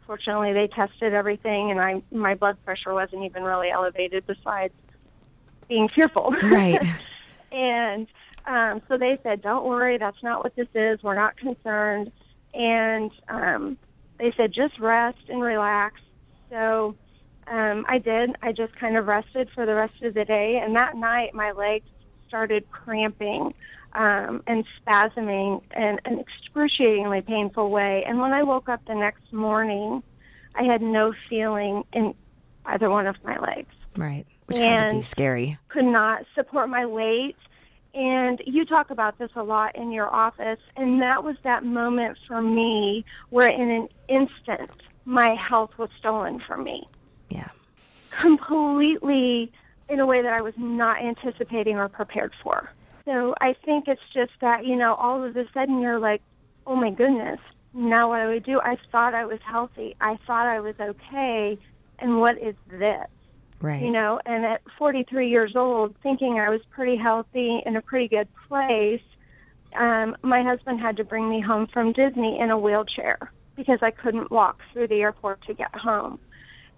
fortunately 0.07 0.53
they 0.53 0.69
tested 0.69 1.15
everything, 1.15 1.71
and 1.71 1.81
I 1.81 2.01
my 2.13 2.35
blood 2.35 2.59
pressure 2.65 2.95
wasn't 2.95 3.25
even 3.25 3.43
really 3.43 3.71
elevated. 3.71 4.25
Besides 4.27 4.73
being 5.69 5.89
fearful, 5.89 6.35
Right. 6.43 6.81
and 7.53 8.07
um, 8.47 8.83
so 8.89 8.97
they 8.97 9.19
said, 9.23 9.43
"Don't 9.43 9.65
worry, 9.65 9.99
that's 9.99 10.23
not 10.23 10.43
what 10.45 10.55
this 10.57 10.69
is. 10.75 11.03
We're 11.03 11.15
not 11.15 11.37
concerned." 11.37 12.13
And 12.53 13.11
um, 13.29 13.79
they 14.19 14.33
said, 14.37 14.53
"Just 14.53 14.79
rest 14.79 15.19
and 15.29 15.43
relax." 15.43 16.01
So 16.51 16.95
um, 17.47 17.85
I 17.89 17.99
did. 17.99 18.37
I 18.43 18.53
just 18.53 18.75
kind 18.77 18.97
of 18.97 19.07
rested 19.07 19.49
for 19.55 19.67
the 19.67 19.75
rest 19.75 20.03
of 20.03 20.15
the 20.15 20.25
day, 20.25 20.59
and 20.59 20.77
that 20.77 20.97
night 20.97 21.35
my 21.35 21.53
legs 21.53 21.87
started 22.29 22.71
cramping 22.71 23.55
um, 23.93 24.43
and 24.47 24.65
spasming 24.81 25.63
in 25.77 26.01
an 26.05 26.19
excruciatingly 26.19 27.23
painful 27.23 27.71
way. 27.71 28.05
And 28.05 28.21
when 28.21 28.33
I 28.33 28.43
woke 28.43 28.69
up 28.69 28.85
the 28.87 28.95
next 28.95 29.33
morning, 29.33 30.03
I 30.55 30.65
had 30.65 30.83
no 30.83 31.15
feeling 31.29 31.85
in 31.93 32.15
either 32.67 32.91
one 32.91 33.07
of 33.07 33.17
my 33.25 33.39
legs 33.39 33.75
Right. 33.97 34.27
Which 34.47 34.59
had 34.59 34.91
to 34.91 34.97
be 34.97 35.03
scary. 35.03 35.59
could 35.69 35.85
not 35.85 36.25
support 36.35 36.69
my 36.69 36.87
weight 36.87 37.37
And 37.95 38.43
you 38.45 38.65
talk 38.65 38.91
about 38.91 39.19
this 39.19 39.31
a 39.37 39.43
lot 39.43 39.77
in 39.77 39.93
your 39.93 40.13
office, 40.13 40.59
and 40.77 41.01
that 41.01 41.23
was 41.23 41.37
that 41.45 41.65
moment 41.65 42.19
for 42.27 42.43
me 42.43 43.05
where 43.31 43.49
in 43.49 43.71
an 43.71 43.89
instant 44.09 44.71
my 45.05 45.35
health 45.35 45.79
was 45.79 45.91
stolen 45.99 46.41
from 46.41 46.65
me. 46.65 46.89
Yeah. 47.29 47.49
Completely 48.11 49.53
in 49.89 50.01
a 50.01 50.07
way 50.07 50.23
that 50.23 50.33
I 50.33 50.41
was 50.41 50.55
not 50.57 51.01
anticipating 51.01 51.77
or 51.77 51.89
prepared 51.89 52.33
for. 52.43 52.71
So 53.05 53.35
I 53.41 53.53
think 53.53 53.87
it's 53.87 54.09
just 54.09 54.33
that, 54.41 54.67
you 54.67 54.77
know, 54.77 54.95
all 54.95 55.23
of 55.23 55.37
a 55.37 55.47
sudden 55.53 55.81
you're 55.81 55.99
like, 55.99 56.23
oh 56.67 56.75
my 56.75 56.91
goodness, 56.91 57.39
now 57.75 58.09
what 58.09 58.23
do 58.23 58.31
I 58.31 58.39
do? 58.39 58.61
I 58.61 58.79
thought 58.91 59.15
I 59.15 59.27
was 59.27 59.41
healthy. 59.45 59.95
I 60.01 60.17
thought 60.27 60.47
I 60.47 60.61
was 60.61 60.75
okay. 60.81 61.59
And 61.99 62.19
what 62.19 62.39
is 62.39 62.55
this? 62.69 63.07
Right. 63.65 63.83
You 63.83 63.91
know, 63.91 64.21
and 64.27 64.45
at 64.45 64.61
43 64.77 65.31
years 65.31 65.57
old, 65.57 65.95
thinking 66.03 66.39
I 66.39 66.51
was 66.51 66.61
pretty 66.69 66.97
healthy 66.97 67.63
in 67.65 67.77
a 67.77 67.81
pretty 67.81 68.09
good 68.09 68.29
place, 68.47 69.01
um, 69.75 70.19
my 70.21 70.43
husband 70.43 70.81
had 70.81 70.99
to 70.99 71.05
bring 71.05 71.31
me 71.31 71.41
home 71.41 71.67
from 71.69 71.93
Disney 71.93 72.39
in 72.39 72.51
a 72.51 72.59
wheelchair 72.59 73.33
because 73.57 73.79
I 73.81 73.91
couldn't 73.91 74.31
walk 74.31 74.61
through 74.71 74.89
the 74.89 75.01
airport 75.01 75.47
to 75.47 75.55
get 75.55 75.75
home. 75.75 76.19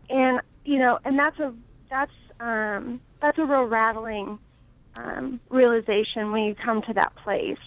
And 0.08 0.40
you 0.64 0.78
know, 0.78 1.00
and 1.04 1.18
that's 1.18 1.40
a 1.40 1.52
that's 1.90 2.12
um, 2.38 3.00
that's 3.20 3.36
a 3.38 3.44
real 3.44 3.64
rattling 3.64 4.38
um, 4.96 5.40
realization 5.50 6.30
when 6.30 6.44
you 6.44 6.54
come 6.54 6.82
to 6.82 6.92
that 6.92 7.16
place. 7.16 7.58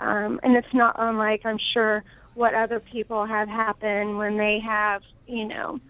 Um, 0.00 0.38
and 0.42 0.54
it's 0.54 0.74
not 0.74 0.96
unlike, 0.98 1.46
I'm 1.46 1.58
sure, 1.72 2.04
what 2.34 2.52
other 2.52 2.78
people 2.78 3.24
have 3.24 3.48
happened 3.48 4.18
when 4.18 4.36
they 4.36 4.60
have, 4.60 5.02
you 5.26 5.46
know, 5.46 5.80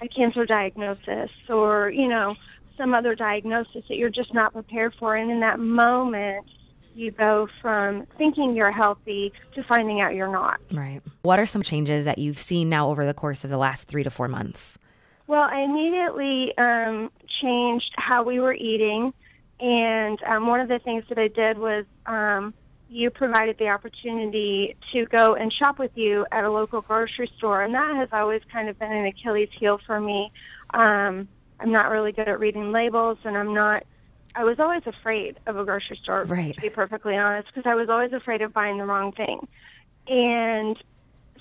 a 0.00 0.08
cancer 0.08 0.46
diagnosis 0.46 1.30
or, 1.48 1.90
you 1.90 2.08
know, 2.08 2.36
some 2.76 2.94
other 2.94 3.14
diagnosis 3.14 3.84
that 3.88 3.96
you're 3.96 4.10
just 4.10 4.34
not 4.34 4.52
prepared 4.52 4.94
for. 4.98 5.14
And 5.14 5.30
in 5.30 5.40
that 5.40 5.58
moment, 5.58 6.46
you 6.94 7.10
go 7.10 7.48
from 7.60 8.06
thinking 8.16 8.56
you're 8.56 8.70
healthy 8.70 9.32
to 9.54 9.62
finding 9.62 10.00
out 10.00 10.14
you're 10.14 10.32
not. 10.32 10.60
Right. 10.72 11.02
What 11.22 11.38
are 11.38 11.46
some 11.46 11.62
changes 11.62 12.04
that 12.06 12.18
you've 12.18 12.38
seen 12.38 12.68
now 12.68 12.90
over 12.90 13.04
the 13.04 13.14
course 13.14 13.44
of 13.44 13.50
the 13.50 13.58
last 13.58 13.86
three 13.86 14.02
to 14.02 14.10
four 14.10 14.28
months? 14.28 14.78
Well, 15.26 15.42
I 15.42 15.60
immediately 15.60 16.56
um, 16.56 17.10
changed 17.40 17.92
how 17.96 18.22
we 18.22 18.40
were 18.40 18.54
eating. 18.54 19.12
And 19.60 20.22
um, 20.24 20.46
one 20.46 20.60
of 20.60 20.68
the 20.68 20.78
things 20.78 21.04
that 21.08 21.18
I 21.18 21.28
did 21.28 21.58
was 21.58 21.84
um, 22.06 22.54
you 22.88 23.10
provided 23.10 23.58
the 23.58 23.68
opportunity 23.68 24.76
to 24.92 25.06
go 25.06 25.34
and 25.34 25.52
shop 25.52 25.78
with 25.78 25.90
you 25.96 26.26
at 26.30 26.44
a 26.44 26.50
local 26.50 26.80
grocery 26.80 27.30
store. 27.36 27.62
And 27.62 27.74
that 27.74 27.96
has 27.96 28.08
always 28.12 28.42
kind 28.52 28.68
of 28.68 28.78
been 28.78 28.92
an 28.92 29.06
Achilles 29.06 29.50
heel 29.58 29.80
for 29.84 30.00
me. 30.00 30.30
Um, 30.72 31.28
I'm 31.58 31.72
not 31.72 31.90
really 31.90 32.12
good 32.12 32.28
at 32.28 32.38
reading 32.38 32.70
labels, 32.70 33.18
and 33.24 33.36
I'm 33.36 33.54
not. 33.54 33.84
I 34.34 34.44
was 34.44 34.60
always 34.60 34.82
afraid 34.86 35.38
of 35.46 35.56
a 35.56 35.64
grocery 35.64 35.96
store, 35.96 36.24
Right. 36.24 36.54
to 36.54 36.60
be 36.60 36.68
perfectly 36.68 37.16
honest, 37.16 37.48
because 37.52 37.68
I 37.68 37.74
was 37.74 37.88
always 37.88 38.12
afraid 38.12 38.42
of 38.42 38.52
buying 38.52 38.76
the 38.76 38.84
wrong 38.84 39.12
thing. 39.12 39.48
And 40.06 40.76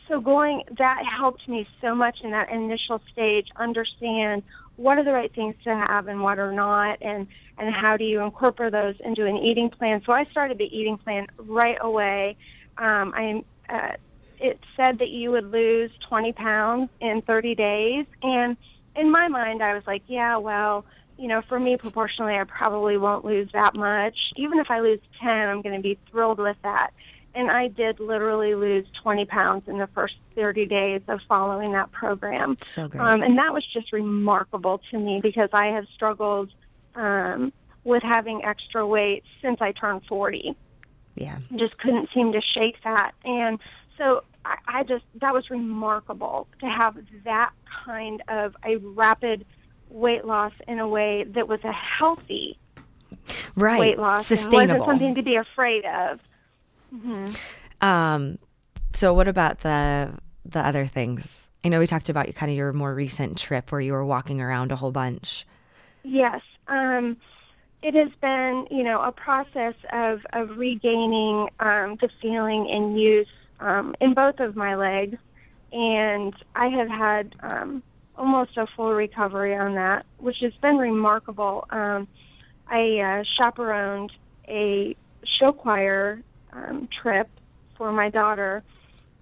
so 0.08 0.22
going 0.22 0.64
that 0.78 1.04
helped 1.06 1.48
me 1.48 1.68
so 1.82 1.94
much 1.94 2.22
in 2.22 2.32
that 2.32 2.50
initial 2.50 3.02
stage 3.12 3.50
understand 3.56 4.44
what 4.78 4.98
are 4.98 5.04
the 5.04 5.14
right 5.14 5.34
things 5.34 5.56
to 5.64 5.76
have 5.76 6.08
and 6.08 6.22
what 6.22 6.40
are 6.40 6.52
not 6.52 6.98
and 7.02 7.28
and 7.58 7.74
how 7.74 7.96
do 7.96 8.04
you 8.04 8.22
incorporate 8.22 8.74
those 8.74 8.96
into 9.00 9.26
an 9.26 9.38
eating 9.38 9.70
plan? 9.70 10.02
So 10.06 10.14
i 10.14 10.26
started 10.26 10.58
the 10.58 10.78
eating 10.78 10.98
plan 10.98 11.28
right 11.38 11.78
away. 11.80 12.38
Um, 12.78 13.14
i 13.16 13.44
uh, 13.70 13.92
it 14.38 14.60
said 14.76 15.00
that 15.00 15.10
you 15.10 15.32
would 15.32 15.50
lose 15.50 15.92
20 16.10 16.34
pounds 16.34 16.90
in 17.00 17.22
30 17.22 17.56
days 17.56 18.06
and 18.22 18.58
in 18.96 19.10
my 19.10 19.28
mind 19.30 19.64
i 19.64 19.74
was 19.74 19.84
like 19.88 20.04
yeah 20.08 20.38
well 20.38 20.86
you 21.18 21.28
know 21.28 21.42
for 21.42 21.60
me 21.60 21.78
proportionally 21.78 22.36
i 22.36 22.44
probably 22.44 22.98
won't 22.98 23.24
lose 23.24 23.50
that 23.54 23.76
much. 23.78 24.32
Even 24.36 24.60
if 24.60 24.70
i 24.70 24.82
lose 24.82 25.00
10 25.22 25.50
i'm 25.50 25.62
going 25.62 25.76
to 25.76 25.82
be 25.82 25.98
thrilled 26.12 26.40
with 26.40 26.58
that 26.64 26.92
and 27.36 27.52
I 27.52 27.68
did 27.68 28.00
literally 28.00 28.56
lose 28.56 28.86
20 29.04 29.26
pounds 29.26 29.68
in 29.68 29.78
the 29.78 29.88
first 29.88 30.16
30 30.36 30.66
days 30.66 31.02
of 31.08 31.20
following 31.28 31.74
that 31.74 31.92
program. 31.92 32.58
So 32.62 32.88
great. 32.88 33.02
Um, 33.02 33.22
and 33.22 33.38
that 33.38 33.54
was 33.54 33.66
just 33.66 33.92
remarkable 33.94 34.82
to 34.92 34.98
me 34.98 35.20
because 35.22 35.50
I 35.54 35.68
have 35.68 35.86
struggled 35.94 36.52
um, 36.96 37.52
with 37.84 38.02
having 38.04 38.44
extra 38.44 38.86
weight 38.88 39.24
since 39.42 39.62
I 39.62 39.72
turned 39.74 40.04
40. 40.08 40.56
yeah. 41.16 41.38
Just 41.56 41.78
couldn't 41.78 42.10
seem 42.14 42.32
to 42.32 42.42
shake 42.42 42.78
that. 42.84 43.12
And 43.26 43.60
so 43.98 44.24
I, 44.46 44.58
I 44.68 44.84
just, 44.84 45.06
that 45.22 45.34
was 45.34 45.50
remarkable 45.50 46.48
to 46.62 46.68
have 46.68 46.98
that 47.26 47.52
kind 47.86 48.24
of 48.28 48.56
a 48.66 48.78
rapid 48.78 49.46
weight 49.90 50.26
loss 50.26 50.54
in 50.68 50.80
a 50.80 50.88
way 50.88 51.24
that 51.26 51.48
was 51.48 51.64
a 51.64 51.72
healthy 51.72 52.58
Right. 53.56 53.80
weight 53.80 53.98
loss 53.98 54.30
and 54.32 54.40
Sustainable. 54.40 54.80
wasn't 54.82 55.00
something 55.00 55.16
to 55.16 55.24
be 55.24 55.36
afraid 55.36 55.86
of. 55.86 56.20
Um, 57.82 58.38
so 58.94 59.14
what 59.14 59.28
about 59.28 59.60
the 59.60 60.12
the 60.46 60.60
other 60.60 60.86
things? 60.86 61.50
I 61.64 61.70
know 61.70 61.80
we 61.80 61.88
talked 61.88 62.10
about 62.10 62.34
kind 62.36 62.52
of 62.52 62.58
your 62.58 62.74
more 62.74 62.94
recent 62.94 63.38
trip 63.38 63.72
where 63.72 63.82
you 63.82 63.94
were 63.94 64.06
walking 64.06 64.40
around 64.40 64.72
a 64.72 64.76
whole 64.76 64.92
bunch. 64.92 65.48
Yes. 66.04 66.42
Um, 66.68 67.18
it 67.82 67.96
has 67.96 68.10
been, 68.22 68.68
you 68.70 68.84
know, 68.84 69.02
a 69.02 69.12
process 69.12 69.74
of, 69.92 70.26
of 70.34 70.58
regaining 70.58 71.50
um, 71.60 71.98
the 72.02 72.10
feeling 72.22 72.70
and 72.70 73.00
use 73.00 73.28
um, 73.60 73.96
in 74.00 74.14
both 74.14 74.40
of 74.40 74.56
my 74.56 74.76
legs. 74.76 75.18
And 75.72 76.36
I 76.56 76.68
have 76.68 76.88
had 76.88 77.36
um, 77.42 77.84
almost 78.16 78.58
a 78.58 78.68
full 78.68 78.94
recovery 78.94 79.56
on 79.56 79.76
that, 79.76 80.06
which 80.18 80.38
has 80.40 80.54
been 80.62 80.78
remarkable. 80.78 81.66
Um, 81.72 82.08
I 82.68 83.00
uh, 83.00 83.24
chaperoned 83.38 84.12
a 84.48 84.96
show 85.24 85.52
choir 85.52 86.22
um, 86.56 86.88
trip 86.88 87.30
for 87.78 87.92
my 87.92 88.10
daughter 88.10 88.64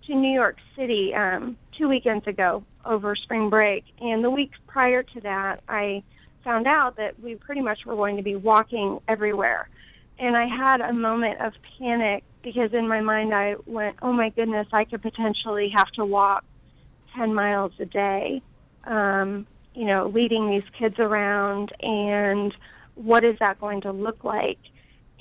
to 0.06 0.16
New 0.16 0.32
York 0.32 0.58
City 0.76 1.14
um, 1.14 1.58
two 1.78 1.88
weekends 1.88 2.28
ago 2.28 2.64
over 2.86 3.16
spring 3.16 3.50
break. 3.50 3.86
And 4.02 4.24
the 4.24 4.30
week 4.30 4.52
prior 4.68 5.04
to 5.04 5.22
that, 5.22 5.64
I 5.68 6.04
found 6.44 6.68
out 6.68 6.98
that 6.98 7.20
we 7.20 7.36
pretty 7.36 7.62
much 7.62 7.86
were 7.86 7.96
going 7.96 8.18
to 8.18 8.24
be 8.24 8.36
walking 8.36 9.00
everywhere. 9.08 9.70
And 10.20 10.38
I 10.38 10.46
had 10.46 10.82
a 10.82 10.94
moment 10.94 11.40
of 11.40 11.54
panic 11.80 12.24
because 12.44 12.74
in 12.74 12.88
my 12.88 13.02
mind 13.02 13.34
I 13.34 13.56
went, 13.66 13.98
oh 14.02 14.12
my 14.12 14.30
goodness, 14.30 14.68
I 14.72 14.84
could 14.84 15.02
potentially 15.02 15.70
have 15.70 15.90
to 15.92 16.06
walk 16.06 16.44
10 17.16 17.34
miles 17.34 17.72
a 17.80 17.86
day, 17.86 18.42
um, 18.84 19.48
you 19.74 19.86
know, 19.86 20.08
leading 20.08 20.50
these 20.50 20.64
kids 20.78 21.00
around. 21.00 21.74
And 21.82 22.54
what 22.96 23.24
is 23.24 23.40
that 23.40 23.60
going 23.60 23.82
to 23.82 23.92
look 23.92 24.24
like? 24.24 24.60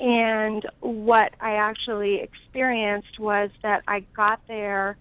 And 0.02 0.66
what 0.80 1.32
I 1.40 1.54
actually 1.54 2.16
experienced 2.16 3.20
was 3.20 3.50
that 3.62 3.84
I 3.86 4.00
got 4.16 4.40
there 4.48 4.96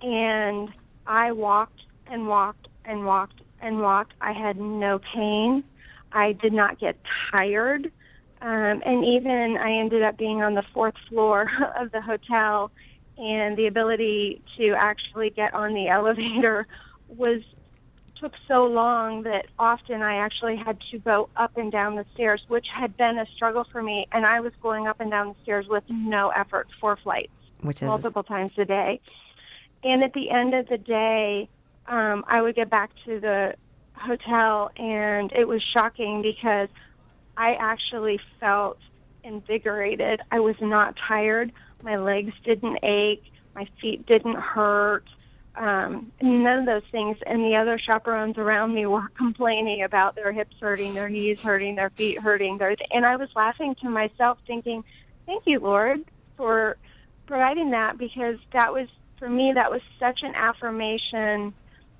and 0.00 0.72
I 1.06 1.32
walked 1.32 1.82
and 2.06 2.26
walked 2.26 2.68
and 2.86 3.04
walked 3.04 3.42
and 3.60 3.82
walked. 3.82 4.14
I 4.18 4.32
had 4.32 4.58
no 4.58 4.98
pain. 4.98 5.62
I 6.10 6.32
did 6.32 6.54
not 6.54 6.78
get 6.78 6.96
tired. 7.30 7.92
Um, 8.40 8.82
and 8.86 9.04
even 9.04 9.58
I 9.58 9.72
ended 9.72 10.02
up 10.02 10.16
being 10.16 10.42
on 10.42 10.54
the 10.54 10.64
fourth 10.72 10.96
floor 11.10 11.50
of 11.78 11.92
the 11.92 12.00
hotel, 12.00 12.70
and 13.18 13.58
the 13.58 13.66
ability 13.66 14.40
to 14.56 14.74
actually 14.74 15.30
get 15.30 15.52
on 15.52 15.74
the 15.74 15.88
elevator 15.90 16.66
was 17.08 17.42
took 18.20 18.32
so 18.48 18.66
long 18.66 19.22
that 19.22 19.46
often 19.58 20.02
I 20.02 20.16
actually 20.16 20.56
had 20.56 20.78
to 20.90 20.98
go 20.98 21.28
up 21.36 21.56
and 21.56 21.70
down 21.70 21.96
the 21.96 22.06
stairs, 22.14 22.42
which 22.48 22.68
had 22.68 22.96
been 22.96 23.18
a 23.18 23.26
struggle 23.34 23.64
for 23.64 23.82
me. 23.82 24.06
And 24.12 24.26
I 24.26 24.40
was 24.40 24.52
going 24.62 24.86
up 24.86 25.00
and 25.00 25.10
down 25.10 25.28
the 25.28 25.34
stairs 25.42 25.66
with 25.68 25.84
no 25.88 26.30
effort, 26.30 26.68
four 26.80 26.96
flights, 26.96 27.32
Which 27.60 27.82
is 27.82 27.86
multiple 27.86 28.22
times 28.22 28.52
a 28.56 28.64
day. 28.64 29.00
And 29.84 30.02
at 30.02 30.12
the 30.14 30.30
end 30.30 30.54
of 30.54 30.68
the 30.68 30.78
day, 30.78 31.48
um, 31.86 32.24
I 32.26 32.42
would 32.42 32.54
get 32.56 32.70
back 32.70 32.90
to 33.04 33.20
the 33.20 33.54
hotel, 33.94 34.70
and 34.76 35.32
it 35.32 35.46
was 35.46 35.62
shocking 35.62 36.22
because 36.22 36.68
I 37.36 37.54
actually 37.54 38.20
felt 38.40 38.78
invigorated. 39.22 40.20
I 40.30 40.40
was 40.40 40.56
not 40.60 40.96
tired. 40.96 41.52
My 41.82 41.96
legs 41.96 42.32
didn't 42.44 42.78
ache. 42.82 43.24
My 43.54 43.68
feet 43.80 44.06
didn't 44.06 44.36
hurt. 44.36 45.04
Um, 45.56 46.12
none 46.20 46.60
of 46.60 46.66
those 46.66 46.88
things. 46.90 47.16
And 47.26 47.42
the 47.42 47.56
other 47.56 47.78
chaperones 47.78 48.36
around 48.36 48.74
me 48.74 48.86
were 48.86 49.08
complaining 49.16 49.82
about 49.82 50.14
their 50.14 50.32
hips 50.32 50.56
hurting, 50.60 50.94
their 50.94 51.08
knees 51.08 51.38
hurting, 51.42 51.76
their 51.76 51.90
feet 51.90 52.18
hurting. 52.20 52.58
Their, 52.58 52.76
and 52.90 53.06
I 53.06 53.16
was 53.16 53.30
laughing 53.34 53.74
to 53.76 53.88
myself, 53.88 54.38
thinking, 54.46 54.84
"Thank 55.24 55.46
you, 55.46 55.58
Lord, 55.60 56.00
for 56.36 56.76
providing 57.26 57.70
that," 57.70 57.96
because 57.96 58.38
that 58.52 58.72
was 58.72 58.88
for 59.18 59.28
me. 59.28 59.52
That 59.52 59.70
was 59.70 59.80
such 59.98 60.22
an 60.22 60.34
affirmation 60.34 61.54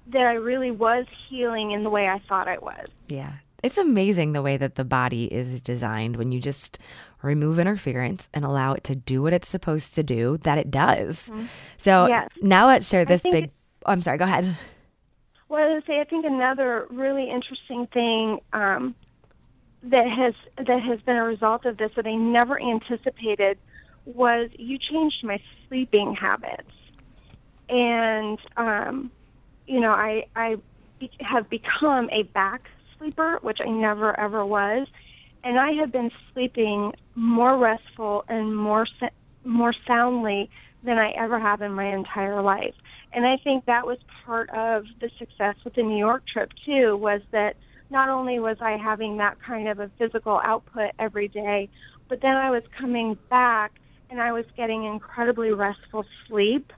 that 0.08 0.26
I 0.26 0.34
really 0.34 0.70
was 0.70 1.06
healing 1.28 1.72
in 1.72 1.82
the 1.82 1.90
way 1.90 2.08
I 2.08 2.18
thought 2.28 2.48
I 2.48 2.58
was. 2.58 2.86
Yeah. 3.08 3.32
It's 3.66 3.78
amazing 3.78 4.30
the 4.32 4.42
way 4.42 4.56
that 4.58 4.76
the 4.76 4.84
body 4.84 5.24
is 5.24 5.60
designed 5.60 6.14
when 6.14 6.30
you 6.30 6.40
just 6.40 6.78
remove 7.20 7.58
interference 7.58 8.28
and 8.32 8.44
allow 8.44 8.74
it 8.74 8.84
to 8.84 8.94
do 8.94 9.22
what 9.22 9.32
it's 9.32 9.48
supposed 9.48 9.92
to 9.96 10.04
do, 10.04 10.38
that 10.44 10.56
it 10.56 10.70
does. 10.70 11.32
So 11.76 12.06
Yes. 12.06 12.28
now 12.40 12.68
let's 12.68 12.88
share 12.88 13.04
this 13.04 13.22
big. 13.22 13.34
it- 13.46 13.52
oh, 13.84 13.90
I'm 13.90 14.02
sorry, 14.02 14.18
go 14.18 14.24
ahead. 14.24 14.56
Well, 15.48 15.60
I 15.60 15.74
was 15.74 15.82
gonna 15.84 15.96
say, 15.96 16.00
I 16.00 16.04
think 16.04 16.24
another 16.24 16.86
really 16.90 17.28
interesting 17.28 17.88
thing 17.88 18.38
um, 18.52 18.94
that 19.82 20.06
has 20.08 20.34
that 20.58 20.80
has 20.80 21.00
been 21.00 21.16
a 21.16 21.24
result 21.24 21.64
of 21.66 21.76
this 21.76 21.90
that 21.96 22.06
I 22.06 22.14
never 22.14 22.60
anticipated 22.62 23.58
was 24.04 24.48
you 24.56 24.78
changed 24.78 25.24
my 25.24 25.40
sleeping 25.66 26.14
habits, 26.14 26.70
and 27.68 28.38
um, 28.56 29.10
you 29.66 29.80
know 29.80 29.90
I 29.90 30.26
I 30.36 30.56
be- 31.00 31.10
have 31.18 31.50
become 31.50 32.08
a 32.12 32.22
back 32.22 32.70
sleeper, 32.98 33.38
which 33.42 33.60
I 33.60 33.68
never 33.68 34.18
ever 34.18 34.44
was, 34.44 34.86
and 35.44 35.58
I 35.58 35.72
have 35.72 35.92
been 35.92 36.10
sleeping 36.32 36.94
more 37.14 37.56
restful 37.56 38.24
and 38.28 38.56
more 38.56 38.86
more 39.44 39.74
soundly 39.86 40.50
than 40.82 40.98
I 40.98 41.10
ever 41.10 41.38
have 41.38 41.62
in 41.62 41.72
my 41.72 41.86
entire 41.86 42.42
life. 42.42 42.74
And 43.12 43.26
I 43.26 43.36
think 43.36 43.64
that 43.66 43.86
was 43.86 43.98
part 44.24 44.50
of 44.50 44.86
the 45.00 45.10
success 45.18 45.56
with 45.64 45.74
the 45.74 45.82
New 45.82 45.96
York 45.96 46.26
trip 46.26 46.52
too, 46.64 46.96
was 46.96 47.22
that 47.30 47.56
not 47.90 48.08
only 48.08 48.38
was 48.38 48.58
I 48.60 48.72
having 48.72 49.16
that 49.18 49.40
kind 49.40 49.68
of 49.68 49.78
a 49.78 49.90
physical 49.98 50.40
output 50.44 50.90
every 50.98 51.28
day, 51.28 51.68
but 52.08 52.20
then 52.20 52.36
I 52.36 52.50
was 52.50 52.62
coming 52.76 53.16
back 53.30 53.72
and 54.10 54.20
I 54.20 54.32
was 54.32 54.44
getting 54.56 54.84
incredibly 54.84 55.52
restful 55.52 56.04
sleep 56.26 56.72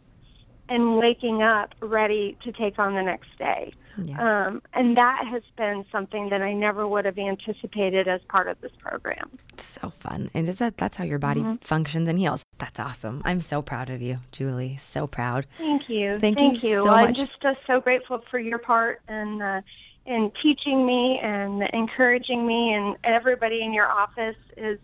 and 0.68 0.96
waking 0.96 1.42
up 1.42 1.74
ready 1.80 2.36
to 2.42 2.52
take 2.52 2.78
on 2.78 2.94
the 2.94 3.02
next 3.02 3.36
day. 3.38 3.72
Yeah. 4.02 4.46
Um, 4.46 4.62
and 4.74 4.96
that 4.96 5.26
has 5.26 5.42
been 5.56 5.84
something 5.90 6.28
that 6.28 6.40
I 6.40 6.52
never 6.52 6.86
would 6.86 7.04
have 7.04 7.18
anticipated 7.18 8.06
as 8.06 8.20
part 8.28 8.46
of 8.46 8.60
this 8.60 8.70
program. 8.78 9.30
so 9.56 9.90
fun. 9.90 10.30
And 10.34 10.48
is 10.48 10.58
that 10.58 10.76
that's 10.76 10.96
how 10.96 11.04
your 11.04 11.18
body 11.18 11.44
functions 11.62 12.08
and 12.08 12.18
heals. 12.18 12.44
That's 12.58 12.78
awesome. 12.78 13.22
I'm 13.24 13.40
so 13.40 13.62
proud 13.62 13.90
of 13.90 14.00
you, 14.02 14.18
Julie. 14.30 14.78
So 14.80 15.06
proud. 15.06 15.46
Thank 15.56 15.88
you. 15.88 16.18
Thank 16.18 16.62
you 16.62 16.76
so 16.76 16.84
Well, 16.84 16.94
I'm 16.94 17.14
just 17.14 17.44
uh, 17.44 17.54
so 17.66 17.80
grateful 17.80 18.22
for 18.30 18.38
your 18.38 18.58
part 18.58 19.00
and 19.08 19.42
uh, 19.42 19.60
in 20.06 20.32
teaching 20.42 20.86
me 20.86 21.18
and 21.18 21.62
encouraging 21.74 22.46
me, 22.46 22.72
and 22.72 22.96
everybody 23.04 23.62
in 23.62 23.74
your 23.74 23.86
office 23.86 24.36
is 24.56 24.78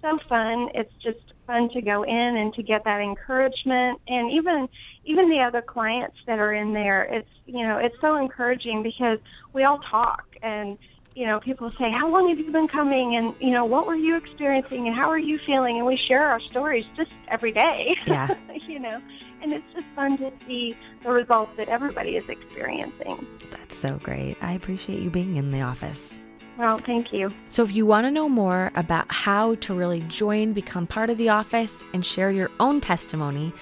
so 0.00 0.18
fun. 0.28 0.70
It's 0.74 0.92
just 1.02 1.29
fun 1.50 1.68
to 1.70 1.82
go 1.82 2.04
in 2.04 2.36
and 2.36 2.54
to 2.54 2.62
get 2.62 2.84
that 2.84 3.00
encouragement, 3.00 4.00
and 4.06 4.30
even 4.30 4.68
even 5.04 5.28
the 5.28 5.40
other 5.40 5.62
clients 5.62 6.16
that 6.26 6.38
are 6.38 6.52
in 6.52 6.72
there. 6.72 7.02
It's 7.04 7.30
you 7.46 7.66
know 7.66 7.78
it's 7.78 7.96
so 8.00 8.16
encouraging 8.16 8.82
because 8.82 9.18
we 9.52 9.64
all 9.64 9.78
talk 9.78 10.24
and 10.42 10.78
you 11.14 11.26
know, 11.26 11.40
people 11.40 11.72
say, 11.78 11.90
how 11.90 12.08
long 12.08 12.28
have 12.28 12.38
you 12.38 12.50
been 12.52 12.68
coming? 12.68 13.16
And, 13.16 13.34
you 13.40 13.50
know, 13.50 13.64
what 13.64 13.86
were 13.86 13.96
you 13.96 14.16
experiencing 14.16 14.86
and 14.86 14.96
how 14.96 15.10
are 15.10 15.18
you 15.18 15.38
feeling? 15.44 15.76
And 15.76 15.84
we 15.84 15.96
share 15.96 16.24
our 16.24 16.40
stories 16.40 16.84
just 16.96 17.10
every 17.28 17.52
day. 17.52 17.96
Yeah. 18.06 18.34
you 18.66 18.78
know, 18.78 19.00
and 19.42 19.52
it's 19.52 19.64
just 19.74 19.86
fun 19.94 20.18
to 20.18 20.32
see 20.46 20.76
the 21.02 21.10
results 21.10 21.52
that 21.56 21.68
everybody 21.68 22.16
is 22.16 22.28
experiencing. 22.28 23.26
That's 23.50 23.76
so 23.76 23.98
great. 24.02 24.36
I 24.40 24.54
appreciate 24.54 25.00
you 25.00 25.10
being 25.10 25.36
in 25.36 25.50
the 25.50 25.60
office. 25.60 26.18
Well, 26.58 26.78
thank 26.78 27.12
you. 27.12 27.32
So, 27.48 27.62
if 27.62 27.72
you 27.72 27.86
want 27.86 28.06
to 28.06 28.10
know 28.10 28.28
more 28.28 28.70
about 28.74 29.10
how 29.10 29.54
to 29.56 29.74
really 29.74 30.00
join, 30.02 30.52
become 30.52 30.86
part 30.86 31.08
of 31.08 31.16
the 31.16 31.30
office, 31.30 31.84
and 31.94 32.04
share 32.04 32.30
your 32.30 32.50
own 32.60 32.80
testimony, 32.80 33.52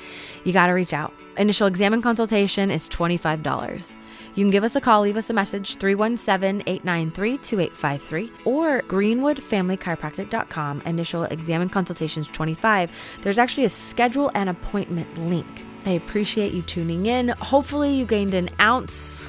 you 0.44 0.52
got 0.52 0.66
to 0.66 0.72
reach 0.72 0.92
out. 0.92 1.12
Initial 1.36 1.68
exam 1.68 1.92
and 1.92 2.02
consultation 2.02 2.70
is 2.70 2.88
$25. 2.88 3.94
You 4.34 4.44
can 4.44 4.50
give 4.50 4.64
us 4.64 4.74
a 4.74 4.80
call, 4.80 5.02
leave 5.02 5.16
us 5.16 5.30
a 5.30 5.32
message, 5.32 5.76
317 5.76 6.62
893 6.66 7.38
2853, 7.38 8.32
or 8.44 8.82
greenwoodfamilychiropractic.com. 8.82 10.82
Initial 10.82 11.24
exam 11.24 11.62
and 11.62 11.70
consultation 11.70 12.22
is 12.22 12.28
25 12.28 12.90
There's 13.22 13.38
actually 13.38 13.64
a 13.64 13.68
schedule 13.68 14.30
and 14.34 14.48
appointment 14.48 15.16
link. 15.28 15.64
I 15.86 15.90
appreciate 15.90 16.52
you 16.52 16.62
tuning 16.62 17.06
in. 17.06 17.28
Hopefully, 17.28 17.94
you 17.94 18.04
gained 18.04 18.34
an 18.34 18.50
ounce 18.60 19.28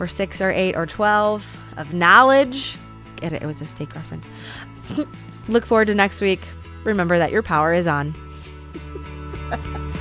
or 0.00 0.08
six 0.08 0.40
or 0.40 0.50
eight 0.50 0.74
or 0.74 0.86
12 0.86 1.63
of 1.76 1.92
knowledge. 1.94 2.78
Get 3.16 3.32
it? 3.32 3.42
It 3.42 3.46
was 3.46 3.60
a 3.60 3.66
steak 3.66 3.94
reference. 3.94 4.30
Look 5.48 5.66
forward 5.66 5.86
to 5.86 5.94
next 5.94 6.20
week. 6.20 6.40
Remember 6.84 7.18
that 7.18 7.30
your 7.30 7.42
power 7.42 7.72
is 7.72 7.86
on. 7.86 8.14